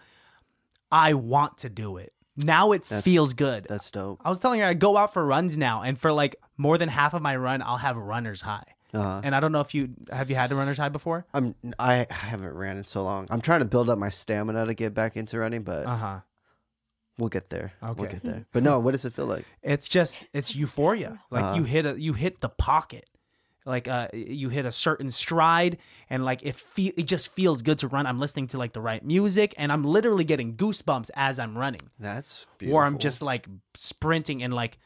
I 0.91 1.13
want 1.13 1.57
to 1.59 1.69
do 1.69 1.97
it. 1.97 2.13
Now 2.37 2.71
it 2.71 2.83
That's- 2.83 3.03
feels 3.03 3.33
good. 3.33 3.65
that's 3.67 3.91
dope 3.91 4.21
I 4.23 4.29
was 4.29 4.39
telling 4.39 4.61
her 4.61 4.65
I 4.65 4.73
go 4.73 4.95
out 4.97 5.13
for 5.13 5.25
runs 5.25 5.57
now, 5.57 5.81
and 5.81 5.99
for 5.99 6.11
like 6.13 6.35
more 6.57 6.77
than 6.77 6.87
half 6.89 7.13
of 7.13 7.21
my 7.21 7.35
run, 7.35 7.61
I'll 7.61 7.77
have 7.77 7.97
runner's 7.97 8.41
high. 8.43 8.63
uh, 8.93 9.21
And 9.23 9.35
I 9.35 9.39
don't 9.41 9.51
know 9.51 9.59
if 9.59 9.75
you 9.75 9.89
have 10.11 10.29
you 10.29 10.35
had 10.37 10.49
the 10.49 10.55
runner's 10.55 10.77
high 10.77 10.89
before. 10.89 11.25
i'm 11.33 11.53
i 11.77 12.07
haven't 12.09 12.53
ran 12.53 12.77
in 12.77 12.83
so 12.85 13.03
long 13.03 13.27
i'm 13.29 13.41
trying 13.41 13.59
to 13.59 13.65
build 13.65 13.89
up 13.89 13.97
my 13.99 14.09
stamina 14.09 14.65
to 14.65 14.73
get 14.73 14.93
back 14.93 15.15
into 15.17 15.37
running 15.37 15.63
but 15.63 15.85
Uh 15.85 15.95
huh. 15.97 16.19
we'll 17.17 17.29
get 17.29 17.49
there 17.49 17.73
we'll 17.83 17.93
get 18.07 18.23
there 18.23 18.45
but 18.53 18.63
no 18.63 18.79
what 18.79 18.91
does 18.91 19.05
it 19.05 19.13
feel 19.13 19.25
like 19.27 19.45
It's 19.61 19.87
just 19.89 20.25
it's 20.33 20.55
euphoria. 20.55 21.19
Like 21.29 21.43
Uh-huh. 21.43 21.55
you 21.57 21.63
hit 21.65 21.85
a 21.85 21.99
you 22.01 22.13
hit 22.13 22.39
the 22.41 22.49
pocket. 22.49 23.05
Like 23.69 23.87
uh 23.87 24.07
you 24.13 24.49
hit 24.49 24.65
a 24.65 24.71
certain 24.71 25.09
stride 25.09 25.77
and 26.09 26.25
like 26.25 26.41
it 26.43 26.55
feel 26.55 26.91
it 26.97 27.03
just 27.03 27.31
feels 27.31 27.61
good 27.61 27.77
to 27.79 27.87
run. 27.87 28.05
I'm 28.05 28.19
listening 28.19 28.47
to 28.47 28.57
like 28.57 28.73
the 28.73 28.81
right 28.81 29.05
music 29.05 29.53
and 29.57 29.71
I'm 29.71 29.83
literally 29.83 30.25
getting 30.25 30.55
goosebumps 30.55 31.11
as 31.15 31.39
I'm 31.39 31.57
running. 31.57 31.81
that's 31.99 32.47
beautiful 32.57 32.77
Or 32.77 32.85
I'm 32.85 32.97
just 32.97 33.21
like 33.21 33.47
sprinting 33.75 34.43
and 34.43 34.53
like 34.53 34.77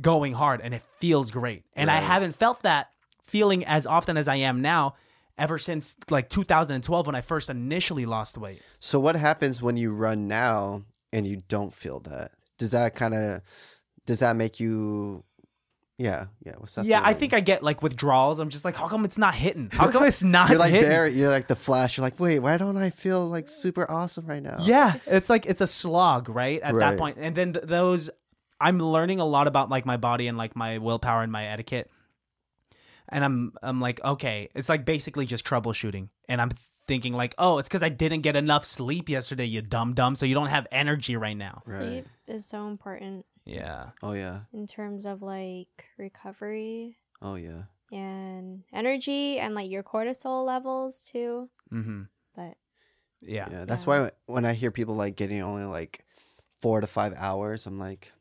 going 0.00 0.32
hard 0.32 0.60
and 0.60 0.72
it 0.72 0.82
feels 0.98 1.30
great. 1.30 1.64
And 1.74 1.90
I 1.90 1.96
haven't 1.96 2.36
felt 2.36 2.62
that 2.62 2.88
feeling 3.24 3.64
as 3.64 3.86
often 3.86 4.16
as 4.16 4.28
I 4.28 4.36
am 4.36 4.62
now 4.62 4.94
ever 5.38 5.58
since 5.58 5.96
like 6.10 6.28
2012 6.28 7.06
when 7.06 7.14
I 7.14 7.20
first 7.22 7.50
initially 7.50 8.06
lost 8.06 8.38
weight. 8.38 8.62
So 8.78 9.00
what 9.00 9.16
happens 9.16 9.62
when 9.62 9.76
you 9.76 9.92
run 9.92 10.28
now 10.28 10.84
and 11.12 11.26
you 11.26 11.40
don't 11.48 11.74
feel 11.74 12.00
that? 12.00 12.32
Does 12.58 12.70
that 12.72 12.94
kind 12.94 13.14
of 13.14 13.40
does 14.06 14.18
that 14.18 14.36
make 14.36 14.60
you 14.60 15.24
yeah, 16.02 16.26
yeah, 16.44 16.54
what's 16.58 16.74
that? 16.74 16.84
Yeah, 16.84 17.00
I 17.02 17.14
think 17.14 17.32
I 17.32 17.40
get 17.40 17.62
like 17.62 17.82
withdrawals. 17.82 18.40
I'm 18.40 18.48
just 18.48 18.64
like, 18.64 18.76
how 18.76 18.88
come 18.88 19.04
it's 19.04 19.18
not 19.18 19.34
hitting? 19.34 19.70
How 19.72 19.90
come 19.90 20.04
it's 20.04 20.22
not 20.22 20.48
you're 20.50 20.58
like 20.58 20.72
hitting? 20.72 20.88
Barry, 20.88 21.12
you're 21.14 21.30
like 21.30 21.46
the 21.46 21.56
flash. 21.56 21.96
You're 21.96 22.02
like, 22.02 22.18
"Wait, 22.18 22.40
why 22.40 22.58
don't 22.58 22.76
I 22.76 22.90
feel 22.90 23.26
like 23.28 23.48
super 23.48 23.88
awesome 23.90 24.26
right 24.26 24.42
now?" 24.42 24.58
Yeah, 24.62 24.94
it's 25.06 25.30
like 25.30 25.46
it's 25.46 25.60
a 25.60 25.66
slog, 25.66 26.28
right? 26.28 26.60
At 26.60 26.74
that 26.74 26.90
Right. 26.90 26.98
point. 26.98 27.18
And 27.20 27.34
then 27.36 27.52
th- 27.52 27.64
those 27.66 28.10
I'm 28.60 28.78
learning 28.78 29.20
a 29.20 29.24
lot 29.24 29.46
about 29.46 29.70
like 29.70 29.86
my 29.86 29.96
body 29.96 30.26
and 30.28 30.36
like 30.36 30.54
my 30.56 30.78
willpower 30.78 31.22
and 31.22 31.30
my 31.32 31.46
etiquette. 31.46 31.90
And 33.08 33.24
I'm 33.24 33.52
I'm 33.62 33.80
like, 33.80 34.02
okay, 34.04 34.48
it's 34.54 34.68
like 34.68 34.84
basically 34.84 35.26
just 35.26 35.44
troubleshooting. 35.44 36.08
And 36.28 36.40
I'm 36.40 36.50
thinking 36.86 37.12
like, 37.12 37.34
oh, 37.38 37.58
it's 37.58 37.68
cuz 37.68 37.82
I 37.82 37.88
didn't 37.90 38.22
get 38.22 38.36
enough 38.36 38.64
sleep 38.64 39.08
yesterday, 39.08 39.44
you 39.44 39.62
dumb 39.62 39.94
dumb, 39.94 40.14
so 40.14 40.26
you 40.26 40.34
don't 40.34 40.48
have 40.48 40.66
energy 40.72 41.16
right 41.16 41.36
now. 41.36 41.62
Right. 41.66 41.78
Sleep 41.78 42.08
is 42.26 42.46
so 42.46 42.66
important 42.68 43.26
Yeah. 43.44 43.90
Oh 44.02 44.12
yeah. 44.12 44.40
in 44.52 44.66
terms 44.66 45.04
of 45.06 45.22
like 45.22 45.86
recovery 45.98 46.96
Oh 47.20 47.34
yeah. 47.34 47.62
and 47.90 48.62
energy 48.72 49.38
and 49.38 49.54
like 49.54 49.70
your 49.70 49.82
cortisol 49.82 50.44
levels 50.46 51.04
too. 51.04 51.48
Mhm. 51.72 52.08
But 52.36 52.56
Yeah. 53.20 53.48
Yeah, 53.50 53.64
that's 53.64 53.84
Yeah. 53.86 54.04
why 54.04 54.10
when 54.26 54.44
I 54.44 54.52
hear 54.54 54.70
people 54.70 54.94
like 54.94 55.16
getting 55.16 55.42
only 55.42 55.64
like 55.64 56.04
4 56.58 56.80
to 56.80 56.86
5 56.86 57.14
hours, 57.16 57.66
I'm 57.66 57.78
like 57.78 58.12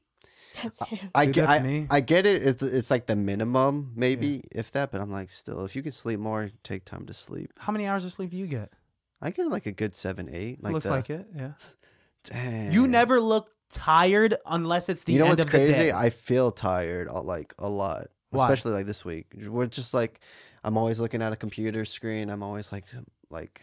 that's 0.62 0.82
I 1.16 1.26
Dude, 1.26 1.36
get 1.36 1.48
that's 1.48 1.64
I, 1.64 1.68
me. 1.68 1.88
I 1.90 2.02
get 2.02 2.26
it. 2.26 2.42
It's, 2.46 2.62
it's 2.62 2.92
like 2.92 3.06
the 3.06 3.16
minimum 3.16 3.94
maybe 3.96 4.44
if 4.52 4.72
that, 4.72 4.92
but 4.92 5.02
I'm 5.02 5.12
like 5.12 5.30
still 5.30 5.64
if 5.66 5.76
you 5.76 5.84
can 5.84 5.92
sleep 5.92 6.20
more, 6.20 6.50
take 6.64 6.84
time 6.86 7.06
to 7.06 7.14
sleep. 7.14 7.52
How 7.60 7.72
many 7.72 7.88
hours 7.88 8.04
of 8.06 8.12
sleep 8.12 8.32
do 8.32 8.38
you 8.38 8.48
get? 8.48 8.74
I 9.22 9.30
get 9.30 9.48
like 9.48 9.68
a 9.68 9.72
good 9.72 9.94
7 9.96 10.28
8 10.34 10.64
like 10.64 10.74
Looks 10.74 10.86
the, 10.88 10.92
like 10.92 11.10
it. 11.12 11.28
Yeah. 11.36 11.52
Dang. 12.24 12.72
You 12.72 12.88
never 12.88 13.20
look 13.22 13.50
tired 13.72 14.36
unless 14.46 14.90
it's 14.90 15.04
the 15.06 15.14
you 15.14 15.20
know 15.20 15.26
end 15.26 15.32
what's 15.32 15.44
of 15.44 15.50
crazy? 15.50 15.72
the 15.74 15.78
day. 15.80 15.92
I 15.92 16.10
feel 16.10 16.52
tired 16.52 17.08
like 17.10 17.54
a 17.58 17.70
lot, 17.70 18.08
Why? 18.30 18.44
especially 18.44 18.74
like 18.74 18.86
this 18.86 19.04
week. 19.06 19.28
We're 19.48 19.66
just 19.68 19.94
like 19.94 20.20
I'm 20.64 20.78
always 20.78 21.00
looking 21.00 21.22
at 21.22 21.34
a 21.34 21.36
computer 21.36 21.86
screen. 21.86 22.30
I'm 22.30 22.44
always 22.44 22.72
like 22.72 22.86
like 23.30 23.62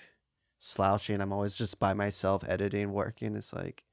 slouching. 0.58 1.20
I'm 1.20 1.32
always 1.32 1.54
just 1.54 1.78
by 1.78 1.92
myself 1.94 2.44
editing, 2.48 2.92
working. 2.92 3.36
It's 3.36 3.52
like, 3.52 3.84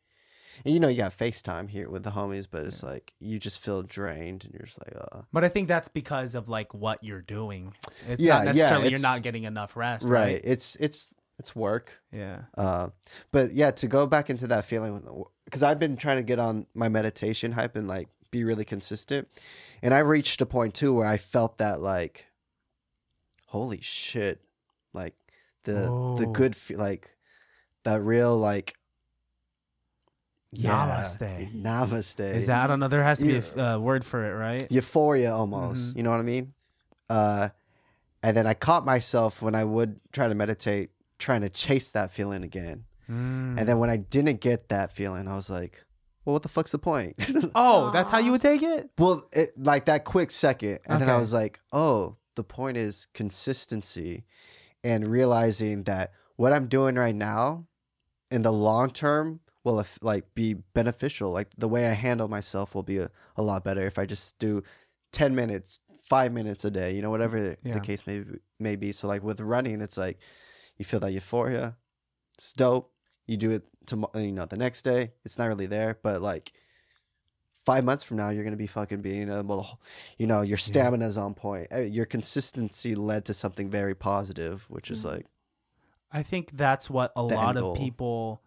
and 0.64 0.74
you 0.74 0.80
know, 0.80 0.88
you 0.88 0.98
got 0.98 1.12
FaceTime 1.12 1.70
here 1.70 1.90
with 1.90 2.04
the 2.04 2.12
homies, 2.12 2.48
but 2.50 2.66
it's 2.66 2.82
like 2.82 3.14
you 3.20 3.38
just 3.38 3.60
feel 3.60 3.84
drained, 3.84 4.46
and 4.46 4.54
you're 4.54 4.66
just 4.66 4.80
like, 4.80 4.96
uh, 5.00 5.22
But 5.34 5.44
I 5.44 5.50
think 5.50 5.68
that's 5.68 5.90
because 5.90 6.34
of 6.34 6.50
like 6.50 6.74
what 6.74 7.04
you're 7.04 7.22
doing. 7.22 7.74
It's 8.08 8.24
Yeah, 8.24 8.38
not 8.38 8.40
yeah, 8.46 8.52
necessarily 8.54 8.90
you're 8.90 9.00
not 9.00 9.22
getting 9.22 9.44
enough 9.44 9.76
rest, 9.76 10.06
right. 10.06 10.34
right? 10.34 10.42
It's 10.44 10.76
it's 10.78 11.14
it's 11.38 11.54
work. 11.56 12.02
Yeah. 12.12 12.44
Uh, 12.58 12.90
but 13.32 13.52
yeah, 13.54 13.72
to 13.72 13.88
go 13.88 14.08
back 14.08 14.30
into 14.30 14.48
that 14.48 14.64
feeling, 14.66 15.04
because 15.46 15.64
I've 15.64 15.80
been 15.80 15.96
trying 15.98 16.18
to 16.18 16.24
get 16.24 16.40
on 16.40 16.66
my 16.74 16.90
meditation 16.90 17.54
hype 17.54 17.76
and 17.76 17.88
like 17.88 18.10
be 18.32 18.44
really 18.44 18.66
consistent, 18.66 19.28
and 19.82 19.94
I 19.94 20.00
reached 20.00 20.42
a 20.42 20.46
point 20.46 20.74
too 20.74 20.94
where 20.94 21.08
I 21.08 21.18
felt 21.18 21.58
that 21.60 21.82
like, 21.82 22.26
holy 23.48 23.80
shit, 23.82 24.42
like 24.94 25.16
the 25.64 26.16
the 26.18 26.28
good 26.28 26.56
fe- 26.56 26.76
like 26.76 27.16
that 27.84 28.02
real 28.02 28.38
like. 28.38 28.76
Yeah, 30.58 31.04
Namaste. 31.04 31.62
namaste. 31.62 32.34
Is 32.34 32.48
that 32.48 32.64
I 32.64 32.68
don't 32.68 32.80
know. 32.80 32.88
There 32.88 33.04
has 33.04 33.20
to 33.20 33.26
be 33.26 33.42
a 33.60 33.76
uh, 33.76 33.78
word 33.78 34.06
for 34.06 34.24
it, 34.24 34.34
right? 34.38 34.66
euphoria 34.72 35.34
almost? 35.36 35.94
Mhm. 35.94 35.98
You 35.98 36.04
know 36.04 36.12
what 36.12 36.20
I 36.22 36.24
mean? 36.24 36.54
Uh, 37.10 37.50
and 38.24 38.38
then 38.38 38.48
I 38.48 38.54
caught 38.54 38.86
myself 38.86 39.42
when 39.42 39.54
I 39.54 39.66
would 39.66 40.00
try 40.14 40.30
to 40.30 40.34
meditate, 40.36 40.92
trying 41.20 41.42
to 41.42 41.50
chase 41.50 41.92
that 41.92 42.10
feeling 42.10 42.42
again. 42.42 42.86
Mm. 43.10 43.58
And 43.60 43.68
then 43.68 43.80
when 43.80 43.90
I 43.90 43.98
didn't 43.98 44.42
get 44.42 44.70
that 44.70 44.92
feeling, 44.92 45.28
I 45.28 45.36
was 45.36 45.50
like, 45.50 45.84
well, 46.24 46.34
what 46.34 46.42
the 46.42 46.50
fuck's 46.50 46.72
the 46.72 46.80
point? 46.80 47.16
oh, 47.56 47.92
that's 47.92 48.10
how 48.12 48.18
you 48.20 48.32
would 48.32 48.42
take 48.42 48.64
it. 48.64 48.90
well, 48.98 49.28
it, 49.32 49.54
like 49.58 49.86
that 49.86 50.06
quick 50.06 50.32
second. 50.32 50.80
And 50.88 51.02
then 51.02 51.10
I 51.10 51.18
was 51.18 51.34
like, 51.34 51.60
oh, 51.72 52.18
the 52.36 52.44
point 52.44 52.78
is 52.78 53.08
consistency 53.14 54.24
and 54.84 55.08
realizing 55.08 55.84
that 55.84 56.12
what 56.36 56.52
I'm 56.52 56.68
doing 56.68 56.96
right 56.96 57.16
now 57.16 57.68
in 58.32 58.42
the 58.42 58.52
long 58.52 58.90
term 58.90 59.40
will 59.64 59.80
if, 59.80 60.00
like 60.02 60.34
be 60.36 60.54
beneficial. 60.54 61.32
Like 61.32 61.50
the 61.58 61.68
way 61.68 61.88
I 61.88 61.94
handle 61.94 62.28
myself 62.28 62.74
will 62.76 62.84
be 62.84 62.98
a, 62.98 63.10
a 63.38 63.42
lot 63.42 63.64
better 63.64 63.82
if 63.82 63.98
I 64.00 64.06
just 64.06 64.38
do 64.40 64.64
ten 65.12 65.34
minutes, 65.36 65.80
five 66.04 66.34
minutes 66.34 66.66
a 66.66 66.72
day. 66.72 66.94
You 66.96 67.02
know, 67.04 67.10
whatever 67.12 67.42
the- 67.42 67.58
Yeah. 67.64 67.74
the 67.76 67.80
case 67.80 68.06
may 68.08 68.20
be, 68.20 68.40
may 68.60 68.76
be. 68.76 68.92
So 68.92 69.08
like 69.08 69.24
with 69.24 69.40
running, 69.42 69.80
it's 69.82 69.98
like 69.98 70.18
you 70.78 70.86
feel 70.86 71.00
that 71.02 71.14
euphoria. 71.14 71.78
It's 72.38 72.52
dope. 72.52 72.92
You 73.26 73.38
do 73.38 73.52
it 73.52 73.64
tomorrow. 73.86 74.18
You 74.20 74.32
know, 74.32 74.46
the 74.46 74.58
next 74.58 74.84
day, 74.84 75.14
it's 75.24 75.38
not 75.38 75.48
really 75.48 75.68
there, 75.68 75.98
but 76.02 76.22
like. 76.22 76.54
Five 77.66 77.84
months 77.84 78.04
from 78.04 78.18
now, 78.18 78.30
you're 78.30 78.44
gonna 78.44 78.56
be 78.56 78.68
fucking 78.68 79.02
being 79.02 79.28
able, 79.28 79.80
you 80.20 80.28
know, 80.28 80.44
your 80.44 80.56
stamina's 80.56 81.18
on 81.18 81.34
point. 81.34 81.70
Uh, 81.74 81.80
Your 81.80 82.06
consistency 82.06 82.94
led 82.94 83.26
to 83.26 83.34
something 83.34 83.72
very 83.72 83.96
positive, 83.96 84.70
which 84.70 84.92
is 84.92 85.04
like 85.04 85.26
I 86.12 86.24
think 86.24 86.52
that's 86.52 86.90
what 86.90 87.12
a 87.16 87.24
lot 87.24 87.58
of 87.58 87.76
people 87.76 88.42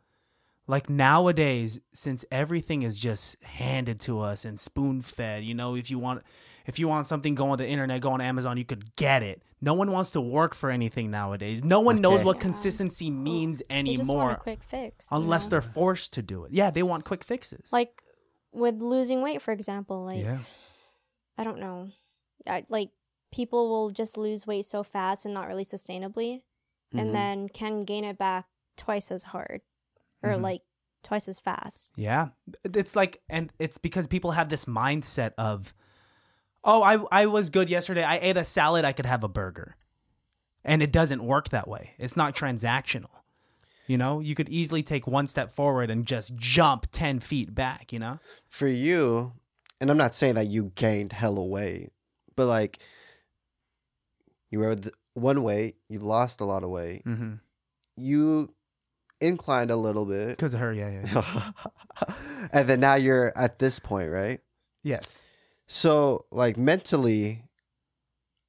like 0.66 0.88
nowadays 0.88 1.80
since 1.92 2.24
everything 2.30 2.82
is 2.82 2.98
just 2.98 3.42
handed 3.42 4.00
to 4.02 4.20
us 4.20 4.44
and 4.44 4.60
spoon 4.60 5.02
fed, 5.02 5.44
you 5.44 5.54
know, 5.54 5.74
if 5.74 5.90
you 5.90 5.98
want 5.98 6.22
if 6.68 6.78
you 6.78 6.87
want 6.87 7.07
something 7.09 7.35
go 7.35 7.50
on 7.50 7.59
the 7.59 7.66
internet, 7.66 8.00
go 8.00 8.12
on 8.12 8.20
Amazon, 8.20 8.57
you 8.57 8.64
could 8.64 8.94
get 8.94 9.22
it. 9.24 9.42
No 9.61 9.74
one 9.74 9.90
wants 9.90 10.12
to 10.12 10.20
work 10.20 10.54
for 10.54 10.70
anything 10.70 11.11
nowadays. 11.11 11.64
No 11.64 11.81
one 11.81 12.00
knows 12.00 12.22
what 12.22 12.37
Yeah. 12.37 12.42
consistency 12.42 13.11
means 13.11 13.59
They 13.68 13.83
just 13.83 13.98
want 13.98 14.00
anymore 14.00 14.31
a 14.33 14.37
quick 14.37 14.62
fix. 14.62 15.09
you 15.11 15.16
unless 15.16 15.46
know? 15.46 15.50
they're 15.50 15.62
forced 15.62 16.12
to 16.12 16.22
do 16.22 16.44
it. 16.44 16.52
Yeah, 16.52 16.70
they 16.70 16.85
want 16.85 17.04
quick 17.04 17.24
fixes. 17.24 17.72
like 17.72 18.02
with 18.52 18.81
losing 18.81 19.20
weight, 19.22 19.42
for 19.42 19.52
example. 19.52 20.04
Like 20.04 20.22
yeah. 20.22 20.38
I 21.37 21.44
don't 21.44 21.59
know, 21.59 21.90
I, 22.46 22.64
like 22.68 22.90
people 23.33 23.68
will 23.68 23.90
just 23.90 24.16
lose 24.16 24.46
weight 24.46 24.64
so 24.64 24.83
fast 24.83 25.24
and 25.24 25.35
not 25.35 25.48
really 25.48 25.64
sustainably, 25.64 26.42
and 26.92 27.14
then 27.14 27.48
can 27.48 27.83
gain 27.83 28.04
it 28.04 28.16
back 28.18 28.46
twice 28.76 29.11
as 29.11 29.24
hard, 29.24 29.61
or 30.22 30.31
Mhm. 30.31 30.42
like 30.42 30.62
twice 31.02 31.28
as 31.28 31.38
fast. 31.38 31.92
Yeah. 31.96 32.28
It's 32.64 32.96
like 32.96 33.22
and 33.28 33.52
it's 33.59 33.78
because 33.78 34.07
people 34.07 34.33
have 34.33 34.48
this 34.48 34.64
mindset 34.64 35.33
of 35.38 35.74
oh, 36.64 36.83
I 36.83 36.99
I 37.23 37.27
was 37.27 37.51
good 37.51 37.68
yesterday. 37.71 38.03
I 38.05 38.18
ate 38.18 38.37
a 38.37 38.44
salad, 38.44 38.85
I 38.85 38.92
could 38.92 39.07
have 39.07 39.25
a 39.25 39.29
burger. 39.29 39.77
And 40.64 40.83
it 40.83 40.92
doesn't 40.92 41.23
work 41.25 41.49
that 41.51 41.66
way. 41.68 41.92
It's 41.99 42.16
not 42.16 42.35
transactional. 42.37 43.11
You 43.87 43.97
know, 43.97 44.21
you 44.21 44.35
could 44.35 44.51
easily 44.51 44.83
take 44.83 45.07
one 45.07 45.27
step 45.27 45.51
forward 45.51 45.88
and 45.90 46.05
just 46.05 46.37
jump 46.37 46.88
10 46.92 47.21
feet 47.21 47.55
back, 47.55 47.90
you 47.92 47.99
know? 47.99 48.18
for 48.47 48.66
you, 48.68 49.33
and 49.81 49.90
I'm 49.90 49.97
not 49.97 50.14
saying 50.14 50.35
that 50.35 50.49
you 50.49 50.73
gained 50.75 51.12
hella 51.12 51.42
weight, 51.42 51.90
but 52.37 52.47
like 52.47 52.81
you 54.51 54.59
were 54.59 54.77
one 55.14 55.42
weight, 55.42 55.77
you 55.88 56.01
lost 56.01 56.40
a 56.42 56.44
lot 56.44 56.64
of 56.64 56.71
weight, 56.71 57.05
Mm-hmm. 57.07 57.35
you 57.97 58.53
inclined 59.23 59.71
a 59.71 59.77
little 59.77 60.05
bit, 60.05 60.31
Because 60.37 60.53
of 60.55 60.61
her, 60.61 60.73
yeah, 60.73 61.01
yeah. 61.03 61.51
and 62.53 62.68
then 62.68 62.81
now 62.81 62.94
you're 62.94 63.33
at 63.37 63.59
this 63.59 63.79
point, 63.79 64.11
right? 64.11 64.40
yes. 64.83 65.23
So 65.68 66.26
like 66.33 66.57
mentally, 66.57 67.44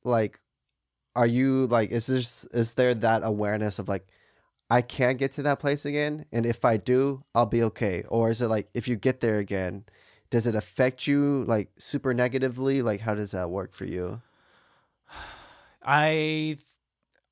like, 0.04 0.40
are 1.16 1.28
you 1.28 1.68
like 1.68 1.92
is 1.92 2.08
this 2.08 2.46
is 2.48 2.76
there 2.76 2.94
that 2.96 3.24
awareness 3.24 3.80
of 3.80 3.90
like 3.90 4.08
I 4.70 4.82
can't 4.84 5.18
get 5.20 5.34
to 5.34 5.44
that 5.44 5.60
place 5.60 5.86
again, 5.86 6.26
and 6.32 6.46
if 6.46 6.66
I 6.66 6.78
do, 6.78 7.24
I'll 7.36 7.46
be 7.48 7.64
okay, 7.64 8.04
or 8.10 8.30
is 8.32 8.42
it 8.42 8.48
like 8.50 8.70
if 8.74 8.88
you 8.88 8.96
get 8.98 9.22
there 9.22 9.40
again, 9.40 9.86
does 10.32 10.48
it 10.48 10.56
affect 10.56 11.08
you 11.08 11.46
like 11.46 11.72
super 11.80 12.14
negatively? 12.14 12.82
Like 12.84 13.02
how 13.02 13.16
does 13.16 13.32
that 13.32 13.50
work 13.52 13.74
for 13.74 13.86
you? 13.86 14.22
I 15.82 16.58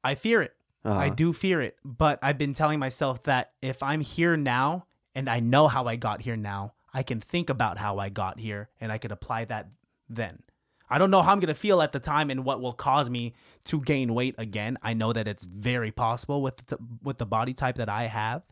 I 0.04 0.15
fear 0.15 0.41
it. 0.41 0.56
I 0.95 1.10
Uh-huh. 1.10 1.15
do 1.15 1.34
fear 1.34 1.62
it, 1.62 1.78
but 1.86 2.19
I've 2.23 2.38
been 2.39 2.54
telling 2.54 2.80
myself 2.80 3.23
that 3.23 3.54
if 3.62 3.84
I'm 3.84 4.02
here 4.02 4.36
now 4.38 4.88
and 5.13 5.30
I 5.30 5.39
know 5.39 5.67
how 5.67 5.86
I 5.86 5.95
got 5.95 6.21
here 6.21 6.38
now, 6.38 6.73
I 6.93 7.04
can 7.04 7.19
think 7.19 7.50
about 7.50 7.78
how 7.78 8.00
I 8.00 8.10
got 8.10 8.39
here 8.39 8.69
and 8.80 8.91
I 8.91 8.97
could 8.97 9.12
apply 9.12 9.45
that 9.45 9.69
then. 10.10 10.43
I 10.89 10.97
don't 11.00 11.12
know 11.12 11.21
how 11.21 11.34
I'm 11.34 11.41
going 11.41 11.54
to 11.54 11.60
feel 11.60 11.82
at 11.82 11.91
the 11.91 12.00
time 12.00 12.30
and 12.30 12.45
what 12.45 12.62
will 12.62 12.71
cause 12.71 13.10
me 13.10 13.34
to 13.65 13.82
gain 13.82 14.13
weight 14.13 14.36
again. 14.38 14.78
I 14.82 14.93
know 14.93 15.12
that 15.12 15.28
it's 15.28 15.43
very 15.43 15.91
possible 15.91 16.41
with 16.41 16.65
the, 16.67 16.78
with 17.04 17.17
the 17.17 17.26
body 17.26 17.54
type 17.54 17.76
that 17.76 17.89
I 17.89 18.04
have 18.04 18.43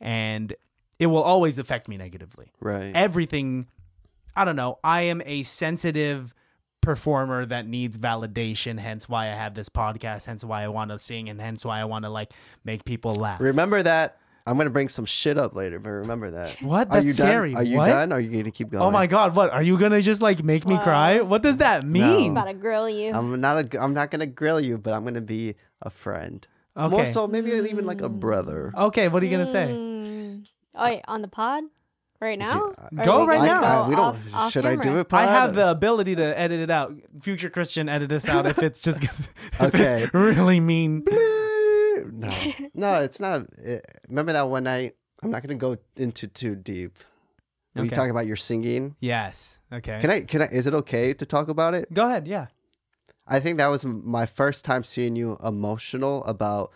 and 0.00 0.54
it 0.98 1.06
will 1.06 1.22
always 1.22 1.58
affect 1.58 1.88
me 1.88 1.96
negatively 1.96 2.52
right. 2.60 2.92
everything 2.94 3.66
i 4.36 4.44
don't 4.44 4.56
know 4.56 4.78
i 4.84 5.02
am 5.02 5.22
a 5.24 5.42
sensitive 5.42 6.34
performer 6.80 7.46
that 7.46 7.66
needs 7.66 7.96
validation 7.96 8.78
hence 8.78 9.08
why 9.08 9.24
i 9.24 9.34
have 9.34 9.54
this 9.54 9.68
podcast 9.68 10.26
hence 10.26 10.44
why 10.44 10.62
i 10.62 10.68
want 10.68 10.90
to 10.90 10.98
sing 10.98 11.28
and 11.28 11.40
hence 11.40 11.64
why 11.64 11.80
i 11.80 11.84
want 11.84 12.04
to 12.04 12.10
like 12.10 12.32
make 12.64 12.84
people 12.84 13.14
laugh 13.14 13.40
remember 13.40 13.82
that. 13.82 14.18
I'm 14.46 14.58
gonna 14.58 14.68
bring 14.70 14.88
some 14.90 15.06
shit 15.06 15.38
up 15.38 15.54
later, 15.54 15.78
but 15.78 15.90
remember 15.90 16.30
that. 16.32 16.56
What? 16.62 16.88
Are 16.90 16.96
That's 16.96 17.06
you 17.06 17.12
scary. 17.14 17.52
done? 17.52 17.60
Are 17.60 17.64
you 17.64 17.76
What? 17.78 17.86
done? 17.86 18.12
Are 18.12 18.20
you 18.20 18.30
going 18.30 18.44
to 18.44 18.50
keep 18.50 18.68
going? 18.70 18.82
oh 18.84 18.90
my 18.90 19.06
god 19.06 19.34
what 19.34 19.50
are 19.50 19.62
you 19.62 19.78
gonna 19.78 20.02
just 20.02 20.20
like 20.22 20.42
make 20.44 20.66
me 20.66 20.76
cry 20.78 21.20
what 21.22 21.42
does 21.42 21.56
that 21.58 21.84
mean 21.84 22.34
Not 22.34 22.42
About 22.42 22.52
to 22.52 22.58
grill 22.58 22.88
you. 22.88 23.12
I'm 23.12 23.40
not. 23.40 23.74
A, 23.74 23.82
I'm 23.82 23.94
not 23.94 24.10
gonna 24.10 24.26
grill 24.26 24.60
you, 24.60 24.76
but 24.78 24.92
I'm 24.92 25.04
gonna 25.04 25.20
be 25.22 25.54
a 25.82 25.88
friend. 25.90 26.46
Okay. 26.76 26.90
More 26.90 27.00
okay 27.02 27.10
so, 27.10 27.26
maybe 27.26 27.52
even 27.52 27.86
like 27.86 28.00
a 28.02 28.08
brother. 28.08 28.72
okay 28.76 29.08
what 29.08 29.22
are 29.22 29.26
you 29.26 29.32
gonna 29.32 29.46
say 29.46 29.66
Mm. 29.68 30.46
Oh, 30.74 30.84
wait, 30.84 31.02
on 31.08 31.22
the 31.22 31.28
pod 31.28 31.62
right 32.20 32.38
now? 32.38 32.72
I- 32.76 33.00
Or 33.00 33.04
Go 33.04 33.26
right 33.26 33.40
now. 33.42 33.60
go 33.60 33.66
I- 33.66 33.88
we 33.88 33.94
don't. 33.94 34.04
off- 34.04 34.34
off 34.34 34.52
should 34.52 34.66
I 34.66 34.74
do 34.76 34.82
camera? 34.82 35.00
it? 35.00 35.12
I 35.14 35.26
have 35.26 35.54
the 35.54 35.70
ability 35.70 36.16
to 36.16 36.38
edit 36.38 36.60
it 36.60 36.70
out. 36.70 36.92
Future 37.22 37.48
Christian, 37.48 37.88
edit 37.88 38.08
this 38.08 38.28
out 38.28 38.44
if 38.46 38.58
it's 38.62 38.80
just 38.80 39.02
if 39.04 39.62
Okay. 39.62 40.02
it's 40.02 40.12
really 40.14 40.58
mean. 40.60 41.04
No, 42.12 42.30
no, 42.74 43.00
it's 43.02 43.20
not. 43.20 43.46
It, 43.58 43.84
remember 44.08 44.32
that 44.32 44.48
one 44.48 44.64
night? 44.64 44.94
I'm 45.22 45.30
not 45.30 45.42
gonna 45.42 45.54
go 45.56 45.76
into 45.96 46.26
too 46.26 46.54
deep. 46.56 46.98
Are 47.76 47.80
you 47.82 47.86
Okay. 47.86 47.96
talking 47.96 48.10
about 48.10 48.26
your 48.26 48.36
singing? 48.36 48.94
Yes. 49.00 49.60
Okay. 49.72 49.98
Can 50.00 50.10
I? 50.10 50.20
Can 50.20 50.42
I? 50.42 50.46
Is 50.46 50.66
it 50.66 50.74
okay 50.74 51.12
to 51.14 51.26
talk 51.26 51.48
about 51.48 51.74
it? 51.74 51.92
Go 51.92 52.06
ahead. 52.06 52.26
Yeah. 52.28 52.46
I 53.26 53.40
think 53.40 53.56
that 53.58 53.68
was 53.68 53.84
my 53.86 54.26
first 54.26 54.64
time 54.64 54.84
seeing 54.84 55.16
you 55.16 55.38
emotional 55.42 56.22
about 56.24 56.72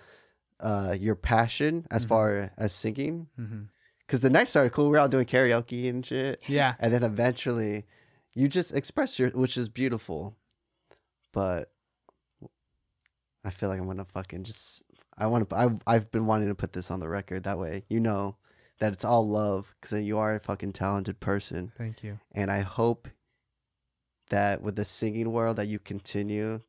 uh, 0.60 0.96
your 0.98 1.14
passion 1.14 1.86
as 1.90 2.02
Mm-hmm. 2.04 2.08
far 2.08 2.52
as 2.56 2.72
singing. 2.72 3.28
Because 4.00 4.22
the 4.22 4.30
night 4.30 4.48
started 4.48 4.72
cool. 4.72 4.86
We 4.86 4.92
were 4.92 4.98
all 5.00 5.08
doing 5.08 5.26
karaoke 5.26 5.88
and 5.90 6.04
shit. 6.04 6.48
Yeah. 6.48 6.74
and 6.80 6.92
then 6.92 7.02
eventually 7.02 7.84
you 8.34 8.48
just 8.48 8.74
express 8.74 9.18
your 9.18 9.28
which 9.30 9.56
is 9.58 9.68
beautiful 9.68 10.36
but 11.32 11.70
i 13.44 13.50
feel 13.50 13.68
like 13.68 13.78
i'm 13.80 13.86
gonna 13.86 14.04
fucking 14.04 14.44
just 14.44 14.82
i 15.18 15.26
want 15.26 15.48
to 15.50 15.56
I've, 15.56 15.80
I've 15.86 16.10
been 16.10 16.26
wanting 16.26 16.48
to 16.48 16.54
put 16.54 16.72
this 16.72 16.90
on 16.90 17.00
the 17.00 17.08
record 17.08 17.44
that 17.44 17.58
way 17.58 17.84
you 17.88 18.00
know 18.00 18.36
that 18.80 18.92
it's 18.92 19.04
all 19.04 19.28
love 19.28 19.74
because 19.80 20.00
you 20.02 20.18
are 20.18 20.34
a 20.34 20.40
fucking 20.40 20.72
talented 20.72 21.18
person 21.20 21.72
Thank 21.76 22.02
you. 22.04 22.18
and 22.32 22.50
i 22.50 22.60
hope 22.60 23.08
that 24.30 24.62
with 24.62 24.76
the 24.76 24.84
singing 24.84 25.32
world 25.32 25.56
that 25.56 25.66
you 25.68 25.78
continue 25.78 26.60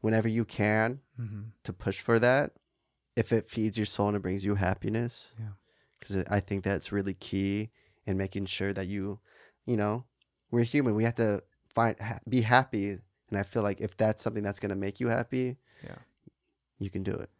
whenever 0.00 0.28
you 0.28 0.44
can 0.44 1.00
hmm 1.16 1.40
to 1.64 1.72
push 1.72 2.00
for 2.00 2.18
that 2.18 2.52
if 3.14 3.32
it 3.32 3.46
feeds 3.48 3.76
your 3.78 3.86
soul 3.86 4.08
and 4.08 4.16
it 4.16 4.20
brings 4.22 4.44
you 4.44 4.56
happiness 4.56 5.34
Yeah. 5.38 5.52
because 6.00 6.24
i 6.28 6.40
think 6.40 6.64
that's 6.64 6.90
really 6.92 7.14
key 7.14 7.70
in 8.06 8.16
making 8.16 8.46
sure 8.46 8.72
that 8.72 8.86
you 8.88 9.20
you 9.64 9.76
know 9.76 10.04
we're 10.50 10.64
human 10.64 10.94
we 10.96 11.04
have 11.04 11.14
to 11.16 11.42
find 11.72 11.98
ha- 12.00 12.18
be 12.28 12.40
happy 12.42 12.90
and 12.90 13.38
i 13.38 13.42
feel 13.44 13.62
like 13.62 13.80
if 13.80 13.96
that's 13.96 14.22
something 14.24 14.42
that's 14.42 14.58
going 14.60 14.70
to 14.70 14.76
make 14.76 14.98
you 15.00 15.06
happy 15.08 15.56
Yeah. 15.84 15.94
you 16.78 16.90
can 16.90 17.02
do 17.04 17.12
it 17.12 17.30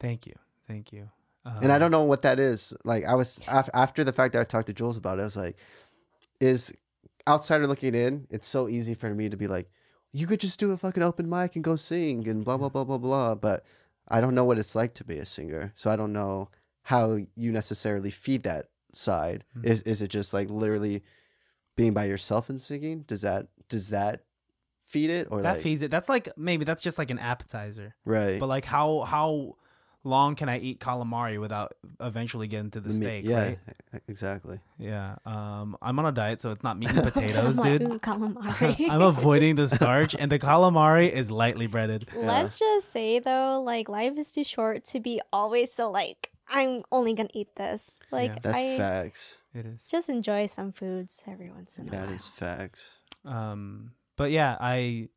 Thank 0.00 0.26
you. 0.26 0.34
Thank 0.66 0.92
you. 0.92 1.10
and 1.46 1.70
i 1.70 1.74
Um, 1.74 1.80
don't 1.80 1.90
know 1.90 2.04
what 2.04 2.22
that 2.22 2.40
is 2.40 2.74
like 2.84 3.04
i 3.04 3.14
was 3.14 3.38
af- 3.46 3.68
after 3.74 4.02
the 4.02 4.12
fact 4.14 4.32
that 4.32 4.40
i 4.40 4.44
talked 4.44 4.66
to 4.68 4.72
jules 4.72 4.96
about 4.96 5.18
it 5.18 5.22
i 5.22 5.24
was 5.24 5.36
like 5.36 5.58
is 6.40 6.72
outsider 7.28 7.66
looking 7.66 7.94
in 7.94 8.26
it's 8.30 8.48
so 8.48 8.66
easy 8.68 8.94
for 8.94 9.14
me 9.14 9.28
to 9.28 9.36
be 9.36 9.46
like 9.46 9.70
you 10.12 10.26
could 10.26 10.40
just 10.40 10.58
do 10.58 10.72
a 10.72 10.76
fucking 10.78 11.02
open 11.02 11.28
mic 11.28 11.54
and 11.54 11.62
go 11.62 11.76
sing 11.76 12.26
and 12.28 12.44
blah 12.46 12.56
blah 12.56 12.70
blah 12.70 12.84
blah 12.84 12.96
blah 12.96 13.34
but 13.34 13.62
i 14.08 14.22
don't 14.22 14.34
know 14.34 14.44
what 14.44 14.58
it's 14.58 14.74
like 14.74 14.94
to 14.94 15.04
be 15.04 15.18
a 15.18 15.26
singer 15.26 15.72
so 15.74 15.90
i 15.90 15.96
don't 15.96 16.14
know 16.14 16.48
how 16.84 17.18
you 17.36 17.52
necessarily 17.52 18.10
feed 18.10 18.42
that 18.42 18.70
side 18.94 19.44
Mhm. 19.58 19.64
is 19.66 19.82
is 19.82 20.00
it 20.00 20.08
just 20.08 20.32
like 20.32 20.48
literally 20.48 21.02
being 21.76 21.92
by 21.92 22.04
yourself 22.06 22.48
and 22.48 22.58
singing 22.60 23.02
does 23.06 23.20
that 23.20 23.48
does 23.68 23.90
that 23.90 24.24
feed 24.86 25.10
it 25.10 25.28
or 25.30 25.42
that 25.42 25.54
like 25.56 25.62
feeds 25.62 25.82
it. 25.82 25.90
That's 25.90 26.08
like 26.08 26.28
maybe 26.38 26.64
that's 26.64 26.82
just 26.82 26.98
like 26.98 27.10
an 27.10 27.18
appetizer. 27.18 27.94
right 28.04 28.38
But 28.38 28.48
like 28.48 28.64
how 28.66 29.00
how 29.02 29.56
long 30.04 30.34
can 30.36 30.48
I 30.48 30.58
eat 30.58 30.80
calamari 30.80 31.40
without 31.40 31.74
eventually 32.00 32.46
getting 32.46 32.70
to 32.72 32.80
the 32.80 32.88
The 32.90 32.94
meat- 33.00 33.04
steak? 33.06 33.24
yeah 33.24 33.38
Right? 33.42 33.58
exactly 34.06 34.60
Yeah. 34.78 35.16
Um, 35.24 35.76
I'm 35.80 35.98
on 35.98 36.06
a 36.06 36.12
diet, 36.12 36.40
so 36.40 36.50
it's 36.50 36.62
not 36.62 36.78
meat 36.78 36.90
and 36.90 37.02
potatoes, 37.12 37.58
I'm 37.58 37.64
like, 37.64 37.78
dude. 37.78 38.02
Calamari. 38.02 38.88
I'm 38.90 39.02
avoiding 39.02 39.54
the 39.56 39.66
starch, 39.68 40.14
and 40.14 40.30
the 40.30 40.38
calamari 40.38 41.10
is 41.10 41.30
lightly 41.30 41.66
breaded. 41.66 42.06
Let's 42.16 42.58
just 42.58 42.90
say 42.92 43.18
though, 43.18 43.62
like 43.64 43.88
life 43.88 44.18
is 44.18 44.32
too 44.32 44.44
short 44.44 44.84
to 44.92 45.00
be 45.00 45.20
always 45.32 45.72
so 45.72 45.90
like 45.90 46.30
I'm 46.48 46.82
only 46.92 47.14
gonna 47.14 47.30
eat 47.32 47.56
this. 47.56 47.98
Like 48.12 48.42
that's 48.42 48.58
I 48.58 48.76
facts 48.76 49.40
It 49.54 49.64
is. 49.64 49.84
just 49.86 50.08
enjoy 50.10 50.44
some 50.46 50.72
foods 50.72 51.22
every 51.26 51.50
once 51.50 51.78
in 51.78 51.88
a 51.88 51.90
that 51.92 52.06
while. 52.06 52.14
is 52.14 52.28
facts 52.28 52.98
Um, 53.24 53.92
but 54.16 54.30
yeah, 54.30 54.56
I 54.60 55.08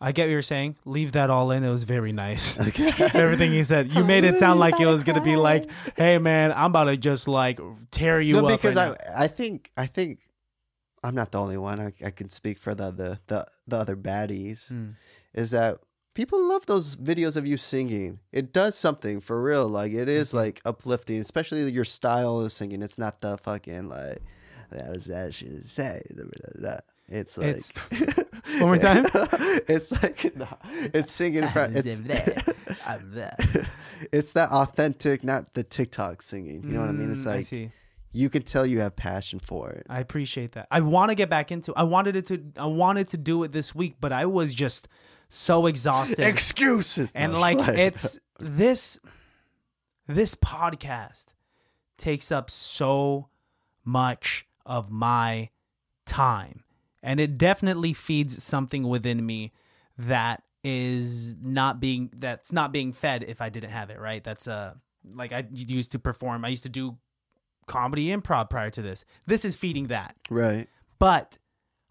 I 0.00 0.12
get 0.12 0.24
what 0.24 0.30
you're 0.30 0.42
saying. 0.42 0.76
Leave 0.84 1.12
that 1.12 1.30
all 1.30 1.50
in. 1.50 1.64
It 1.64 1.70
was 1.70 1.84
very 1.84 2.12
nice. 2.12 2.58
Okay. 2.68 2.90
Everything 3.14 3.50
he 3.52 3.62
said. 3.62 3.92
You 3.92 4.04
made 4.04 4.24
it 4.24 4.38
sound 4.38 4.60
like 4.60 4.78
it 4.80 4.86
was 4.86 5.04
gonna 5.04 5.22
be 5.22 5.36
like, 5.36 5.70
"Hey 5.96 6.18
man, 6.18 6.52
I'm 6.52 6.66
about 6.70 6.84
to 6.84 6.96
just 6.96 7.28
like 7.28 7.58
tear 7.90 8.20
you 8.20 8.34
no, 8.34 8.46
up." 8.46 8.60
because 8.60 8.76
right 8.76 8.96
I 9.16 9.24
I 9.24 9.28
think 9.28 9.70
I 9.76 9.86
think 9.86 10.20
I'm 11.02 11.14
not 11.14 11.32
the 11.32 11.40
only 11.40 11.56
one. 11.58 11.80
I, 11.80 11.92
I 12.04 12.10
can 12.10 12.28
speak 12.28 12.58
for 12.58 12.74
the 12.74 12.90
the 12.90 13.20
the, 13.28 13.46
the 13.66 13.76
other 13.76 13.96
baddies. 13.96 14.72
Mm. 14.72 14.94
Is 15.34 15.50
that 15.52 15.78
people 16.14 16.46
love 16.48 16.66
those 16.66 16.96
videos 16.96 17.36
of 17.36 17.46
you 17.46 17.56
singing? 17.56 18.18
It 18.32 18.52
does 18.52 18.74
something 18.76 19.20
for 19.20 19.40
real. 19.42 19.68
Like 19.68 19.92
it 19.92 20.08
is 20.08 20.28
Mm-hmm. 20.28 20.36
like 20.38 20.60
uplifting, 20.64 21.20
especially 21.20 21.70
your 21.70 21.84
style 21.84 22.40
of 22.40 22.50
singing. 22.52 22.82
It's 22.82 22.98
not 22.98 23.20
the 23.20 23.38
fucking 23.38 23.88
like 23.88 24.18
that 24.72 24.90
was 24.90 25.06
that 25.06 25.32
should 25.32 25.66
say. 25.66 26.02
It's 27.08 27.38
like 27.38 27.46
It's- 27.56 27.72
One 28.58 28.60
more 28.60 28.78
time? 28.78 29.06
it's 29.68 29.90
like 30.02 30.36
no, 30.36 30.46
it's 30.94 31.10
singing 31.12 31.48
from 31.48 31.76
it's 31.76 32.00
there 32.00 32.42
it's 34.12 34.32
that 34.32 34.50
authentic, 34.50 35.24
not 35.24 35.54
the 35.54 35.64
TikTok 35.64 36.22
singing. 36.22 36.62
You 36.62 36.70
know 36.70 36.80
what 36.80 36.88
I 36.88 36.92
mean? 36.92 37.10
It's 37.10 37.24
Mm, 37.24 37.30
I 37.30 37.36
like 37.36 37.44
see. 37.46 37.70
you 38.12 38.30
can 38.30 38.42
tell 38.42 38.64
you 38.64 38.80
have 38.80 38.94
passion 38.94 39.40
for 39.40 39.70
it. 39.70 39.86
I 39.88 39.98
appreciate 40.00 40.52
that. 40.52 40.66
I 40.70 40.80
want 40.80 41.08
to 41.10 41.14
get 41.14 41.28
back 41.28 41.50
into. 41.50 41.72
I 41.74 41.82
wanted 41.82 42.14
it 42.16 42.26
to. 42.26 42.42
I 42.56 42.66
wanted 42.66 43.08
to 43.08 43.16
do 43.16 43.42
it 43.44 43.50
this 43.52 43.74
week, 43.74 43.96
but 44.00 44.12
I 44.12 44.26
was 44.26 44.54
just 44.54 44.86
so 45.28 45.66
exhausted. 45.66 46.20
Excuses 46.20 47.10
and 47.14 47.32
No, 47.32 47.40
like 47.40 47.58
like- 47.58 47.78
it's 47.78 48.18
this 48.38 48.98
this 50.06 50.34
podcast 50.36 51.26
takes 51.98 52.30
up 52.30 52.48
so 52.50 53.28
much 53.84 54.46
of 54.64 54.90
my 54.90 55.50
time 56.04 56.62
and 57.06 57.18
it 57.18 57.38
definitely 57.38 57.94
feeds 57.94 58.42
something 58.42 58.86
within 58.86 59.24
me 59.24 59.52
that 59.96 60.42
is 60.62 61.36
not 61.40 61.80
being 61.80 62.10
that's 62.16 62.52
not 62.52 62.72
being 62.72 62.92
fed 62.92 63.24
if 63.26 63.40
I 63.40 63.48
didn't 63.48 63.70
have 63.70 63.88
it 63.88 63.98
right 63.98 64.22
that's 64.22 64.46
uh 64.46 64.74
like 65.14 65.32
I 65.32 65.46
used 65.50 65.92
to 65.92 65.98
perform 65.98 66.44
I 66.44 66.48
used 66.48 66.64
to 66.64 66.68
do 66.68 66.98
comedy 67.66 68.08
improv 68.08 68.50
prior 68.50 68.70
to 68.70 68.82
this 68.82 69.04
this 69.26 69.44
is 69.44 69.56
feeding 69.56 69.86
that 69.86 70.16
right. 70.28 70.68
but 70.98 71.38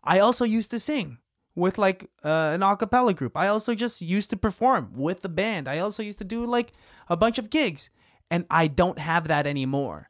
I 0.03 0.20
also 0.20 0.45
used 0.45 0.70
to 0.72 0.80
sing 0.80 1.18
with 1.55 1.78
like 1.78 2.09
uh, 2.24 2.51
an 2.53 2.61
a 2.61 2.76
cappella 2.76 3.13
group. 3.13 3.36
I 3.36 3.47
also 3.47 3.74
just 3.74 4.01
used 4.01 4.30
to 4.30 4.38
perform 4.38 4.91
with 4.95 5.22
the 5.22 5.30
band. 5.30 5.68
I 5.68 5.80
also 5.80 6.03
used 6.03 6.20
to 6.20 6.26
do 6.26 6.45
like 6.45 6.74
a 7.09 7.18
bunch 7.18 7.39
of 7.39 7.49
gigs. 7.49 7.89
And 8.30 8.45
I 8.49 8.68
don't 8.68 8.99
have 8.99 9.28
that 9.28 9.47
anymore. 9.47 10.09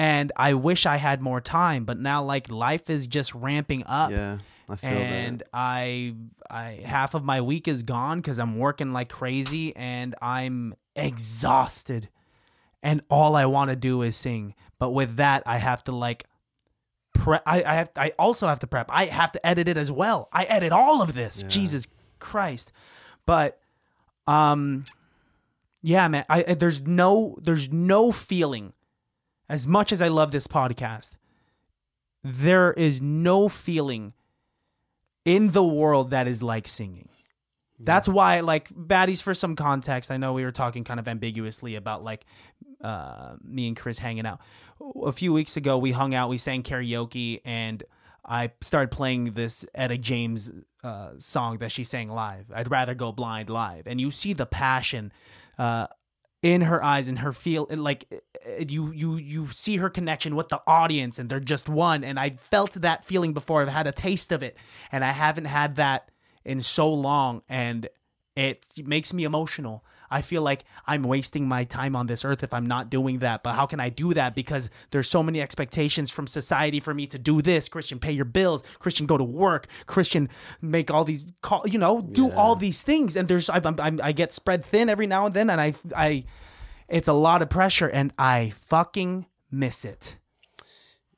And 0.00 0.32
I 0.34 0.54
wish 0.54 0.86
I 0.86 0.96
had 0.96 1.20
more 1.20 1.42
time, 1.42 1.84
but 1.84 1.98
now 1.98 2.22
like 2.24 2.50
life 2.50 2.88
is 2.88 3.06
just 3.06 3.34
ramping 3.34 3.82
up. 3.84 4.10
Yeah, 4.10 4.38
I 4.66 4.76
feel 4.76 4.90
And 4.90 5.40
that. 5.40 5.48
I 5.52 6.14
I 6.48 6.80
half 6.84 7.12
of 7.14 7.22
my 7.22 7.42
week 7.42 7.68
is 7.68 7.82
gone 7.82 8.22
cuz 8.22 8.38
I'm 8.38 8.56
working 8.56 8.94
like 8.94 9.10
crazy 9.10 9.76
and 9.76 10.14
I'm 10.22 10.74
exhausted. 10.96 12.08
And 12.82 13.02
all 13.10 13.36
I 13.36 13.44
want 13.44 13.68
to 13.68 13.76
do 13.76 14.00
is 14.00 14.16
sing. 14.16 14.54
But 14.78 14.90
with 14.90 15.16
that, 15.16 15.42
I 15.44 15.58
have 15.58 15.84
to 15.84 15.92
like 15.92 16.24
prep. 17.12 17.42
I, 17.44 17.62
I 17.62 17.74
have. 17.74 17.90
I 17.94 18.12
also 18.18 18.48
have 18.48 18.60
to 18.60 18.66
prep. 18.66 18.86
I 18.90 19.04
have 19.04 19.32
to 19.32 19.46
edit 19.46 19.68
it 19.68 19.76
as 19.76 19.92
well. 19.92 20.28
I 20.32 20.44
edit 20.44 20.72
all 20.72 21.02
of 21.02 21.12
this. 21.12 21.42
Jesus 21.42 21.86
Christ! 22.18 22.72
But, 23.26 23.60
um, 24.26 24.86
yeah, 25.82 26.08
man. 26.08 26.24
I- 26.30 26.54
there's 26.54 26.80
no 26.80 27.36
there's 27.42 27.70
no 27.70 28.12
feeling. 28.12 28.72
As 29.50 29.66
much 29.66 29.90
as 29.90 30.00
I 30.00 30.06
love 30.06 30.30
this 30.30 30.46
podcast, 30.46 31.14
there 32.22 32.72
is 32.72 33.02
no 33.02 33.48
feeling 33.48 34.12
in 35.24 35.50
the 35.50 35.64
world 35.64 36.10
that 36.10 36.28
is 36.28 36.40
like 36.40 36.68
singing. 36.68 37.08
That's 37.80 38.06
why, 38.06 38.40
like, 38.40 38.68
baddies. 38.68 39.20
For 39.20 39.34
some 39.34 39.56
context, 39.56 40.12
I 40.12 40.18
know 40.18 40.34
we 40.34 40.44
were 40.44 40.52
talking 40.52 40.84
kind 40.84 41.00
of 41.00 41.08
ambiguously 41.08 41.74
about 41.74 42.04
like 42.04 42.26
uh, 42.80 43.34
me 43.42 43.66
and 43.66 43.76
Chris 43.76 43.98
hanging 43.98 44.24
out. 44.24 44.40
A 45.02 45.10
few 45.10 45.32
weeks 45.32 45.56
ago, 45.56 45.78
we 45.78 45.90
hung 45.90 46.14
out, 46.14 46.28
we 46.28 46.38
sang 46.38 46.62
karaoke, 46.62 47.40
and 47.44 47.82
I 48.24 48.52
started 48.60 48.92
playing 48.92 49.32
this 49.32 49.66
Etta 49.74 49.98
James 49.98 50.52
uh, 50.84 51.14
song 51.18 51.58
that 51.58 51.72
she 51.72 51.82
sang 51.82 52.08
live. 52.08 52.52
I'd 52.54 52.70
rather 52.70 52.94
go 52.94 53.10
blind 53.10 53.50
live, 53.50 53.88
and 53.88 54.00
you 54.00 54.12
see 54.12 54.32
the 54.32 54.46
passion 54.46 55.10
uh, 55.58 55.88
in 56.42 56.62
her 56.62 56.82
eyes 56.82 57.06
and 57.08 57.18
her 57.18 57.32
feel 57.32 57.66
like 57.70 58.22
you 58.68 58.90
you 58.92 59.16
you 59.16 59.48
see 59.48 59.76
her 59.76 59.90
connection 59.90 60.36
with 60.36 60.48
the 60.48 60.62
audience, 60.66 61.18
and 61.18 61.28
they're 61.28 61.40
just 61.40 61.68
one. 61.68 62.02
And 62.02 62.18
I 62.18 62.30
felt 62.30 62.72
that 62.74 63.04
feeling 63.04 63.34
before. 63.34 63.62
I've 63.62 63.68
had 63.68 63.86
a 63.86 63.92
taste 63.92 64.32
of 64.32 64.42
it, 64.42 64.56
and 64.90 65.04
I 65.04 65.12
haven't 65.12 65.46
had 65.46 65.76
that 65.76 66.10
in 66.44 66.62
so 66.62 66.92
long, 66.92 67.42
and 67.48 67.88
it 68.36 68.66
makes 68.84 69.12
me 69.12 69.24
emotional. 69.24 69.84
I 70.10 70.22
feel 70.22 70.42
like 70.42 70.64
I'm 70.86 71.02
wasting 71.02 71.46
my 71.46 71.64
time 71.64 71.94
on 71.94 72.06
this 72.06 72.24
earth 72.24 72.42
if 72.42 72.52
I'm 72.52 72.66
not 72.66 72.90
doing 72.90 73.20
that. 73.20 73.42
But 73.42 73.54
how 73.54 73.66
can 73.66 73.80
I 73.80 73.88
do 73.88 74.12
that? 74.14 74.34
Because 74.34 74.70
there's 74.90 75.08
so 75.08 75.22
many 75.22 75.40
expectations 75.40 76.10
from 76.10 76.26
society 76.26 76.80
for 76.80 76.92
me 76.92 77.06
to 77.08 77.18
do 77.18 77.42
this. 77.42 77.68
Christian, 77.68 77.98
pay 77.98 78.12
your 78.12 78.24
bills. 78.24 78.62
Christian, 78.78 79.06
go 79.06 79.16
to 79.16 79.24
work. 79.24 79.66
Christian, 79.86 80.28
make 80.60 80.90
all 80.90 81.04
these 81.04 81.26
call. 81.42 81.66
You 81.66 81.78
know, 81.78 82.02
do 82.02 82.32
all 82.32 82.56
these 82.56 82.82
things. 82.82 83.16
And 83.16 83.28
there's 83.28 83.48
I, 83.48 83.60
I'm, 83.64 83.76
I'm, 83.78 84.00
I 84.02 84.12
get 84.12 84.32
spread 84.32 84.64
thin 84.64 84.88
every 84.88 85.06
now 85.06 85.26
and 85.26 85.34
then, 85.34 85.50
and 85.50 85.60
I 85.60 85.74
I, 85.96 86.24
it's 86.88 87.08
a 87.08 87.12
lot 87.12 87.42
of 87.42 87.48
pressure, 87.48 87.88
and 87.88 88.12
I 88.18 88.52
fucking 88.66 89.26
miss 89.50 89.84
it. 89.84 90.16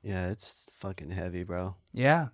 Yeah, 0.03 0.31
it's 0.31 0.69
fucking 0.75 1.11
heavy, 1.11 1.45
bro. 1.45 1.77
Yeah. 1.93 2.29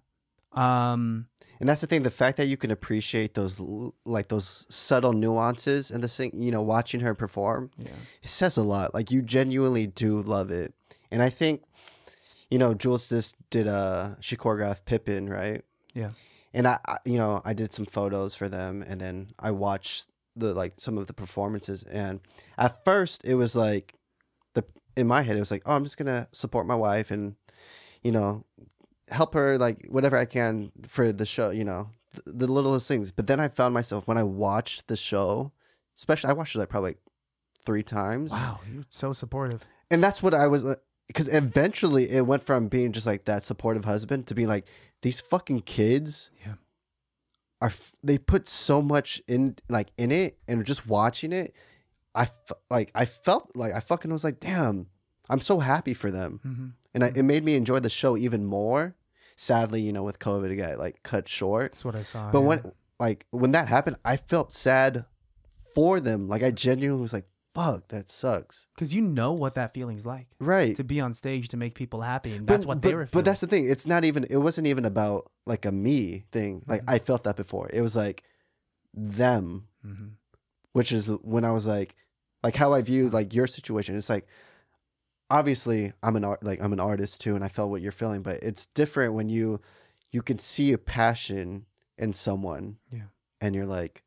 Um. 0.53 1.27
And 1.61 1.69
that's 1.69 1.81
the 1.81 1.87
thing. 1.87 2.03
The 2.05 2.11
fact 2.11 2.37
that 2.37 2.47
you 2.47 2.57
can 2.57 2.71
appreciate 2.71 3.35
those 3.35 3.61
like 4.05 4.29
those 4.29 4.67
subtle 4.69 5.13
nuances 5.13 5.91
and 5.91 6.03
the 6.03 6.09
thing 6.09 6.31
you 6.41 6.51
know, 6.51 6.63
watching 6.63 7.01
her 7.01 7.15
perform, 7.15 7.71
Yeah. 7.79 7.91
it 8.23 8.29
says 8.29 8.57
a 8.57 8.63
lot. 8.63 8.95
Like 8.95 9.11
you 9.11 9.23
genuinely 9.23 9.87
do 9.87 10.21
love 10.23 10.51
it. 10.51 10.73
And 11.11 11.23
I 11.23 11.31
think, 11.31 11.63
you 12.51 12.59
know, 12.59 12.75
Jules 12.75 13.09
just 13.09 13.35
did 13.51 13.67
a 13.67 14.17
she 14.21 14.37
choreographed 14.37 14.85
Pippin, 14.85 15.29
right? 15.29 15.63
Yeah. 15.95 16.11
And 16.55 16.67
I, 16.67 16.79
I, 16.87 16.97
you 17.05 17.19
know, 17.19 17.43
I 17.45 17.53
did 17.53 17.73
some 17.73 17.85
photos 17.87 18.35
for 18.35 18.49
them, 18.49 18.83
and 18.87 19.01
then 19.01 19.33
I 19.39 19.51
watched 19.51 20.09
the 20.35 20.55
like 20.55 20.75
some 20.79 20.97
of 20.97 21.07
the 21.07 21.13
performances. 21.13 21.83
And 21.83 22.21
at 22.57 22.85
first, 22.85 23.25
it 23.25 23.35
was 23.35 23.55
like 23.57 23.95
the 24.55 24.65
in 24.97 25.07
my 25.07 25.23
head, 25.23 25.37
it 25.37 25.41
was 25.41 25.51
like, 25.51 25.63
oh, 25.67 25.75
I'm 25.75 25.85
just 25.85 25.99
gonna 25.99 26.29
support 26.33 26.67
my 26.67 26.75
wife 26.75 27.11
and, 27.11 27.37
you 28.03 28.13
know, 28.13 28.45
help 29.11 29.35
her 29.35 29.59
like 29.59 29.87
whatever 29.89 30.17
I 30.17 30.25
can 30.25 30.73
for 30.87 31.13
the 31.13 31.27
show. 31.27 31.51
You 31.51 31.65
know, 31.65 31.91
the, 32.27 32.33
the 32.47 32.53
littlest 32.53 32.89
things. 32.89 33.11
But 33.13 33.27
then 33.27 33.41
I 33.41 33.49
found 33.49 33.75
myself 33.75 34.07
when 34.07 34.19
I 34.19 34.23
watched 34.25 34.89
the 34.89 34.97
show, 34.97 35.53
especially 35.97 36.31
I 36.31 36.33
watched 36.35 36.55
it 36.55 36.59
like 36.59 36.69
probably 36.69 36.91
like 36.91 36.99
three 37.67 37.83
times, 37.83 38.31
Wow, 38.31 38.61
you're 38.73 38.85
so 38.89 39.13
supportive. 39.13 39.67
and 39.91 40.03
that's 40.03 40.23
what 40.23 40.35
I 40.35 40.47
was. 40.47 40.65
Because 41.07 41.29
eventually, 41.29 42.11
it 42.11 42.27
went 42.27 42.43
from 42.43 42.69
being 42.69 42.93
just 42.93 43.07
like 43.07 43.25
that 43.25 43.45
supportive 43.45 43.85
husband 43.85 44.27
to 44.29 44.35
being 44.35 44.49
like 44.49 44.67
these 45.03 45.21
fucking 45.21 45.61
kids 45.63 46.31
Yeah. 46.45 46.55
are 47.61 47.69
f- 47.69 47.93
they 48.03 48.19
put 48.19 48.47
so 48.49 48.83
much 48.83 49.21
in 49.27 49.57
like 49.69 49.89
in 49.97 50.11
it 50.13 50.39
and 50.47 50.65
just 50.67 50.87
watching 50.87 51.33
it 51.33 51.55
i 52.15 52.23
f- 52.23 52.53
like 52.71 52.91
i 52.95 53.05
felt 53.05 53.55
like 53.55 53.73
i 53.73 53.81
fucking 53.81 54.11
was 54.13 54.25
like 54.25 54.41
damn 54.41 54.87
i'm 55.29 55.41
so 55.41 55.59
happy 55.61 55.95
for 55.95 56.11
them 56.11 56.41
Mm-hmm. 56.45 56.67
and 56.95 57.05
I, 57.05 57.09
it 57.15 57.23
made 57.23 57.45
me 57.45 57.55
enjoy 57.55 57.79
the 57.81 57.91
show 57.91 58.17
even 58.17 58.45
more 58.45 58.97
sadly 59.41 59.81
you 59.81 59.93
know 59.93 60.03
with 60.03 60.19
covid 60.19 60.51
it 60.51 60.57
got 60.57 60.79
like 60.79 61.03
cut 61.03 61.29
short 61.29 61.71
That's 61.73 61.85
what 61.85 61.95
I 61.95 62.03
saw. 62.03 62.31
but 62.33 62.41
yeah. 62.41 62.45
when 62.47 62.73
like 62.99 63.25
when 63.31 63.53
that 63.53 63.69
happened 63.69 63.97
i 64.05 64.17
felt 64.17 64.53
sad 64.53 65.05
for 65.75 66.01
them 66.01 66.27
like 66.29 66.43
i 66.43 66.51
genuinely 66.51 67.01
was 67.01 67.13
like 67.13 67.27
fuck 67.55 67.87
that 67.89 68.09
sucks 68.09 68.67
because 68.75 68.93
you 68.93 69.01
know 69.01 69.33
what 69.33 69.55
that 69.55 69.73
feeling's 69.73 70.05
like 70.05 70.27
right 70.41 70.75
to 70.77 70.83
be 70.85 71.01
on 71.01 71.15
stage 71.15 71.49
to 71.49 71.57
make 71.57 71.75
people 71.75 72.03
happy, 72.03 72.33
and 72.35 72.47
that's 72.47 72.65
but, 72.65 72.69
what 72.69 72.81
but, 72.81 72.89
they 72.89 72.95
were. 72.95 73.09
But 73.11 73.25
that's 73.25 73.41
the 73.41 73.47
thing. 73.49 73.69
It's 73.69 73.87
not 73.87 74.05
even. 74.05 74.25
It 74.31 74.37
wasn't 74.37 74.67
even 74.69 74.85
about 74.85 75.31
like 75.47 75.65
a 75.65 75.73
me 75.73 76.25
thing. 76.31 76.63
Like 76.69 76.83
Mm-hmm. 76.83 76.91
I 76.91 76.99
felt 77.01 77.25
that 77.25 77.37
before. 77.37 77.69
It 77.73 77.81
was 77.81 77.97
like 77.97 78.23
them, 78.95 79.67
Mhm. 79.85 80.13
which 80.73 80.93
is 80.93 81.09
when 81.23 81.45
I 81.45 81.51
was 81.53 81.67
like, 81.67 81.97
like 82.45 82.55
how 82.57 82.75
I 82.75 82.83
view 82.83 83.09
like 83.09 83.35
your 83.35 83.47
situation. 83.47 83.97
It's 83.97 84.11
like 84.11 84.27
obviously 85.31 85.93
I'm 86.03 86.17
an 86.17 86.25
art, 86.25 86.43
like 86.43 86.61
I'm 86.63 86.73
an 86.73 86.81
artist 86.81 87.21
too, 87.21 87.35
and 87.35 87.45
I 87.45 87.49
felt 87.49 87.71
what 87.71 87.83
you're 87.83 87.93
feeling. 87.93 88.23
But 88.23 88.43
it's 88.43 88.67
different 88.67 89.15
when 89.15 89.29
you 89.29 89.61
you 90.11 90.23
can 90.23 90.39
see 90.39 90.73
a 90.73 90.79
passion 90.79 91.67
in 91.99 92.13
someone, 92.13 92.79
Yeah. 92.91 93.09
and 93.41 93.55
you're 93.55 93.67
like, 93.67 94.03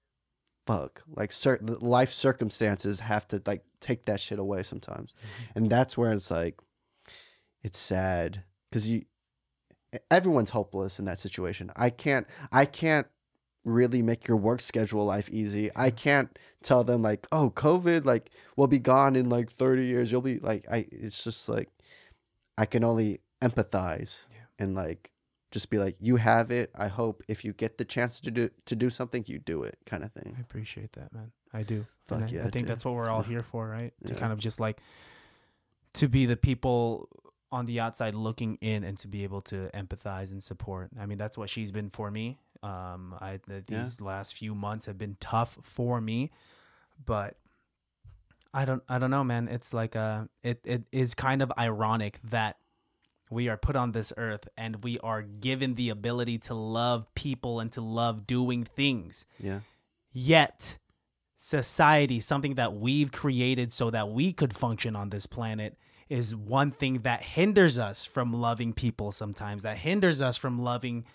fuck, 0.66 1.04
like 1.08 1.32
certain 1.32 1.68
life 1.80 2.10
circumstances 2.10 3.02
have 3.02 3.28
to 3.30 3.42
like 3.46 3.64
take 3.82 4.06
that 4.06 4.20
shit 4.20 4.40
away 4.40 4.64
sometimes, 4.64 5.14
Mm-hmm. 5.14 5.58
and 5.58 5.70
that's 5.70 5.98
where 5.98 6.12
it's 6.14 6.32
like, 6.32 6.60
it's 7.64 7.78
sad 7.78 8.44
because 8.70 8.90
you 8.90 9.04
everyone's 10.10 10.52
hopeless 10.52 11.00
in 11.00 11.06
that 11.06 11.20
situation. 11.20 11.70
I 11.76 11.90
can't 11.90 12.26
I 12.52 12.66
can't 12.66 13.08
really 13.64 14.01
make 14.01 14.28
your 14.28 14.38
work 14.38 14.59
schedule 14.62 15.05
life 15.05 15.30
easy. 15.30 15.70
I 15.76 15.91
can't 15.91 16.38
tell 16.64 16.84
them 16.84 17.01
like, 17.01 17.28
"Oh, 17.32 17.51
COVID 17.55 18.05
like 18.05 18.30
will 18.55 18.68
be 18.68 18.80
gone 18.80 19.16
in 19.16 19.30
like 19.30 19.51
30 19.51 19.86
years. 19.86 20.12
You'll 20.12 20.22
be 20.22 20.39
like 20.39 20.66
I 20.72 20.88
it's 20.91 21.24
just 21.24 21.47
like 21.47 21.70
I 22.57 22.66
can 22.66 22.84
only 22.84 23.22
empathize 23.41 24.26
Yeah. 24.32 24.38
and 24.59 24.76
like 24.76 25.12
just 25.51 25.70
be 25.70 25.78
like, 25.78 25.97
you 25.99 26.16
have 26.16 26.49
it. 26.49 26.72
I 26.76 26.88
hope 26.88 27.24
if 27.28 27.43
you 27.43 27.51
get 27.53 27.78
the 27.78 27.86
chance 27.86 28.22
to 28.22 28.32
do 28.32 28.49
to 28.66 28.76
do 28.76 28.89
something, 28.89 29.24
you 29.28 29.38
do 29.39 29.64
it, 29.64 29.78
kind 29.86 30.03
of 30.03 30.12
thing. 30.12 30.36
I 30.38 30.41
appreciate 30.41 30.93
that, 30.93 31.14
man. 31.14 31.32
I 31.53 31.64
do. 31.64 31.86
Fuck 32.07 32.22
And 32.22 32.30
I, 32.30 32.34
yeah, 32.34 32.39
I 32.39 32.43
think 32.43 32.53
dude. 32.53 32.68
that's 32.68 32.86
what 32.86 32.93
we're 32.93 33.09
all 33.09 33.24
here 33.24 33.43
for, 33.43 33.68
right? 33.68 33.93
To 34.07 34.16
kind 34.16 34.32
of 34.34 34.39
just 34.39 34.59
like 34.59 34.80
to 35.95 36.07
be 36.07 36.26
the 36.26 36.38
people 36.38 37.09
on 37.51 37.66
the 37.66 37.82
outside 37.82 38.16
looking 38.16 38.57
in 38.62 38.86
and 38.86 38.97
to 38.99 39.09
be 39.09 39.24
able 39.26 39.41
to 39.41 39.70
empathize 39.74 40.32
and 40.32 40.41
support. 40.41 40.89
I 40.97 41.05
mean, 41.05 41.18
that's 41.18 41.38
what 41.38 41.49
she's 41.49 41.70
been 41.72 41.89
for 41.89 42.09
me. 42.09 42.38
Um, 42.64 43.16
I 43.20 43.39
th- 43.45 43.64
Yeah. 43.70 43.80
these 43.80 43.99
last 44.01 44.36
few 44.36 44.53
months 44.53 44.86
have 44.86 44.97
been 44.97 45.18
tough 45.20 45.57
for 45.64 45.99
me, 45.99 46.32
but 47.03 47.38
I 48.53 48.66
don't 48.66 48.84
I 48.89 48.99
don't 48.99 49.12
know, 49.12 49.24
man. 49.24 49.47
It's 49.47 49.74
like 49.74 49.95
uh 49.95 50.26
it 50.43 50.62
it 50.66 50.84
is 50.91 51.16
kind 51.16 51.41
of 51.41 51.51
ironic 51.57 52.20
that 52.24 52.57
we 53.30 53.47
are 53.47 53.57
put 53.57 53.76
on 53.78 53.91
this 53.93 54.12
earth 54.18 54.47
and 54.57 54.84
we 54.84 54.99
are 54.99 55.22
given 55.22 55.76
the 55.76 55.89
ability 55.89 56.38
to 56.38 56.53
love 56.53 57.07
people 57.16 57.59
and 57.62 57.72
to 57.72 57.82
love 57.82 58.28
doing 58.28 58.66
things. 58.66 59.26
Yeah. 59.39 59.62
Yet, 60.12 60.78
society, 61.38 62.20
something 62.20 62.55
that 62.55 62.74
we've 62.74 63.12
created 63.12 63.72
so 63.72 63.89
that 63.89 64.09
we 64.09 64.34
could 64.34 64.53
function 64.53 64.95
on 64.97 65.09
this 65.09 65.26
planet, 65.26 65.78
is 66.09 66.36
one 66.36 66.72
thing 66.72 66.99
that 67.03 67.24
hinders 67.24 67.80
us 67.80 68.03
from 68.05 68.34
loving 68.34 68.74
people 68.74 69.14
sometimes, 69.14 69.64
that 69.64 69.78
hinders 69.78 70.22
us 70.22 70.36
from 70.36 70.59
loving, 70.59 71.05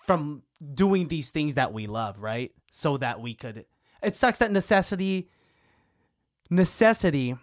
from 0.00 0.42
doing 0.74 1.08
these 1.08 1.30
things 1.30 1.54
that 1.54 1.72
we 1.72 1.86
love, 1.86 2.22
right? 2.22 2.52
So 2.70 2.96
that 2.98 3.20
we 3.20 3.34
could. 3.34 3.64
It 4.02 4.16
sucks 4.16 4.38
that 4.38 4.50
necessity, 4.50 5.28
necessity 6.50 7.36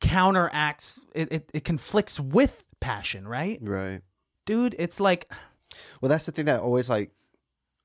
counteracts, 0.00 1.00
it, 1.14 1.32
it, 1.32 1.50
it 1.52 1.64
conflicts 1.64 2.18
with 2.18 2.64
passion, 2.80 3.28
right? 3.28 3.58
Right. 3.62 4.00
Dude, 4.46 4.74
it's 4.78 4.98
like, 4.98 5.30
Well, 6.00 6.08
that's 6.08 6.26
the 6.26 6.32
thing 6.32 6.46
that 6.46 6.60
always 6.60 6.88
like 6.88 7.10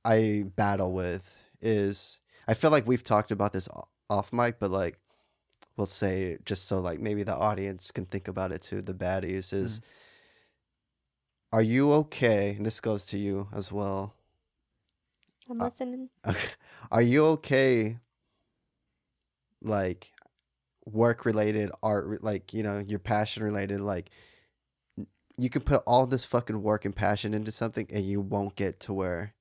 I 0.03 0.45
battle 0.55 0.93
with 0.93 1.37
is 1.61 2.19
I 2.47 2.53
feel 2.53 2.71
like 2.71 2.87
we've 2.87 3.03
talked 3.03 3.31
about 3.31 3.53
this 3.53 3.67
off 4.09 4.31
mic, 4.31 4.59
but 4.59 4.71
like 4.71 4.97
we'll 5.77 5.85
say 5.85 6.37
just 6.45 6.67
so 6.67 6.79
like 6.79 6.99
maybe 6.99 7.23
the 7.23 7.35
audience 7.35 7.91
can 7.91 8.05
think 8.05 8.27
about 8.27 8.51
it 8.51 8.61
too. 8.61 8.81
The 8.81 8.93
baddies 8.93 9.51
is, 9.53 9.79
mm. 9.79 9.83
Are 11.56 11.62
you 11.62 11.93
okay? 11.93 12.56
And 12.58 12.66
this 12.66 12.82
goes 12.82 13.06
to 13.06 13.18
you 13.18 13.47
as 13.53 13.72
well. 13.72 14.14
I'm 15.49 15.62
Uh, 15.62 15.66
listening. 15.66 16.10
Are 16.91 17.01
you 17.01 17.26
okay? 17.28 17.99
Like 19.62 20.12
work 20.86 21.24
related, 21.24 21.72
art, 21.82 22.22
like 22.22 22.53
you 22.53 22.62
know, 22.62 22.80
your 22.86 22.99
passion 22.99 23.41
related, 23.41 23.80
like 23.80 24.10
you 25.38 25.49
can 25.49 25.62
put 25.62 25.82
all 25.88 26.06
this 26.06 26.26
fucking 26.26 26.62
work 26.62 26.84
and 26.84 26.93
passion 26.93 27.34
into 27.34 27.51
something, 27.51 27.88
and 27.89 28.06
you 28.06 28.20
won't 28.20 28.58
get 28.58 28.82
to 28.82 28.93
where 28.93 29.34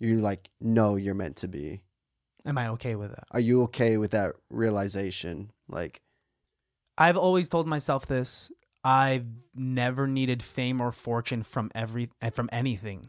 you 0.00 0.16
like 0.16 0.50
know 0.60 0.96
you're 0.96 1.14
meant 1.14 1.36
to 1.36 1.48
be. 1.48 1.82
am 2.44 2.58
I 2.58 2.68
okay 2.70 2.96
with 2.96 3.10
that? 3.10 3.28
Are 3.30 3.40
you 3.40 3.62
okay 3.64 3.98
with 3.98 4.10
that 4.10 4.34
realization? 4.50 5.52
Like, 5.68 6.02
I've 6.96 7.16
always 7.16 7.48
told 7.48 7.68
myself 7.68 8.06
this. 8.06 8.50
I've 8.84 9.26
never 9.54 10.06
needed 10.06 10.42
fame 10.42 10.80
or 10.80 10.92
fortune 10.92 11.42
from 11.42 11.70
every 11.74 12.10
eh, 12.22 12.30
from 12.30 12.48
anything. 12.52 13.06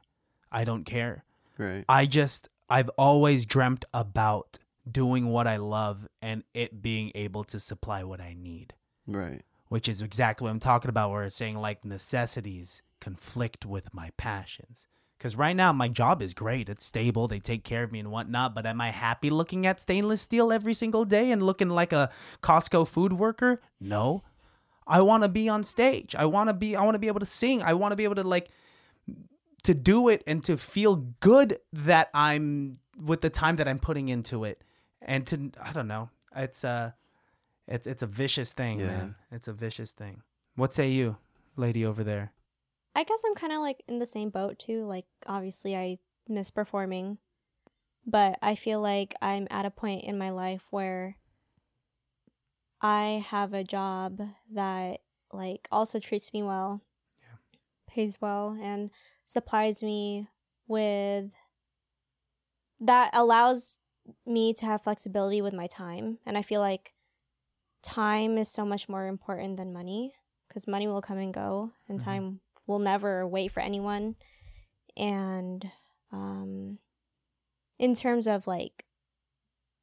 I 0.51 0.63
don't 0.63 0.83
care. 0.83 1.23
right, 1.57 1.85
I 1.87 2.05
just 2.05 2.49
I've 2.69 2.89
always 2.97 3.45
dreamt 3.45 3.85
about 3.93 4.59
doing 4.89 5.27
what 5.27 5.47
I 5.47 5.57
love 5.57 6.07
and 6.21 6.43
it 6.53 6.81
being 6.81 7.11
able 7.15 7.43
to 7.45 7.59
supply 7.59 8.03
what 8.03 8.19
I 8.19 8.33
need, 8.33 8.73
right, 9.07 9.43
which 9.67 9.87
is 9.87 10.01
exactly 10.01 10.45
what 10.45 10.51
I'm 10.51 10.59
talking 10.59 10.89
about 10.89 11.11
where 11.11 11.23
it's 11.23 11.35
saying 11.35 11.57
like 11.57 11.85
necessities 11.85 12.81
conflict 12.99 13.65
with 13.65 13.93
my 13.93 14.11
passions. 14.17 14.87
Cause 15.19 15.35
right 15.35 15.55
now 15.55 15.73
my 15.73 15.89
job 15.89 16.21
is 16.21 16.33
great. 16.33 16.69
It's 16.69 16.85
stable. 16.85 17.27
They 17.27 17.39
take 17.39 17.65
care 17.65 17.83
of 17.83 17.91
me 17.91 17.99
and 17.99 18.09
whatnot. 18.09 18.55
But 18.55 18.65
am 18.65 18.79
I 18.79 18.91
happy 18.91 19.29
looking 19.29 19.65
at 19.65 19.81
stainless 19.81 20.21
steel 20.21 20.53
every 20.53 20.73
single 20.73 21.03
day 21.03 21.31
and 21.31 21.43
looking 21.43 21.67
like 21.69 21.91
a 21.91 22.09
Costco 22.41 22.87
food 22.87 23.11
worker? 23.11 23.61
No. 23.81 24.23
I 24.89 25.01
want 25.01 25.23
to 25.23 25.29
be 25.29 25.47
on 25.47 25.63
stage. 25.63 26.15
I 26.15 26.25
want 26.25 26.49
to 26.49 26.53
be. 26.53 26.75
I 26.75 26.81
want 26.83 26.95
to 26.95 26.99
be 26.99 27.07
able 27.07 27.19
to 27.21 27.25
sing. 27.25 27.61
I 27.61 27.73
want 27.73 27.91
to 27.91 27.95
be 27.95 28.03
able 28.03 28.15
to 28.15 28.23
like 28.23 28.49
to 29.63 29.73
do 29.73 30.09
it 30.09 30.23
and 30.25 30.43
to 30.45 30.57
feel 30.57 30.95
good 31.19 31.59
that 31.71 32.09
I'm 32.13 32.73
with 33.01 33.21
the 33.21 33.29
time 33.29 33.57
that 33.57 33.67
I'm 33.67 33.79
putting 33.79 34.09
into 34.09 34.43
it. 34.43 34.63
And 35.01 35.25
to 35.27 35.51
I 35.61 35.71
don't 35.71 35.87
know. 35.87 36.09
It's 36.35 36.63
uh 36.63 36.91
it's 37.67 37.85
it's 37.87 38.01
a 38.03 38.07
vicious 38.07 38.51
thing, 38.53 38.79
Yeah. 38.79 38.87
man. 38.87 39.15
It's 39.31 39.47
a 39.47 39.53
vicious 39.53 39.91
thing. 39.91 40.23
What 40.55 40.73
say 40.73 40.89
you, 40.89 41.17
lady 41.55 41.85
over 41.85 42.03
there? 42.03 42.33
I 42.95 43.03
guess 43.03 43.21
I'm 43.25 43.35
kind 43.35 43.53
of 43.53 43.59
like 43.59 43.83
in 43.87 43.99
the 43.99 44.05
same 44.05 44.29
boat 44.29 44.57
too. 44.59 44.85
Like, 44.85 45.05
obviously, 45.27 45.75
I 45.77 45.99
miss 46.27 46.49
performing, 46.51 47.19
but 48.05 48.37
I 48.41 48.55
feel 48.55 48.81
like 48.81 49.13
I'm 49.21 49.47
at 49.51 49.65
a 49.65 49.71
point 49.71 50.03
in 50.03 50.17
my 50.17 50.31
life 50.31 50.63
where 50.71 51.15
I 52.81 53.25
have 53.27 53.53
a 53.53 53.63
job 53.63 54.21
that 54.51 55.01
like 55.31 55.67
also 55.71 55.99
treats 55.99 56.33
me 56.33 56.43
well, 56.43 56.81
Yeah. 57.21 57.35
pays 57.87 58.19
well, 58.21 58.57
and 58.61 58.89
supplies 59.25 59.83
me 59.83 60.27
with 60.67 61.31
that 62.79 63.11
allows 63.13 63.79
me 64.25 64.53
to 64.53 64.65
have 64.65 64.83
flexibility 64.83 65.41
with 65.41 65.53
my 65.53 65.67
time. 65.67 66.19
And 66.25 66.37
I 66.37 66.41
feel 66.41 66.61
like 66.61 66.93
time 67.81 68.37
is 68.37 68.49
so 68.49 68.65
much 68.65 68.89
more 68.89 69.07
important 69.07 69.57
than 69.57 69.73
money 69.73 70.13
because 70.47 70.67
money 70.67 70.87
will 70.87 71.01
come 71.01 71.17
and 71.17 71.33
go 71.33 71.71
and 71.87 71.99
Mhm. 71.99 72.03
time 72.03 72.41
will 72.67 72.79
never 72.79 73.27
wait 73.27 73.51
for 73.51 73.61
anyone 73.61 74.15
and 74.97 75.71
um 76.11 76.79
in 77.79 77.93
terms 77.95 78.27
of 78.27 78.47
like 78.47 78.85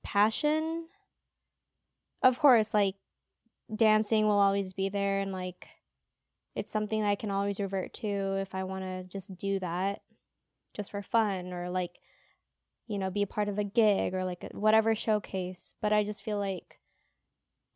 passion 0.02 0.88
of 2.22 2.38
course 2.38 2.74
like 2.74 2.96
dancing 3.74 4.26
will 4.26 4.38
always 4.38 4.72
be 4.72 4.88
there 4.88 5.20
and 5.20 5.32
like 5.32 5.68
it's 6.54 6.72
something 6.72 7.02
that 7.02 7.10
I 7.10 7.16
can 7.16 7.30
always 7.30 7.60
revert 7.60 7.92
to 7.94 8.36
if 8.38 8.54
I 8.54 8.64
want 8.64 8.82
to 8.84 9.04
just 9.04 9.36
do 9.36 9.58
that 9.60 10.00
just 10.74 10.90
for 10.90 11.02
fun 11.02 11.52
or 11.52 11.68
like 11.68 12.00
you 12.86 12.98
know 12.98 13.10
be 13.10 13.22
a 13.22 13.26
part 13.26 13.48
of 13.48 13.58
a 13.58 13.64
gig 13.64 14.14
or 14.14 14.24
like 14.24 14.44
a, 14.44 14.56
whatever 14.56 14.94
showcase. 14.94 15.74
But 15.80 15.92
I 15.92 16.04
just 16.04 16.22
feel 16.22 16.38
like 16.38 16.80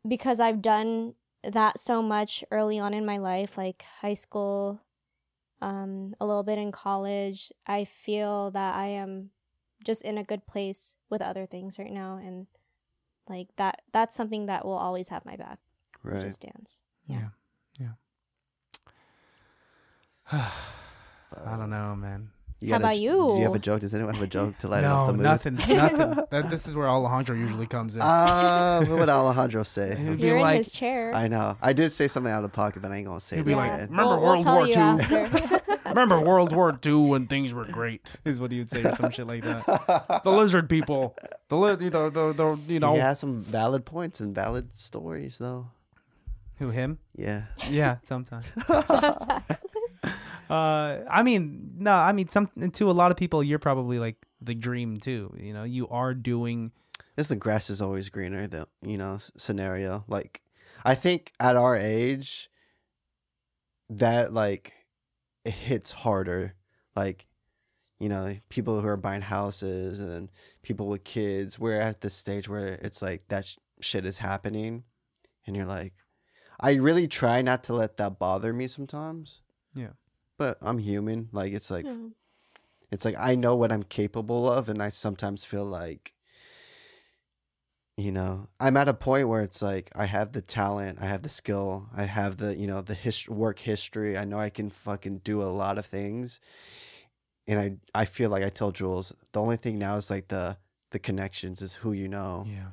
because 0.07 0.39
I've 0.39 0.61
done 0.61 1.13
that 1.43 1.79
so 1.79 2.01
much 2.01 2.43
early 2.51 2.79
on 2.79 2.93
in 2.93 3.05
my 3.05 3.17
life, 3.17 3.57
like 3.57 3.83
high 4.01 4.13
school, 4.13 4.81
um, 5.61 6.15
a 6.19 6.25
little 6.25 6.43
bit 6.43 6.57
in 6.57 6.71
college, 6.71 7.51
I 7.67 7.83
feel 7.83 8.51
that 8.51 8.75
I 8.75 8.87
am 8.87 9.29
just 9.83 10.01
in 10.03 10.17
a 10.17 10.23
good 10.23 10.47
place 10.47 10.95
with 11.09 11.21
other 11.21 11.45
things 11.45 11.77
right 11.79 11.91
now, 11.91 12.17
and 12.17 12.47
like 13.27 13.47
that 13.57 13.81
that's 13.91 14.15
something 14.15 14.47
that 14.47 14.65
will 14.65 14.77
always 14.77 15.09
have 15.09 15.25
my 15.25 15.35
back, 15.35 15.59
which 16.01 16.13
right. 16.15 16.23
is 16.23 16.37
dance. 16.37 16.81
Yeah. 17.07 17.29
Yeah. 17.79 17.93
I 20.31 21.57
don't 21.57 21.69
know, 21.69 21.95
man. 21.95 22.31
You 22.61 22.73
How 22.73 22.77
got 22.79 22.85
a 22.85 22.87
about 22.91 22.99
you? 23.01 23.11
Do 23.33 23.37
you 23.37 23.43
have 23.45 23.55
a 23.55 23.59
joke? 23.59 23.79
Does 23.81 23.95
anyone 23.95 24.13
have 24.13 24.23
a 24.23 24.27
joke 24.27 24.57
to 24.59 24.67
light 24.67 24.83
up 24.83 25.07
No, 25.07 25.07
the 25.07 25.13
mood? 25.13 25.23
nothing, 25.23 25.55
nothing. 25.55 26.23
That, 26.29 26.49
this 26.51 26.67
is 26.67 26.75
where 26.75 26.87
Alejandro 26.87 27.35
usually 27.35 27.65
comes 27.65 27.95
in. 27.95 28.01
Ah, 28.03 28.83
what 28.87 28.99
would 28.99 29.09
Alejandro 29.09 29.63
say? 29.63 29.95
He'd 29.95 30.17
be 30.17 30.27
You're 30.27 30.35
in 30.37 30.41
like, 30.43 30.57
his 30.57 30.71
chair. 30.71 31.11
I 31.13 31.27
know. 31.27 31.57
I 31.61 31.73
did 31.73 31.91
say 31.91 32.07
something 32.07 32.31
out 32.31 32.43
of 32.43 32.53
pocket, 32.53 32.81
but 32.83 32.91
I 32.91 32.97
ain't 32.97 33.07
gonna 33.07 33.19
say 33.19 33.37
He'd 33.37 33.41
it 33.41 33.45
be 33.45 33.51
yeah. 33.51 33.57
like, 33.57 33.89
"Remember 33.89 34.03
we'll, 34.19 34.43
we'll 34.43 34.43
World 34.45 34.71
tell 34.73 34.97
War 34.97 35.27
II?" 35.27 35.57
Remember 35.87 36.19
World 36.21 36.55
War 36.55 36.79
II 36.85 36.93
when 37.07 37.27
things 37.27 37.53
were 37.53 37.65
great? 37.65 38.07
Is 38.23 38.39
what 38.39 38.51
he 38.51 38.59
would 38.59 38.69
say 38.69 38.83
or 38.83 38.93
some 38.95 39.11
shit 39.11 39.25
like 39.27 39.43
that. 39.43 40.21
The 40.23 40.31
lizard 40.31 40.69
people, 40.69 41.17
the 41.49 41.57
li- 41.57 41.83
you 41.83 41.89
know, 41.89 42.09
the, 42.09 42.31
the 42.31 42.59
you 42.71 42.79
know 42.79 42.93
He 42.93 42.99
has 42.99 43.19
some 43.19 43.41
valid 43.41 43.85
points 43.85 44.19
and 44.21 44.33
valid 44.35 44.71
stories, 44.73 45.37
though. 45.39 45.67
who 46.59 46.69
him? 46.69 46.99
Yeah. 47.15 47.45
Yeah, 47.69 47.97
sometimes. 48.03 48.45
Uh, 50.51 51.05
I 51.09 51.23
mean, 51.23 51.75
no, 51.77 51.93
I 51.93 52.11
mean, 52.11 52.27
some 52.27 52.49
to 52.73 52.89
a 52.89 52.91
lot 52.91 53.09
of 53.09 53.15
people, 53.15 53.41
you're 53.41 53.57
probably 53.57 53.99
like 53.99 54.17
the 54.41 54.53
dream 54.53 54.97
too. 54.97 55.33
You 55.39 55.53
know, 55.53 55.63
you 55.63 55.87
are 55.87 56.13
doing. 56.13 56.73
This 57.15 57.29
the 57.29 57.37
grass 57.37 57.69
is 57.69 57.81
always 57.81 58.09
greener, 58.09 58.47
the 58.47 58.67
you 58.81 58.97
know 58.97 59.17
scenario. 59.37 60.03
Like, 60.09 60.41
I 60.83 60.93
think 60.93 61.31
at 61.39 61.55
our 61.55 61.77
age, 61.77 62.49
that 63.89 64.33
like 64.33 64.73
it 65.45 65.53
hits 65.53 65.91
harder. 65.91 66.55
Like, 66.97 67.29
you 67.97 68.09
know, 68.09 68.35
people 68.49 68.81
who 68.81 68.87
are 68.89 68.97
buying 68.97 69.21
houses 69.21 70.01
and 70.01 70.29
people 70.63 70.87
with 70.87 71.05
kids. 71.05 71.57
We're 71.57 71.79
at 71.79 72.01
this 72.01 72.13
stage 72.13 72.49
where 72.49 72.73
it's 72.81 73.01
like 73.01 73.25
that 73.29 73.45
sh- 73.45 73.55
shit 73.79 74.05
is 74.05 74.17
happening, 74.17 74.83
and 75.47 75.55
you're 75.55 75.65
like, 75.65 75.93
I 76.59 76.73
really 76.73 77.07
try 77.07 77.41
not 77.41 77.63
to 77.65 77.73
let 77.73 77.95
that 77.95 78.19
bother 78.19 78.51
me 78.51 78.67
sometimes. 78.67 79.40
Yeah. 80.41 80.53
But 80.59 80.67
I'm 80.67 80.77
human. 80.79 81.29
Like 81.31 81.53
it's 81.53 81.69
like 81.71 81.85
Mhm. 81.85 82.11
it's 82.91 83.05
like 83.05 83.15
I 83.17 83.35
know 83.35 83.55
what 83.55 83.71
I'm 83.71 83.83
capable 83.83 84.49
of, 84.51 84.69
and 84.69 84.81
I 84.81 84.89
sometimes 84.89 85.45
feel 85.45 85.65
like, 85.65 86.13
you 87.97 88.11
know, 88.11 88.47
I'm 88.59 88.77
at 88.77 88.89
a 88.89 88.93
point 88.93 89.27
where 89.27 89.41
it's 89.43 89.61
like 89.61 89.91
I 89.95 90.05
have 90.05 90.31
the 90.31 90.41
talent, 90.41 90.99
I 91.01 91.05
have 91.05 91.21
the 91.21 91.29
skill, 91.29 91.87
I 91.93 92.03
have 92.05 92.37
the, 92.37 92.55
you 92.57 92.67
know, 92.67 92.81
the 92.81 92.95
his- 92.95 93.29
work 93.29 93.59
history. 93.59 94.17
I 94.17 94.25
know 94.25 94.39
I 94.39 94.49
can 94.49 94.69
fucking 94.69 95.19
do 95.19 95.41
a 95.41 95.45
lot 95.51 95.77
of 95.77 95.85
things. 95.85 96.39
And 97.47 97.59
I 97.59 98.01
I 98.01 98.05
feel 98.05 98.29
like 98.29 98.43
I 98.43 98.49
tell 98.49 98.71
Jules, 98.71 99.13
the 99.33 99.41
only 99.41 99.57
thing 99.57 99.77
now 99.77 99.97
is 99.97 100.09
like 100.09 100.27
the 100.29 100.57
the 100.91 100.99
connections 100.99 101.61
is 101.61 101.75
who 101.75 101.91
you 101.93 102.07
know. 102.07 102.45
Yeah. 102.47 102.71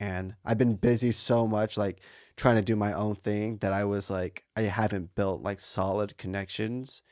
And 0.00 0.34
I've 0.44 0.58
been 0.58 0.76
busy 0.76 1.12
so 1.12 1.46
much 1.46 1.76
like 1.78 2.00
trying 2.36 2.56
to 2.56 2.62
do 2.62 2.76
my 2.76 2.92
own 2.92 3.14
thing 3.14 3.58
that 3.58 3.72
I 3.72 3.84
was 3.84 4.10
like 4.10 4.44
I 4.56 4.62
haven't 4.62 5.14
built 5.14 5.42
like 5.42 5.60
solid 5.60 6.16
connections. 6.18 7.02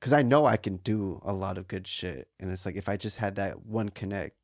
Cuz 0.00 0.12
I 0.12 0.22
know 0.22 0.46
I 0.46 0.56
can 0.56 0.76
do 0.76 1.20
a 1.24 1.32
lot 1.32 1.58
of 1.58 1.68
good 1.68 1.86
shit 1.86 2.28
and 2.38 2.50
it's 2.50 2.64
like 2.66 2.76
if 2.76 2.88
I 2.88 2.96
just 2.96 3.18
had 3.18 3.34
that 3.36 3.66
one 3.66 3.88
connect 3.90 4.36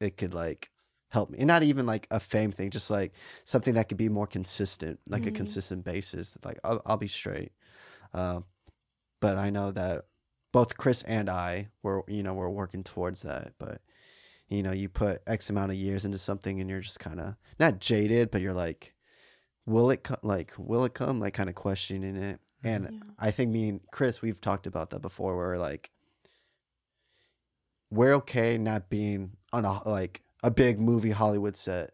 it 0.00 0.16
could 0.16 0.34
like 0.34 0.70
help 1.10 1.30
me. 1.30 1.38
And 1.38 1.46
not 1.46 1.62
even 1.62 1.86
like 1.86 2.06
a 2.10 2.20
fame 2.20 2.52
thing 2.52 2.70
just 2.70 2.90
like 2.90 3.12
something 3.44 3.74
that 3.74 3.88
could 3.88 3.98
be 3.98 4.08
more 4.08 4.26
consistent 4.26 5.00
like 5.08 5.26
a 5.26 5.30
Mhm. 5.30 5.36
consistent 5.36 5.84
basis 5.84 6.36
like 6.44 6.58
I'll, 6.64 6.82
I'll 6.86 6.96
be 6.96 7.08
straight. 7.08 7.52
Uh, 8.12 8.40
but 9.20 9.36
i 9.36 9.50
know 9.50 9.70
that 9.72 10.06
both 10.52 10.76
chris 10.76 11.02
and 11.02 11.28
i 11.28 11.68
were 11.82 12.04
you 12.06 12.22
know 12.22 12.34
we're 12.34 12.48
working 12.48 12.82
towards 12.84 13.22
that 13.22 13.54
but 13.58 13.80
you 14.48 14.62
know 14.62 14.72
you 14.72 14.88
put 14.88 15.22
x 15.26 15.50
amount 15.50 15.70
of 15.72 15.76
years 15.78 16.04
into 16.04 16.18
something 16.18 16.60
and 16.60 16.68
you're 16.70 16.80
just 16.80 17.00
kind 17.00 17.20
of 17.20 17.34
not 17.58 17.80
jaded 17.80 18.30
but 18.30 18.40
you're 18.40 18.52
like 18.52 18.94
will 19.66 19.90
it 19.90 20.04
co- 20.04 20.16
like 20.22 20.52
will 20.58 20.84
it 20.84 20.94
come 20.94 21.18
like 21.20 21.34
kind 21.34 21.48
of 21.48 21.54
questioning 21.54 22.14
it 22.16 22.40
and 22.62 22.84
Yeah. 22.84 22.98
i 23.18 23.30
think 23.30 23.50
me 23.50 23.68
and 23.68 23.80
chris 23.90 24.22
we've 24.22 24.40
talked 24.40 24.66
about 24.66 24.90
that 24.90 25.02
before 25.02 25.36
where 25.36 25.48
we're 25.48 25.58
like 25.58 25.90
we're 27.90 28.14
okay 28.14 28.58
not 28.58 28.88
being 28.88 29.32
on 29.52 29.64
a 29.64 29.86
like 29.88 30.22
a 30.42 30.50
big 30.50 30.78
movie 30.80 31.10
Hollywood 31.10 31.56
set, 31.56 31.92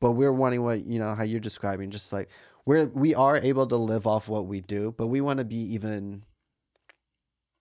but 0.00 0.12
we're 0.12 0.32
wanting 0.32 0.62
what 0.62 0.86
you 0.86 0.98
know 0.98 1.14
how 1.14 1.22
you're 1.24 1.40
describing, 1.40 1.90
just 1.90 2.12
like 2.12 2.28
we're 2.64 2.86
we 2.86 3.14
are 3.14 3.36
able 3.36 3.66
to 3.66 3.76
live 3.76 4.06
off 4.06 4.28
what 4.28 4.46
we 4.46 4.60
do, 4.60 4.94
but 4.96 5.08
we 5.08 5.20
want 5.20 5.38
to 5.38 5.44
be 5.44 5.56
even 5.74 6.22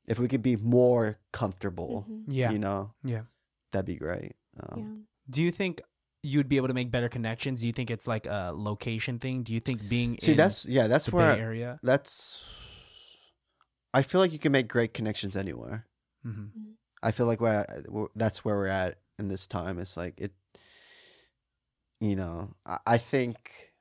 if 0.07 0.19
we 0.19 0.27
could 0.27 0.41
be 0.41 0.55
more 0.55 1.17
comfortable, 1.31 2.05
Mhm. 2.09 2.23
Yeah. 2.27 2.51
you 2.51 2.59
know, 2.59 2.93
Yeah. 3.03 3.23
That'd 3.71 3.85
be 3.85 3.95
great. 3.95 4.33
Um, 4.59 4.79
yeah. 4.79 5.03
Do 5.29 5.43
you 5.43 5.51
think 5.51 5.81
you'd 6.23 6.49
be 6.49 6.57
able 6.57 6.67
to 6.67 6.73
make 6.73 6.91
better 6.91 7.09
connections? 7.09 7.61
Do 7.61 7.67
you 7.67 7.73
think 7.73 7.89
it's 7.89 8.07
like 8.07 8.27
a 8.27 8.51
location 8.53 9.19
thing? 9.19 9.43
Do 9.43 9.53
you 9.53 9.59
think 9.59 9.87
being 9.89 10.17
See, 10.19 10.31
in 10.31 10.37
that's 10.37 10.65
yeah, 10.65 10.87
that's 10.87 11.05
the 11.05 11.11
where 11.11 11.35
Bay 11.35 11.41
Area? 11.41 11.79
that's. 11.83 12.45
I 13.93 14.03
feel 14.03 14.21
like 14.21 14.31
you 14.31 14.39
can 14.39 14.51
make 14.53 14.67
great 14.67 14.93
connections 14.93 15.35
anywhere. 15.35 15.85
hmm 16.23 16.47
I 17.03 17.11
feel 17.11 17.25
like 17.25 17.41
where 17.41 17.65
that's 18.15 18.45
where 18.45 18.55
we're 18.55 18.67
at 18.67 18.99
in 19.17 19.27
this 19.27 19.47
time. 19.47 19.79
It's 19.79 19.97
like 19.97 20.19
it, 20.21 20.31
you 21.99 22.15
know. 22.15 22.53
I, 22.65 22.77
I 22.85 22.97
think, 22.99 23.73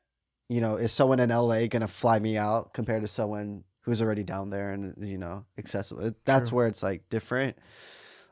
you 0.48 0.60
know, 0.62 0.76
is 0.76 0.90
someone 0.90 1.20
in 1.20 1.28
LA 1.28 1.66
gonna 1.66 1.86
fly 1.88 2.18
me 2.18 2.38
out 2.38 2.72
compared 2.72 3.02
to 3.02 3.08
someone 3.08 3.64
who's 3.82 4.00
already 4.00 4.22
down 4.24 4.48
there 4.50 4.70
and 4.72 4.94
you 4.98 5.18
know 5.18 5.44
accessible? 5.58 6.12
That's 6.24 6.48
True. 6.48 6.56
where 6.56 6.66
it's 6.66 6.82
like 6.82 7.08
different. 7.10 7.58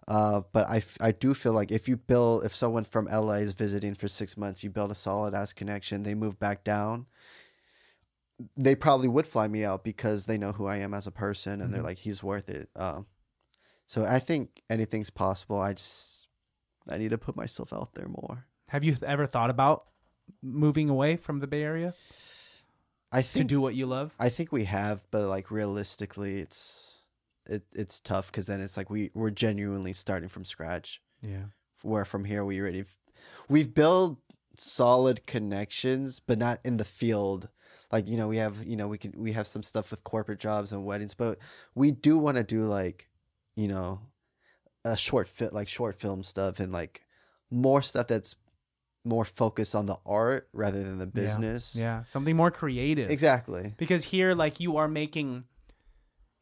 Uh, 0.09 0.41
but 0.53 0.67
I, 0.69 0.79
f- 0.79 0.97
I 1.03 1.13
do 1.13 1.35
feel 1.35 1.53
like 1.53 1.71
if 1.71 1.87
you 1.87 1.97
build 1.99 2.45
if 2.45 2.55
someone 2.55 2.85
from 2.85 3.07
LA 3.13 3.35
is 3.45 3.53
visiting 3.53 3.95
for 3.95 4.09
six 4.09 4.37
months, 4.39 4.65
you 4.65 4.71
build 4.71 4.91
a 4.91 4.95
solid 4.95 5.35
ass 5.35 5.53
connection. 5.53 6.03
They 6.03 6.15
move 6.15 6.39
back 6.39 6.65
down. 6.65 7.05
They 8.57 8.75
probably 8.75 9.09
would 9.09 9.27
fly 9.27 9.49
me 9.49 9.65
out 9.65 9.85
because 9.85 10.27
they 10.27 10.39
know 10.39 10.53
who 10.53 10.67
I 10.67 10.79
am 10.79 10.95
as 10.95 11.07
a 11.07 11.11
person, 11.13 11.61
and 11.61 11.75
they're 11.75 11.83
Mhm. 11.83 11.85
like, 11.87 11.99
he's 11.99 12.23
worth 12.23 12.49
it. 12.49 12.71
Um, 12.75 13.07
so 13.87 14.05
I 14.05 14.19
think 14.19 14.63
anything's 14.71 15.11
possible. 15.11 15.59
I 15.61 15.75
just 15.75 16.27
I 16.89 16.97
need 16.97 17.11
to 17.11 17.19
put 17.19 17.37
myself 17.37 17.73
out 17.73 17.93
there 17.95 18.09
more. 18.09 18.47
Have 18.69 18.85
you 18.85 18.97
ever 19.05 19.27
thought 19.27 19.51
about 19.51 19.89
moving 20.41 20.89
away 20.89 21.17
from 21.17 21.41
the 21.41 21.47
Bay 21.47 21.63
Area 21.63 21.93
I 23.13 23.21
to 23.23 23.45
do 23.45 23.61
what 23.61 23.75
you 23.75 23.85
love? 23.87 24.15
I 24.19 24.29
think 24.31 24.53
we 24.53 24.65
have, 24.65 25.05
but 25.11 25.27
like 25.29 25.51
realistically, 25.51 26.39
it's 26.41 26.98
it 27.49 27.65
it's 27.73 28.01
tough 28.01 28.31
because 28.31 28.47
then 28.47 28.61
it's 28.61 28.77
like 28.77 28.91
we 28.91 29.11
we're 29.15 29.31
genuinely 29.31 29.93
starting 29.93 30.29
from 30.29 30.45
scratch. 30.45 31.01
Yeah. 31.23 31.47
Where 31.83 32.05
from 32.05 32.25
here 32.25 32.45
we 32.45 32.61
already 32.61 32.85
we've 33.49 33.75
built 33.75 34.19
solid 34.55 35.27
connections, 35.27 36.21
but 36.21 36.39
not 36.39 36.61
in 36.65 36.77
the 36.77 36.85
field. 36.85 37.49
Like 37.91 38.09
you 38.09 38.17
know 38.17 38.29
we 38.29 38.37
have 38.37 38.65
you 38.65 38.77
know 38.77 38.89
we 38.89 38.99
can 38.99 39.13
we 39.17 39.33
have 39.33 39.47
some 39.47 39.63
stuff 39.63 39.91
with 39.91 40.05
corporate 40.05 40.41
jobs 40.41 40.73
and 40.73 40.85
weddings, 40.85 41.15
but 41.15 41.39
we 41.75 41.91
do 41.91 42.19
want 42.19 42.37
to 42.37 42.45
do 42.45 42.63
like 42.63 43.09
you 43.57 43.69
know 43.69 44.01
a 44.85 44.97
short 44.97 45.29
fit 45.29 45.53
like 45.53 45.69
short 45.69 45.99
film 45.99 46.23
stuff 46.23 46.61
and 46.61 46.73
like 46.73 47.03
more 47.51 47.83
stuff 47.83 48.07
that's 48.07 48.37
more 49.05 49.25
focused 49.25 49.75
on 49.75 49.87
the 49.87 49.97
art 50.05 50.49
rather 50.53 50.83
than 50.83 50.99
the 50.99 51.07
business. 51.07 51.75
Yeah. 51.75 52.05
Something 52.05 52.37
more 52.37 52.51
creative. 52.51 53.11
Exactly. 53.11 53.75
because 53.79 54.05
here 54.05 54.35
like 54.35 54.61
you 54.61 54.77
are 54.77 54.89
making 54.89 55.45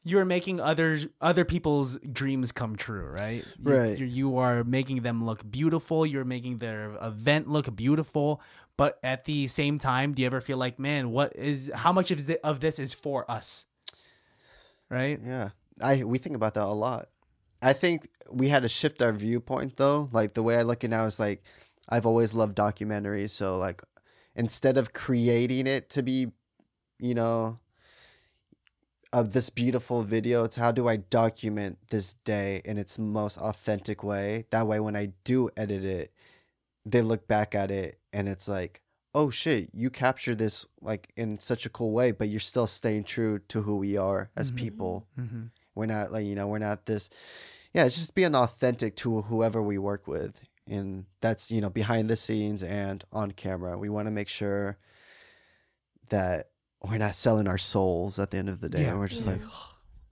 you're 0.08 0.24
making 0.24 0.60
others 0.60 1.08
other 1.20 1.44
people's 1.44 1.98
dreams 2.12 2.52
come 2.52 2.76
true 2.76 3.06
right 3.18 3.44
you, 3.58 3.72
Right. 3.72 3.98
you, 3.98 4.06
you 4.06 4.38
are 4.38 4.62
making 4.62 5.02
them 5.02 5.24
look 5.26 5.42
beautiful 5.50 6.06
you're 6.06 6.24
making 6.24 6.58
their 6.58 6.96
event 7.02 7.48
look 7.50 7.74
beautiful 7.74 8.40
but 8.76 8.98
at 9.02 9.24
the 9.24 9.48
same 9.48 9.78
time 9.78 10.14
do 10.14 10.22
you 10.22 10.26
ever 10.26 10.40
feel 10.40 10.58
like 10.58 10.78
man 10.78 11.10
what 11.10 11.34
is 11.34 11.70
how 11.74 11.92
much 11.92 12.10
of, 12.12 12.20
thi- 12.20 12.38
of 12.44 12.60
this 12.60 12.78
is 12.78 12.94
for 12.94 13.28
us 13.30 13.66
right 14.90 15.18
Yeah. 15.24 15.50
I 15.80 16.04
we 16.04 16.18
think 16.18 16.36
about 16.36 16.54
that 16.54 16.64
a 16.64 16.72
lot. 16.72 17.08
I 17.60 17.72
think 17.74 18.08
we 18.30 18.48
had 18.48 18.62
to 18.62 18.68
shift 18.68 19.02
our 19.02 19.12
viewpoint 19.12 19.76
though. 19.76 20.08
Like 20.12 20.32
the 20.32 20.42
way 20.42 20.56
I 20.56 20.62
look 20.62 20.78
at 20.84 20.84
it 20.84 20.88
now 20.90 21.04
is 21.04 21.18
like 21.20 21.42
I've 21.88 22.06
always 22.06 22.32
loved 22.32 22.56
documentaries, 22.56 23.30
so 23.30 23.58
like 23.58 23.82
instead 24.34 24.78
of 24.78 24.92
creating 24.92 25.66
it 25.66 25.90
to 25.90 26.02
be, 26.02 26.28
you 26.98 27.14
know, 27.14 27.58
of 29.16 29.32
this 29.32 29.48
beautiful 29.48 30.02
video, 30.02 30.44
it's 30.44 30.56
how 30.56 30.70
do 30.70 30.86
I 30.88 30.96
document 30.96 31.78
this 31.88 32.12
day 32.24 32.60
in 32.66 32.76
its 32.76 32.98
most 32.98 33.38
authentic 33.38 34.04
way? 34.04 34.44
That 34.50 34.66
way 34.66 34.78
when 34.78 34.94
I 34.94 35.12
do 35.24 35.48
edit 35.56 35.86
it, 35.86 36.12
they 36.84 37.00
look 37.00 37.26
back 37.26 37.54
at 37.54 37.70
it 37.70 37.98
and 38.12 38.28
it's 38.28 38.46
like, 38.46 38.82
oh 39.14 39.30
shit, 39.30 39.70
you 39.72 39.88
captured 39.88 40.36
this 40.36 40.66
like 40.82 41.14
in 41.16 41.38
such 41.38 41.64
a 41.64 41.70
cool 41.70 41.92
way, 41.92 42.12
but 42.12 42.28
you're 42.28 42.38
still 42.40 42.66
staying 42.66 43.04
true 43.04 43.38
to 43.48 43.62
who 43.62 43.76
we 43.76 43.96
are 43.96 44.28
as 44.36 44.52
Mhm. 44.52 44.56
people. 44.56 45.06
mm-hmm. 45.18 45.44
We're 45.74 45.86
not 45.86 46.12
like, 46.12 46.26
you 46.26 46.34
know, 46.34 46.46
we're 46.46 46.58
not 46.58 46.84
this. 46.84 47.08
Yeah, 47.72 47.86
it's 47.86 47.96
just 47.96 48.14
being 48.14 48.34
authentic 48.34 48.96
to 48.96 49.22
whoever 49.22 49.62
we 49.62 49.78
work 49.78 50.06
with. 50.06 50.42
And 50.68 51.06
that's, 51.22 51.50
you 51.50 51.62
know, 51.62 51.70
behind 51.70 52.10
the 52.10 52.16
scenes 52.16 52.62
and 52.62 53.02
on 53.12 53.30
camera. 53.30 53.78
We 53.78 53.88
want 53.88 54.08
to 54.08 54.12
make 54.12 54.28
sure 54.28 54.76
that 56.10 56.50
we're 56.82 56.98
not 56.98 57.14
selling 57.14 57.48
our 57.48 57.58
souls 57.58 58.18
at 58.18 58.30
the 58.30 58.38
end 58.38 58.48
of 58.48 58.60
the 58.60 58.68
day. 58.68 58.82
Yeah. 58.82 58.94
We're 58.96 59.08
just 59.08 59.24
Yeah. 59.26 59.32
like, 59.32 59.40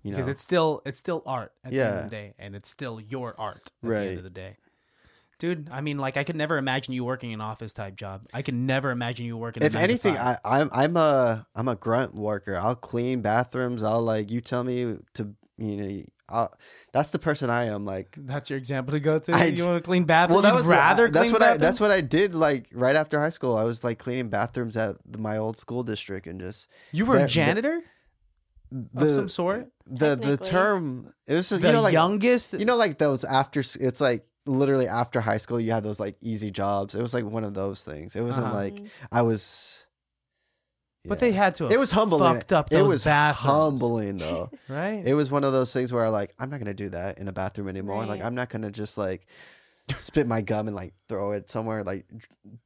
you 0.03 0.11
know, 0.11 0.17
because 0.17 0.29
it's 0.29 0.43
still 0.43 0.83
it's 0.85 0.99
still 0.99 1.23
art 1.27 1.53
at 1.65 1.71
the 1.73 1.81
end 1.81 1.89
of 1.89 1.95
Yeah. 1.97 2.03
the 2.05 2.11
day 2.11 2.35
and 2.39 2.55
it's 2.57 2.69
still 2.71 3.01
your 3.01 3.35
art 3.39 3.71
at 3.83 3.89
the 3.89 3.97
end 4.01 4.19
of 4.19 4.25
the 4.25 4.31
day 4.31 4.57
dude 5.41 5.69
i 5.73 5.81
mean 5.81 5.99
like 5.99 6.17
i 6.17 6.23
could 6.23 6.37
never 6.37 6.59
imagine 6.59 6.95
you 6.95 7.03
working 7.05 7.33
an 7.33 7.41
office 7.41 7.73
type 7.73 7.97
job 7.97 8.23
i 8.33 8.41
could 8.41 8.55
never 8.55 8.91
imagine 8.93 9.27
you 9.27 9.37
working 9.37 9.63
if 9.65 9.75
nine 9.75 9.83
anything. 9.83 10.17
I, 10.17 10.37
I'm 10.45 10.71
I'm 10.73 10.97
a 10.97 11.47
I'm 11.57 11.67
a 11.69 11.75
grunt 11.75 12.15
worker. 12.15 12.57
I'll 12.57 12.77
clean 12.77 13.21
bathrooms. 13.21 13.83
I'll 13.83 14.01
like 14.03 14.31
you 14.31 14.41
tell 14.41 14.63
me 14.63 14.97
to 15.15 15.35
you 15.57 15.77
know. 15.77 16.05
I'll, 16.29 16.53
that's 16.93 17.11
the 17.11 17.19
person 17.19 17.51
I 17.51 17.65
am. 17.67 17.85
Like 17.85 18.17
That's 18.19 18.49
your 18.51 18.57
example 18.57 18.93
to 18.93 19.01
go 19.01 19.19
to. 19.19 19.33
I- 19.35 19.45
you 19.47 19.65
want 19.67 19.83
to 19.83 19.87
clean 19.87 20.05
bathrooms? 20.05 20.35
well, 20.35 20.43
that 20.43 20.49
You'd 20.53 20.57
was 20.59 20.67
rather 20.67 21.09
that's 21.11 21.25
clean 21.25 21.33
what 21.33 21.43
I 21.43 21.57
that's 21.59 21.81
what 21.81 21.91
I 21.91 22.01
did. 22.01 22.35
Like 22.35 22.69
right 22.73 22.97
after 22.97 23.21
high 23.21 23.29
school, 23.29 23.57
I 23.57 23.65
was 23.65 23.85
like 23.85 23.99
cleaning 23.99 24.29
bathrooms 24.31 24.77
at 24.77 24.97
the, 25.05 25.19
my 25.19 25.37
old 25.37 25.59
school 25.59 25.83
district 25.83 26.27
and 26.27 26.41
just 26.41 26.69
you 26.93 27.05
were 27.05 27.17
a 27.19 27.27
janitor 27.27 27.81
the 28.73 29.07
of 29.07 29.13
some 29.13 29.29
sort. 29.29 29.71
the 29.87 30.17
the 30.17 30.37
term. 30.37 31.13
It 31.27 31.35
was 31.35 31.49
just, 31.51 31.61
The 31.63 31.69
you 31.69 31.75
know 31.75 31.83
like 31.83 31.93
youngest. 31.93 32.55
you 32.55 32.65
know 32.65 32.77
like 32.77 32.99
those 32.99 33.25
after. 33.25 33.61
s- 33.61 33.77
It's 33.77 34.01
like 34.01 34.27
literally 34.47 34.89
after 34.89 35.21
high 35.21 35.39
school, 35.39 35.61
you 35.61 35.73
had 35.73 35.85
those 35.85 36.01
like 36.01 36.17
easy 36.21 36.51
jobs. 36.51 36.95
It 36.95 37.03
was 37.03 37.15
like 37.15 37.25
one 37.25 37.45
of 37.45 37.55
those 37.55 37.85
things. 37.85 38.17
It 38.17 38.23
wasn't 38.23 38.47
Uh-huh. 38.49 38.57
like 38.57 38.75
Mhm. 38.77 38.89
I 39.13 39.23
was. 39.23 39.87
But 41.05 41.21
they 41.21 41.33
had 41.33 41.55
to. 41.57 41.65
Have 41.65 41.73
It 41.73 41.79
was 41.79 41.91
humbling. 41.91 42.35
Fucked 42.35 42.53
up 42.53 42.73
it 42.73 42.83
was 42.83 43.05
bathrooms, 43.05 43.81
humbling 43.81 44.17
though. 44.17 44.51
right? 44.69 45.03
it 45.05 45.15
was 45.15 45.31
one 45.31 45.45
of 45.45 45.53
those 45.53 45.73
things 45.73 45.93
where 45.93 46.05
I 46.05 46.09
like 46.09 46.35
I'm 46.39 46.51
not 46.51 46.59
gonna 46.61 46.75
do 46.75 46.89
that 46.91 47.19
in 47.19 47.29
a 47.29 47.33
bathroom 47.33 47.69
anymore. 47.69 48.05
Like 48.07 48.23
I'm 48.23 48.35
not 48.35 48.49
gonna 48.49 48.71
just 48.71 48.97
like 48.99 49.27
spit 49.95 50.27
my 50.27 50.41
gum 50.41 50.67
and 50.67 50.75
like 50.75 50.95
throw 51.09 51.33
it 51.33 51.51
somewhere 51.51 51.85
like 51.85 52.07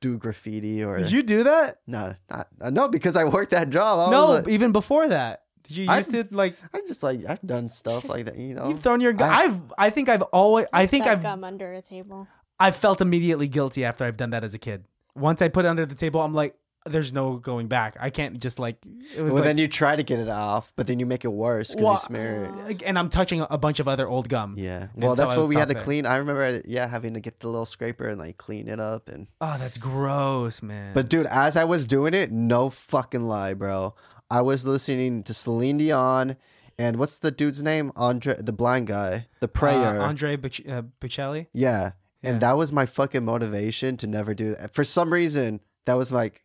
do 0.01 0.16
graffiti 0.18 0.84
or 0.84 0.99
Did 0.99 1.11
you 1.11 1.22
do 1.22 1.43
that? 1.45 1.80
no 1.86 2.14
not 2.30 2.47
uh, 2.61 2.70
no 2.70 2.89
because 2.89 3.16
I 3.16 3.24
worked 3.24 3.51
that 3.51 3.70
job. 3.70 4.09
I 4.09 4.11
no, 4.12 4.20
was, 4.20 4.39
like, 4.45 4.49
even 4.49 4.72
before 4.72 5.09
that. 5.09 5.43
Did 5.64 5.76
you 5.76 5.86
I- 5.89 5.99
used 5.99 6.12
to 6.12 6.26
like? 6.30 6.55
I'm 6.72 6.86
just 6.86 7.03
like 7.03 7.20
I've 7.28 7.43
done 7.43 7.68
stuff 7.68 8.09
like 8.09 8.24
that. 8.26 8.36
You 8.36 8.55
know, 8.55 8.68
You've 8.68 8.80
thrown 8.80 9.01
your. 9.01 9.12
gum. 9.12 9.28
I- 9.28 9.43
I've. 9.43 9.61
I 9.76 9.91
think 9.91 10.09
I've 10.09 10.22
always. 10.22 10.66
I 10.72 10.86
think 10.86 11.07
I've. 11.07 11.22
gum 11.22 11.45
under 11.45 11.72
a 11.72 11.82
table. 11.82 12.26
I've 12.59 12.74
felt 12.76 13.01
immediately 13.01 13.49
guilty 13.49 13.84
after 13.84 14.05
I've 14.05 14.16
done 14.16 14.30
that 14.30 14.45
as 14.45 14.55
a 14.55 14.59
kid. 14.59 14.84
Once 15.14 15.43
I 15.43 15.49
put 15.49 15.64
it 15.64 15.68
under 15.68 15.84
the 15.86 15.95
table, 15.95 16.20
I'm 16.22 16.32
like, 16.32 16.55
there's 16.86 17.12
no 17.12 17.36
going 17.36 17.66
back. 17.68 17.96
I 18.00 18.10
can't 18.10 18.38
just 18.40 18.58
like 18.58 18.78
it 19.14 19.20
was 19.20 19.34
Well, 19.34 19.42
like, 19.42 19.44
then 19.44 19.58
you 19.58 19.68
try 19.68 19.94
to 19.96 20.02
get 20.02 20.18
it 20.20 20.28
off, 20.28 20.72
but 20.76 20.86
then 20.86 20.98
you 20.98 21.06
make 21.06 21.24
it 21.24 21.28
worse 21.32 21.70
because 21.70 21.84
Well, 21.84 21.92
you 21.94 21.98
smear 21.98 22.54
it. 22.68 22.82
and 22.82 22.98
I'm 22.98 23.08
touching 23.10 23.44
a 23.50 23.58
bunch 23.58 23.78
of 23.80 23.88
other 23.88 24.08
old 24.08 24.28
gum. 24.28 24.54
Yeah. 24.56 24.88
Well, 24.94 25.14
that's 25.14 25.32
I 25.32 25.36
what 25.36 25.48
we 25.48 25.56
had 25.56 25.68
to 25.68 25.76
it. 25.76 25.82
clean. 25.82 26.06
I 26.06 26.16
remember, 26.16 26.62
yeah, 26.64 26.86
having 26.86 27.14
to 27.14 27.20
get 27.20 27.40
the 27.40 27.48
little 27.48 27.66
scraper 27.66 28.08
and 28.08 28.18
like 28.18 28.38
clean 28.38 28.68
it 28.68 28.80
up. 28.80 29.08
And 29.08 29.26
Oh, 29.40 29.56
that's 29.58 29.76
gross, 29.78 30.62
man. 30.62 30.94
but 30.94 31.08
dude, 31.08 31.26
as 31.26 31.56
I 31.56 31.64
was 31.64 31.86
doing 31.86 32.14
it, 32.14 32.30
no 32.32 32.70
fucking 32.70 33.22
lie, 33.22 33.54
bro. 33.54 33.94
I 34.30 34.40
was 34.42 34.66
listening 34.66 35.22
to 35.24 35.34
Celine 35.34 35.78
Dion 35.78 36.36
and 36.78 36.96
what's 36.96 37.18
the 37.18 37.30
dude's 37.30 37.62
name? 37.62 37.90
Andre, 37.96 38.36
the 38.38 38.52
blind 38.52 38.86
guy, 38.86 39.26
the 39.40 39.48
prayer. 39.48 40.00
uh, 40.00 40.06
Andre 40.06 40.36
Boc- 40.36 40.70
uh, 40.70 40.82
Bocelli. 41.00 41.46
Yeah. 41.52 41.92
Yeah. 42.22 42.30
And 42.30 42.40
that 42.40 42.56
was 42.56 42.72
my 42.72 42.86
fucking 42.86 43.24
motivation 43.24 43.96
to 43.98 44.06
never 44.06 44.32
do 44.34 44.54
that. 44.54 44.74
For 44.74 44.84
some 44.84 45.12
reason, 45.12 45.60
that 45.86 45.94
was 45.94 46.10
like 46.12 46.44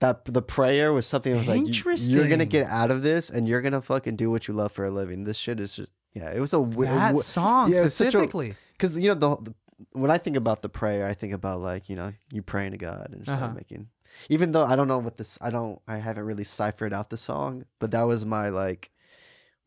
that 0.00 0.24
the 0.26 0.42
prayer 0.42 0.92
was 0.92 1.06
something 1.06 1.32
that 1.32 1.38
was 1.38 1.48
like 1.48 1.66
you- 1.66 1.92
you're 2.14 2.28
gonna 2.28 2.44
get 2.44 2.66
out 2.68 2.90
of 2.90 3.02
this 3.02 3.30
and 3.30 3.48
you're 3.48 3.62
gonna 3.62 3.80
fucking 3.82 4.16
do 4.16 4.30
what 4.30 4.46
you 4.48 4.54
love 4.54 4.72
for 4.72 4.84
a 4.84 4.90
living. 4.90 5.24
This 5.24 5.36
shit 5.38 5.58
is 5.60 5.76
just 5.76 5.92
yeah, 6.14 6.32
it 6.32 6.40
was 6.40 6.52
a 6.54 6.58
That 6.58 6.70
wi- 6.70 7.20
song 7.22 7.70
yeah, 7.72 7.84
it's 7.84 7.94
such 7.94 8.08
a- 8.08 8.10
specifically. 8.10 8.54
because 8.72 8.98
you 8.98 9.08
know 9.08 9.14
the, 9.14 9.36
the 9.42 9.54
when 9.92 10.10
I 10.10 10.16
think 10.18 10.36
about 10.36 10.62
the 10.62 10.68
prayer, 10.70 11.06
I 11.06 11.12
think 11.14 11.32
about 11.34 11.60
like 11.60 11.88
you 11.88 11.96
know 11.96 12.12
you 12.32 12.42
praying 12.42 12.72
to 12.72 12.78
God 12.78 13.08
and 13.12 13.24
just 13.24 13.36
Uh-huh. 13.36 13.52
making. 13.54 13.88
Even 14.30 14.52
though 14.52 14.64
I 14.64 14.76
don't 14.76 14.88
know 14.88 14.98
what 14.98 15.18
this, 15.18 15.36
I 15.42 15.50
don't, 15.50 15.78
I 15.86 15.98
haven't 15.98 16.24
really 16.24 16.44
ciphered 16.44 16.94
out 16.94 17.10
the 17.10 17.18
song, 17.18 17.64
but 17.80 17.90
that 17.90 18.02
was 18.04 18.24
my 18.24 18.48
like, 18.48 18.90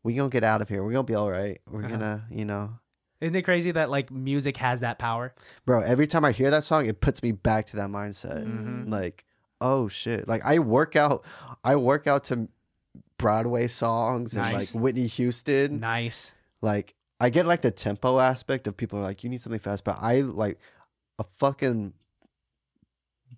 we 0.02 0.14
gonna 0.14 0.28
get 0.28 0.42
out 0.42 0.60
of 0.60 0.68
here. 0.68 0.82
We're 0.82 0.90
gonna 0.92 1.04
be 1.04 1.14
all 1.14 1.30
right. 1.30 1.60
We're 1.70 1.80
Uh-huh. 1.84 1.88
gonna, 1.88 2.24
you 2.30 2.44
know, 2.44 2.78
Isn't 3.20 3.36
it 3.36 3.42
crazy 3.42 3.70
that 3.70 3.90
like 3.90 4.10
music 4.10 4.56
has 4.56 4.80
that 4.80 4.98
power? 4.98 5.34
bro. 5.66 5.80
Every 5.82 6.08
time 6.08 6.24
I 6.24 6.32
hear 6.32 6.50
that 6.50 6.64
song, 6.64 6.86
it 6.86 7.00
puts 7.00 7.22
me 7.22 7.30
back 7.32 7.66
to 7.66 7.76
that 7.76 7.90
mindset. 7.90 8.44
Mhm. 8.44 8.90
Like, 8.90 9.24
oh 9.60 9.88
shit! 9.88 10.26
Like 10.28 10.44
I 10.44 10.58
work 10.58 10.96
out, 10.96 11.24
I 11.64 11.76
work 11.76 12.06
out 12.06 12.24
to 12.24 12.48
Broadway 13.18 13.68
songs 13.68 14.34
and 14.34 14.52
like 14.52 14.70
Whitney 14.70 15.06
Houston. 15.06 15.80
Nice. 15.80 16.34
like 16.62 16.94
I 17.20 17.28
get 17.28 17.46
like 17.46 17.60
the 17.60 17.70
tempo 17.70 18.18
aspect 18.18 18.66
of 18.66 18.76
people 18.76 18.98
are 18.98 19.02
like, 19.02 19.22
you 19.22 19.30
need 19.30 19.40
something 19.42 19.60
fast, 19.60 19.84
but 19.84 19.98
I 20.00 20.20
like 20.20 20.58
a 21.18 21.24
fucking 21.24 21.92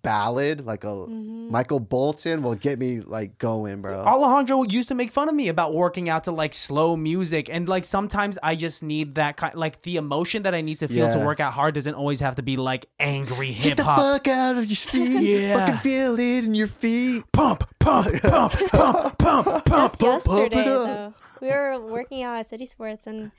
ballad, 0.03 0.65
like 0.65 0.83
a 0.83 0.87
Mhm. 0.87 1.49
Michael 1.49 1.79
Bolton 1.79 2.43
will 2.43 2.55
get 2.55 2.77
me 2.77 2.99
like 3.01 3.37
going, 3.37 3.81
bro. 3.81 4.01
Alejandro 4.03 4.63
used 4.63 4.87
to 4.89 4.95
make 4.95 5.11
fun 5.11 5.27
of 5.29 5.35
me 5.35 5.47
about 5.47 5.73
working 5.73 6.09
out 6.09 6.25
to 6.25 6.31
like 6.31 6.53
slow 6.53 6.95
music, 6.95 7.49
and 7.49 7.67
like 7.67 7.85
sometimes 7.85 8.37
I 8.43 8.55
just 8.55 8.83
need 8.83 9.15
that 9.15 9.37
kind, 9.37 9.55
like 9.55 9.81
the 9.83 9.97
emotion 9.97 10.43
that 10.43 10.53
I 10.53 10.61
need 10.61 10.79
to 10.79 10.87
feel 10.87 11.11
to 11.11 11.19
work 11.25 11.39
out 11.39 11.53
hard 11.53 11.73
doesn't 11.75 11.95
always 11.95 12.19
have 12.19 12.35
to 12.35 12.43
be 12.43 12.57
like 12.57 12.85
angry 12.99 13.51
hip 13.51 13.55
hop. 13.57 13.63
Get 13.63 13.69
hip 13.69 13.77
the 13.77 13.83
hop. 13.83 13.99
fuck 13.99 14.27
out 14.27 14.57
of 14.57 14.65
your 14.65 14.75
feet. 14.91 15.21
Yeah. 15.41 15.57
Fucking 15.59 15.77
feel 15.79 16.13
it 16.19 16.43
in 16.45 16.53
your 16.53 16.67
feet. 16.67 17.23
Pump, 17.31 17.63
pump, 17.79 18.07
pump, 18.21 18.51
pump, 18.69 19.17
pump, 19.17 19.65
pump. 19.65 19.65
Just 19.65 19.99
pump- 19.99 20.23
pump 20.25 20.51
it 20.55 20.67
up. 20.67 20.85
though, 20.87 21.13
we 21.41 21.47
were 21.49 21.79
working 21.79 22.23
out 22.23 22.37
at 22.37 22.45
City 22.47 22.65
Sports, 22.65 23.07
and 23.07 23.31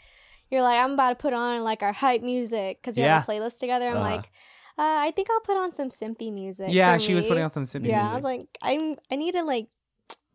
you're 0.50 0.62
like, 0.62 0.78
"I'm 0.82 0.92
about 0.92 1.10
to 1.10 1.14
put 1.16 1.32
on 1.32 1.62
like 1.62 1.82
our 1.82 1.92
hype 1.92 2.22
music 2.22 2.78
because 2.80 2.96
we 2.96 3.02
have 3.02 3.26
a 3.28 3.30
playlist 3.32 3.58
together." 3.60 3.86
I'm 3.88 3.96
Uh-huh. 3.96 4.16
like, 4.16 4.30
uh, 4.78 4.82
"I 4.82 5.12
think 5.12 5.28
I'll 5.30 5.40
put 5.40 5.56
on 5.56 5.72
some 5.72 5.88
simpy 5.90 6.32
music." 6.32 6.68
Yeah, 6.70 6.94
for 6.94 7.00
she 7.00 7.14
was 7.14 7.24
putting 7.24 7.44
on 7.44 7.50
some 7.52 7.64
simpy 7.64 7.82
music. 7.82 7.90
Yeah, 7.92 8.02
music. 8.02 8.12
I 8.12 8.16
was 8.16 8.24
like, 8.24 8.48
I'm. 8.62 8.96
I 9.10 9.16
need 9.16 9.32
to 9.32 9.42
like 9.42 9.68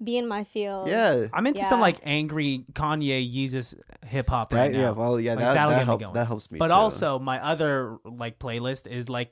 be 0.04 0.18
in 0.18 0.28
my 0.28 0.46
field. 0.46 0.88
Yeah. 0.88 1.28
I'm 1.34 1.46
into 1.46 1.62
some 1.66 1.82
like 1.82 1.98
angry 2.04 2.64
Kanye 2.72 3.20
Yeezus 3.34 3.76
hip 4.06 4.30
hop 4.30 4.52
That, 4.52 4.58
right 4.58 4.72
now. 4.72 4.80
yeah, 4.80 4.90
well, 4.92 5.20
yeah, 5.20 5.32
Like, 5.32 5.40
that, 5.40 5.54
that'll 5.56 5.70
that, 5.72 5.86
get 5.88 5.92
me 5.92 5.98
going. 6.06 6.14
that 6.14 6.28
helps 6.28 6.50
me. 6.52 6.58
but 6.58 6.70
too. 6.70 6.74
also 6.74 7.20
my 7.20 7.44
other 7.44 7.98
like 8.06 8.40
playlist 8.40 8.88
is 8.88 9.10
like 9.10 9.32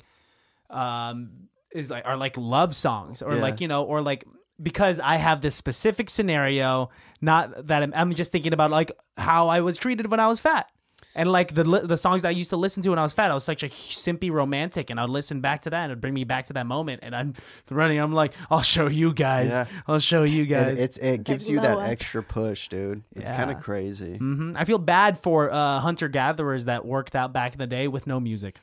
um 0.70 1.48
is 1.74 1.90
like 1.90 2.06
are 2.06 2.18
like 2.18 2.36
love 2.38 2.76
songs 2.76 3.22
or 3.22 3.34
Yeah. 3.36 3.42
like 3.42 3.62
you 3.62 3.68
know 3.68 3.84
or 3.84 4.02
like 4.02 4.26
because 4.62 5.00
I 5.00 5.16
have 5.16 5.40
this 5.42 5.56
specific 5.56 6.10
scenario 6.10 6.90
not 7.22 7.68
that 7.68 7.84
I'm, 7.84 7.94
I'm 7.96 8.14
just 8.14 8.32
thinking 8.34 8.52
about 8.54 8.70
like 8.72 8.92
how 9.18 9.48
I 9.48 9.62
was 9.62 9.78
treated 9.78 10.12
when 10.12 10.20
I 10.20 10.28
was 10.28 10.40
fat 10.42 10.70
and 11.16 11.32
like 11.32 11.54
the 11.56 11.64
the 11.64 11.98
songs 11.98 12.22
that 12.22 12.28
I 12.30 12.32
used 12.32 12.50
to 12.52 12.58
listen 12.58 12.84
to 12.84 12.90
when 12.90 13.00
I 13.00 13.04
was 13.04 13.14
fat 13.14 13.32
I 13.32 13.34
was 13.34 13.44
such 13.44 13.64
a 13.64 13.68
simpy 13.70 14.32
romantic 14.32 14.90
and 14.90 15.00
I'd 15.00 15.10
listen 15.10 15.42
back 15.42 15.62
to 15.62 15.70
that 15.72 15.84
and 15.84 15.92
it'd 15.92 16.02
bring 16.02 16.14
me 16.14 16.24
back 16.26 16.46
to 16.46 16.54
that 16.54 16.66
moment 16.68 17.00
and 17.04 17.16
I'm 17.16 17.34
running 17.70 17.98
I'm 18.00 18.14
like 18.14 18.34
I'll 18.52 18.62
show 18.62 18.88
you 18.88 19.14
guys 19.14 19.50
Yeah. 19.50 19.66
I'll 19.88 20.00
show 20.00 20.24
you 20.24 20.42
And 20.42 20.50
guys 20.50 20.80
it's 20.80 20.98
it 20.98 21.24
gives 21.24 21.50
you 21.50 21.60
that 21.62 21.80
extra 21.80 22.22
push, 22.22 22.68
dude. 22.68 23.04
It's 23.16 23.32
kind 23.32 23.50
of 23.52 23.60
crazy. 23.62 24.18
hmm 24.18 24.52
I 24.56 24.66
feel 24.66 24.78
bad 24.78 25.18
for 25.18 25.52
uh, 25.52 25.80
hunter 25.80 26.08
gatherers 26.08 26.66
that 26.66 26.86
worked 26.86 27.16
out 27.16 27.34
back 27.34 27.54
in 27.54 27.58
the 27.60 27.68
day 27.68 27.88
with 27.88 28.06
no 28.08 28.20
music. 28.20 28.58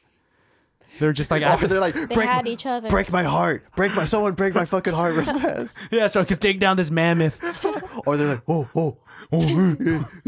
They're 1.00 1.12
just 1.12 1.30
like, 1.32 1.42
I, 1.42 1.54
Oh, 1.60 1.66
they're 1.66 1.80
like, 1.80 1.94
They 1.94 2.06
break, 2.06 2.28
had 2.28 2.44
my, 2.44 2.50
each 2.52 2.66
other. 2.66 2.88
break 2.88 3.10
my 3.10 3.24
heart, 3.24 3.64
break 3.74 3.94
my, 3.96 4.04
someone 4.04 4.34
break 4.34 4.54
my 4.54 4.64
fucking 4.64 4.92
heart 4.94 5.14
real 5.16 5.24
fast. 5.40 5.76
yeah, 5.90 6.06
so 6.06 6.20
I 6.20 6.24
could 6.24 6.40
take 6.40 6.60
down 6.60 6.76
this 6.76 6.88
mammoth. 6.90 7.40
Or 8.06 8.16
they're 8.16 8.34
like, 8.34 8.42
oh, 8.46 8.68
oh, 8.76 8.98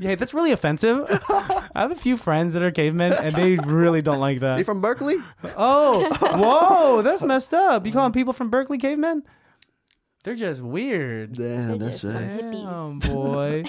Yeah, 0.00 0.14
that's 0.14 0.34
really 0.34 0.52
offensive. 0.52 1.06
I 1.28 1.70
have 1.82 1.90
a 1.90 1.96
few 1.96 2.16
friends 2.16 2.54
that 2.54 2.62
are 2.62 2.70
cavemen, 2.70 3.12
and 3.12 3.34
they 3.34 3.56
really 3.56 4.02
don't 4.02 4.20
like 4.20 4.40
that. 4.40 4.58
you 4.58 4.64
from 4.64 4.80
Berkeley? 4.80 5.16
Oh, 5.56 6.08
whoa, 6.20 7.02
that's 7.02 7.22
messed 7.22 7.54
up. 7.54 7.86
You 7.86 7.92
calling 7.92 8.12
people 8.12 8.32
from 8.32 8.50
Berkeley 8.50 8.78
cavemen? 8.78 9.22
They're 10.24 10.34
just 10.34 10.62
weird. 10.62 11.34
Damn, 11.34 11.78
that's 11.78 12.02
right. 12.04 12.36
some 12.36 12.54
Oh 12.66 12.98
boy. 13.12 13.64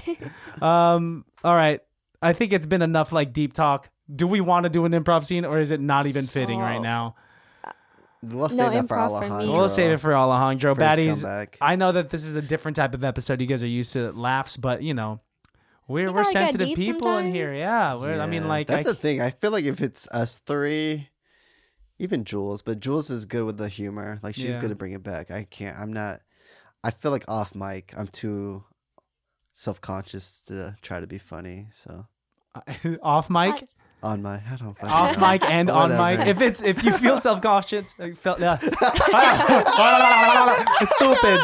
um. 0.65 1.25
All 1.43 1.55
right. 1.55 1.79
I 2.21 2.33
think 2.33 2.51
it's 2.51 2.65
been 2.65 2.81
enough 2.81 3.11
like 3.13 3.31
deep 3.33 3.53
talk. 3.53 3.89
Do 4.13 4.27
we 4.27 4.41
want 4.41 4.63
to 4.65 4.69
do 4.69 4.85
an 4.85 4.91
improv 4.91 5.25
scene, 5.25 5.45
or 5.45 5.59
is 5.59 5.71
it 5.71 5.79
not 5.79 6.05
even 6.07 6.27
fitting 6.27 6.59
right 6.59 6.79
Oh. 6.79 6.83
now? 6.83 7.15
We'll 8.21 8.49
No 8.49 8.55
save 8.55 8.73
that 8.73 8.87
for 8.87 8.95
improv 8.97 9.19
for 9.19 9.25
me. 9.25 9.31
Alejandro. 9.31 9.57
We'll 9.59 9.69
save 9.69 9.91
it 9.91 9.97
for 9.97 10.13
Alejandro. 10.15 10.75
For 10.75 10.81
Baddies, 10.81 11.21
comeback. 11.21 11.57
I 11.61 11.75
know 11.77 11.91
that 11.93 12.09
this 12.09 12.25
is 12.27 12.35
a 12.35 12.41
different 12.41 12.75
type 12.75 12.93
of 12.93 13.03
episode. 13.05 13.39
You 13.39 13.47
guys 13.47 13.63
are 13.63 13.67
used 13.67 13.93
to 13.93 14.11
laughs, 14.11 14.57
but 14.57 14.83
you 14.83 14.93
know, 14.93 15.21
we're 15.87 16.07
We 16.07 16.11
we're 16.13 16.23
gotta 16.23 16.33
get 16.33 16.39
sensitive 16.41 16.67
deep 16.67 16.77
people 16.77 17.17
in 17.17 17.33
here. 17.33 17.47
sometimes. 17.47 17.59
Yeah, 17.59 17.95
we're, 17.95 18.19
I 18.21 18.25
mean, 18.27 18.43
Yeah, 18.43 18.49
like, 18.49 18.67
that's 18.67 18.87
I, 18.87 18.91
the 18.91 18.95
thing. 18.95 19.21
I 19.21 19.29
feel 19.29 19.51
like 19.51 19.63
if 19.65 19.79
it's 19.81 20.07
us 20.09 20.39
three, 20.39 21.07
even 21.97 22.25
Jules, 22.25 22.61
but 22.61 22.79
Jules 22.81 23.09
is 23.09 23.25
good 23.25 23.45
with 23.45 23.57
the 23.57 23.69
humor. 23.69 24.19
Like 24.21 24.35
she's 24.35 24.55
Yeah. 24.55 24.59
good 24.59 24.69
to 24.69 24.75
bring 24.75 24.91
it 24.93 25.01
back. 25.03 25.31
I 25.31 25.45
can't. 25.45 25.77
I'm 25.79 25.93
not. 25.93 26.19
I 26.83 26.91
feel 26.91 27.11
like 27.11 27.23
off 27.27 27.55
mic, 27.55 27.93
I'm 27.97 28.07
too 28.07 28.63
self 29.53 29.79
conscious 29.81 30.41
to 30.43 30.75
try 30.81 30.99
to 30.99 31.07
be 31.07 31.17
funny. 31.19 31.67
So 31.71 32.05
off 33.01 33.29
mic, 33.29 33.53
What? 33.55 33.75
On 34.01 34.21
my, 34.21 34.35
I 34.35 34.55
don't. 34.57 34.73
fucking 34.75 34.89
off 34.89 35.17
mic, 35.17 35.43
and 35.49 35.69
on 35.69 35.89
mic. 35.89 36.25
If 36.27 36.39
it's 36.41 36.61
if 36.61 36.83
you 36.83 36.93
feel 36.93 37.19
self 37.19 37.41
conscious, 37.41 37.93
felt 38.17 38.39
yeah. 38.39 38.57
stupid. 40.95 41.39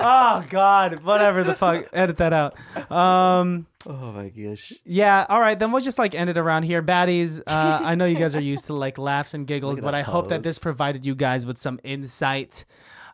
Oh 0.00 0.44
God, 0.48 1.02
whatever 1.02 1.42
the 1.42 1.54
fuck. 1.54 1.88
Edit 1.92 2.18
that 2.18 2.32
out. 2.32 2.56
Um. 2.90 3.66
Oh 3.86 4.12
my 4.12 4.28
gosh. 4.28 4.72
Yeah, 4.84 5.26
all 5.28 5.40
right, 5.40 5.58
then 5.58 5.72
we'll 5.72 5.82
just 5.82 5.98
like 5.98 6.14
end 6.14 6.30
it 6.30 6.38
around 6.38 6.64
here. 6.64 6.82
Baddies, 6.82 7.40
uh, 7.46 7.80
I 7.82 7.94
know 7.94 8.04
you 8.04 8.16
guys 8.16 8.36
are 8.36 8.40
used 8.40 8.66
to 8.66 8.74
like 8.74 8.98
laughs 8.98 9.34
and 9.34 9.46
giggles, 9.48 9.80
but 9.80 9.94
I 9.94 10.02
hope 10.02 10.28
that 10.28 10.42
this 10.42 10.58
provided 10.58 11.04
you 11.04 11.14
guys 11.14 11.46
with 11.46 11.58
some 11.58 11.80
insight. 11.82 12.64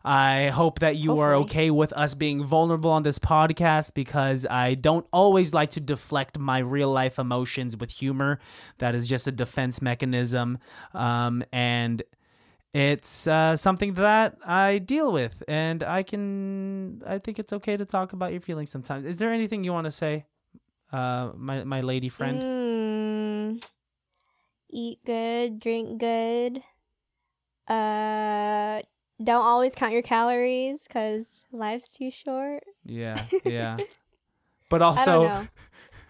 I 0.05 0.49
hope 0.49 0.79
that 0.79 0.97
you 0.97 1.19
are 1.19 1.33
okay 1.33 1.71
with 1.71 1.91
us 1.93 2.13
being 2.13 2.43
vulnerable 2.43 2.91
on 2.91 3.01
this 3.01 3.17
podcast 3.17 3.95
because 3.95 4.45
I 4.45 4.75
don't 4.75 5.07
always 5.11 5.51
like 5.51 5.71
to 5.71 5.79
deflect 5.79 6.37
my 6.37 6.59
real 6.59 6.91
life 6.91 7.17
emotions 7.17 7.75
with 7.75 7.89
humor. 7.89 8.39
That 8.77 8.93
is 8.93 9.07
just 9.07 9.25
a 9.25 9.31
defense 9.31 9.81
mechanism. 9.81 10.59
Um, 10.93 11.43
and 11.51 12.03
it's 12.71 13.25
uh, 13.25 13.55
something 13.55 13.95
that 13.95 14.37
I 14.45 14.77
deal 14.77 15.11
with, 15.11 15.41
and 15.47 15.81
I 15.81 16.03
can. 16.03 17.01
I 17.07 17.17
think 17.17 17.39
it's 17.39 17.53
okay 17.53 17.75
to 17.75 17.85
talk 17.85 18.13
about 18.13 18.31
your 18.31 18.41
feelings 18.41 18.69
sometimes. 18.69 19.05
Is 19.05 19.17
there 19.17 19.31
anything 19.31 19.63
you 19.63 19.73
want 19.73 19.85
to 19.85 19.91
say, 19.91 20.25
uh, 20.91 21.31
my 21.35 21.63
my 21.63 21.81
lady 21.81 22.09
friend? 22.09 22.43
Mm, 22.43 23.65
eat 24.69 24.99
good, 25.03 25.59
drink 25.59 25.99
good. 25.99 26.61
Uh, 27.67 28.81
don't 29.23 29.43
always 29.43 29.73
count 29.75 29.93
your 29.93 30.01
calories 30.01 30.87
because 30.87 31.43
life's 31.51 31.89
too 31.97 32.11
short. 32.11 32.63
Yeah, 32.85 33.23
yeah. 33.45 33.77
But 34.69 34.81
also. 34.81 35.47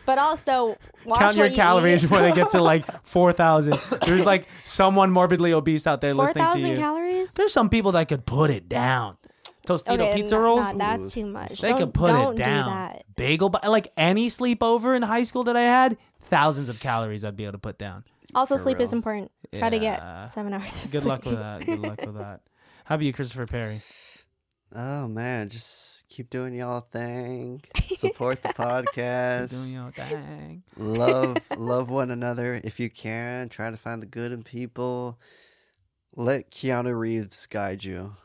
But 0.07 0.19
also, 0.19 0.77
watch 1.03 1.17
count 1.19 1.35
your 1.35 1.45
what 1.45 1.51
you 1.53 1.55
calories 1.57 2.03
eat. 2.05 2.11
when 2.11 2.25
it 2.25 2.35
gets 2.35 2.51
to 2.51 2.61
like 2.61 2.85
four 3.07 3.33
thousand. 3.33 3.79
There's 4.05 4.23
like 4.23 4.47
someone 4.63 5.09
morbidly 5.09 5.51
obese 5.51 5.87
out 5.87 5.99
there 5.99 6.13
Four 6.13 6.25
listening 6.25 6.43
to 6.45 6.51
thousand 6.51 6.69
you. 6.69 6.77
calories. 6.77 7.33
There's 7.33 7.51
some 7.51 7.71
people 7.71 7.93
that 7.93 8.07
could 8.07 8.23
put 8.23 8.51
it 8.51 8.69
down. 8.69 9.17
Tostito 9.65 9.93
Okay, 9.93 10.13
pizza 10.13 10.35
nah, 10.35 10.41
rolls. 10.43 10.73
nah, 10.73 10.77
that's 10.77 11.11
too 11.11 11.25
much. 11.25 11.59
They 11.59 11.69
don't, 11.69 11.79
could 11.79 11.93
put 11.95 12.09
don't 12.09 12.33
it 12.33 12.37
down. 12.37 12.65
Do 12.65 12.69
that. 12.97 13.05
Bagel, 13.15 13.49
bu- 13.49 13.67
like 13.67 13.91
any 13.97 14.27
sleepover 14.29 14.95
in 14.95 15.01
high 15.01 15.23
school 15.23 15.43
that 15.45 15.55
I 15.57 15.61
had, 15.63 15.97
thousands 16.21 16.69
of 16.69 16.79
calories 16.79 17.25
I'd 17.25 17.35
be 17.35 17.45
able 17.45 17.53
to 17.53 17.57
put 17.57 17.79
down. 17.79 18.03
Also, 18.35 18.57
For 18.57 18.61
sleep 18.61 18.79
is 18.79 18.91
real. 18.91 18.97
important. 18.99 19.31
Try 19.57 19.71
to 19.71 19.79
get 19.79 20.27
seven 20.29 20.53
hours. 20.53 20.71
Of 20.85 20.91
Good 20.91 21.05
luck 21.05 21.25
with 21.25 21.39
that. 21.39 21.65
Good 21.65 21.79
luck 21.79 21.99
with 22.01 22.13
that. 22.19 22.41
How 22.86 22.95
about 22.95 23.05
you, 23.05 23.13
Christopher 23.13 23.45
Perry? 23.45 23.79
Oh 24.73 25.07
man, 25.07 25.49
just 25.49 26.07
keep 26.09 26.29
doing 26.29 26.53
y'all 26.53 26.81
thing. 26.81 27.61
Support 27.91 28.41
the 28.43 28.49
Keep 28.49 28.57
doing 28.57 28.86
podcast. 28.86 29.73
your 29.73 29.91
thing. 29.91 30.63
love 30.77 31.38
love 31.57 31.89
one 31.89 32.11
another 32.11 32.59
if 32.63 32.79
you 32.79 32.89
can. 32.89 33.49
Try 33.49 33.71
to 33.71 33.77
find 33.77 34.01
the 34.01 34.05
good 34.07 34.31
in 34.31 34.43
people. 34.43 35.19
Let 36.15 36.51
Keanu 36.51 36.97
Reeves 36.97 37.45
guide 37.47 37.83
you. 37.83 38.15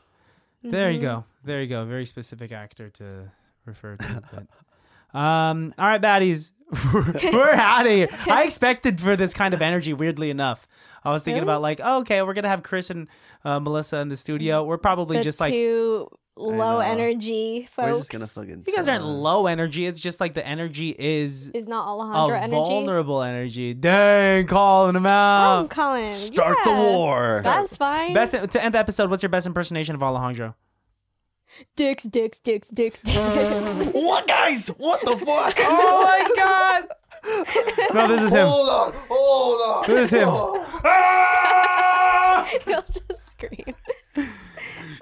There 0.63 0.91
you 0.91 0.97
Mm-hmm. 0.99 1.07
go. 1.07 1.25
There 1.43 1.61
you 1.61 1.67
go. 1.67 1.85
Very 1.85 2.05
specific 2.05 2.51
actor 2.51 2.89
to 2.91 3.31
refer 3.65 3.95
to. 3.97 4.21
But. 4.31 5.19
Um, 5.19 5.73
all 5.77 5.87
right, 5.87 6.01
baddies. 6.01 6.51
we're 6.93 7.51
out 7.51 7.85
of 7.85 7.91
here. 7.91 8.07
I 8.27 8.43
expected 8.45 8.99
for 9.01 9.15
this 9.15 9.33
kind 9.33 9.53
of 9.53 9.61
energy, 9.61 9.93
weirdly 9.93 10.29
enough. 10.29 10.67
I 11.03 11.11
was 11.11 11.23
thinking 11.23 11.41
Really? 11.41 11.51
about 11.51 11.61
like, 11.61 11.81
oh, 11.83 11.99
okay, 12.01 12.21
we're 12.21 12.33
gonna 12.33 12.47
have 12.49 12.63
Chris 12.63 12.89
and 12.89 13.07
uh, 13.43 13.59
Melissa 13.59 13.97
in 13.97 14.09
the 14.09 14.15
studio. 14.15 14.63
We're 14.63 14.77
probably 14.77 15.17
The 15.17 15.23
just 15.23 15.39
like 15.39 15.51
two 15.51 16.07
low 16.37 16.79
energy 16.79 17.67
folks. 17.75 17.91
We're 17.91 17.97
just 17.97 18.11
gonna 18.11 18.27
fucking. 18.27 18.63
you 18.67 18.75
guys 18.75 18.87
aren't 18.87 19.01
suck. 19.01 19.09
low 19.11 19.47
energy. 19.47 19.85
It's 19.85 19.99
just 19.99 20.19
like 20.19 20.33
the 20.33 20.45
energy 20.47 20.95
is 20.97 21.49
is 21.49 21.67
not 21.67 21.87
a 21.87 21.89
Alejandro 21.89 22.37
energy. 22.37 22.51
vulnerable 22.51 23.21
energy. 23.21 23.73
Dang, 23.73 24.45
calling 24.47 24.95
him 24.95 25.05
Oh, 25.07 25.09
out. 25.09 25.69
Colin. 25.71 26.07
Start 26.07 26.57
the 26.63 26.71
war. 26.71 27.41
That's 27.43 27.75
fine. 27.75 28.13
Best 28.13 28.33
to 28.33 28.63
end 28.63 28.75
the 28.75 28.79
episode. 28.79 29.09
What's 29.09 29.23
your 29.23 29.29
best 29.29 29.47
impersonation 29.47 29.95
of 29.95 30.03
Alejandro? 30.03 30.55
Dicks, 31.75 32.03
dicks, 32.03 32.39
dicks, 32.39 32.69
dicks, 32.69 33.01
dicks. 33.01 33.15
what 33.93 34.27
guys? 34.27 34.67
What 34.77 35.01
the 35.05 35.17
fuck? 35.17 35.55
Oh 35.59 36.03
my 36.05 36.29
god! 36.35 36.87
No, 37.93 38.07
this 38.07 38.23
is 38.23 38.31
him. 38.33 38.47
Hold 38.47 38.69
on, 38.69 38.93
hold 39.09 39.61
on. 39.89 39.95
This 39.95 40.11
is 40.11 40.19
him. 40.21 40.27
Ah! 40.29 42.49
He'll 42.65 42.81
just 42.81 43.31
scream. 43.31 43.75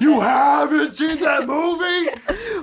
You 0.02 0.20
haven't 0.22 0.94
seen 0.94 1.20
that 1.22 1.46
movie? 1.46 2.10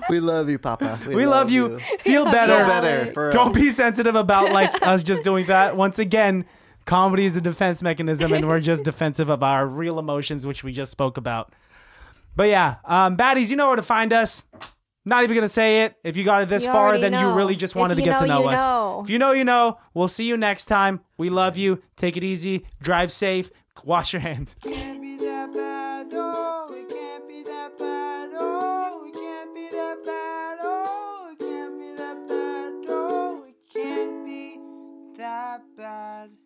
we 0.08 0.20
love 0.20 0.48
you, 0.48 0.58
Papa. 0.58 0.98
We 1.06 1.26
love 1.26 1.50
you. 1.50 1.78
Feel 2.00 2.24
Yeah, 2.24 2.30
better. 2.30 2.52
yeah. 2.54 2.66
Better. 2.80 3.12
For 3.12 3.30
Don't 3.30 3.54
be 3.54 3.68
sensitive 3.70 4.16
about 4.16 4.52
like 4.52 4.86
us 4.86 5.02
just 5.02 5.22
doing 5.22 5.44
that. 5.46 5.76
Once 5.76 5.98
again, 5.98 6.46
comedy 6.86 7.26
is 7.26 7.36
a 7.36 7.40
defense 7.42 7.82
mechanism, 7.82 8.32
and 8.32 8.48
we're 8.48 8.60
just 8.60 8.84
defensive 8.84 9.28
of 9.28 9.42
our 9.42 9.66
real 9.66 9.98
emotions, 9.98 10.46
which 10.46 10.64
we 10.64 10.72
just 10.72 10.90
spoke 10.90 11.18
about. 11.18 11.52
But 12.36 12.48
yeah, 12.48 12.76
um, 12.84 13.16
baddies, 13.16 13.50
you 13.50 13.56
know 13.56 13.66
where 13.66 13.76
to 13.76 13.82
find 13.82 14.12
us. 14.12 14.44
Not 15.04 15.24
even 15.24 15.36
gonna 15.36 15.48
say 15.48 15.84
it. 15.84 15.96
If 16.04 16.16
you 16.16 16.24
got 16.24 16.42
it 16.42 16.48
this 16.48 16.66
you 16.66 16.72
far, 16.72 16.98
then 16.98 17.12
know. 17.12 17.30
you 17.30 17.36
really 17.36 17.56
just 17.56 17.74
wanted 17.74 17.94
to 17.94 18.02
get 18.02 18.20
know, 18.20 18.26
to 18.26 18.26
know 18.26 18.48
us. 18.48 18.58
Know. 18.58 19.00
If 19.04 19.10
you 19.10 19.18
know, 19.18 19.32
you 19.32 19.44
know. 19.44 19.78
We'll 19.94 20.08
see 20.08 20.24
you 20.24 20.36
next 20.36 20.66
time. 20.66 21.00
We 21.16 21.30
love 21.30 21.56
you. 21.56 21.82
Take 21.96 22.16
it 22.16 22.24
easy. 22.24 22.66
Drive 22.80 23.10
safe. 23.10 23.50
Wash 23.84 24.12
your 24.12 24.20
hands. 24.20 24.54
bad. 35.76 36.45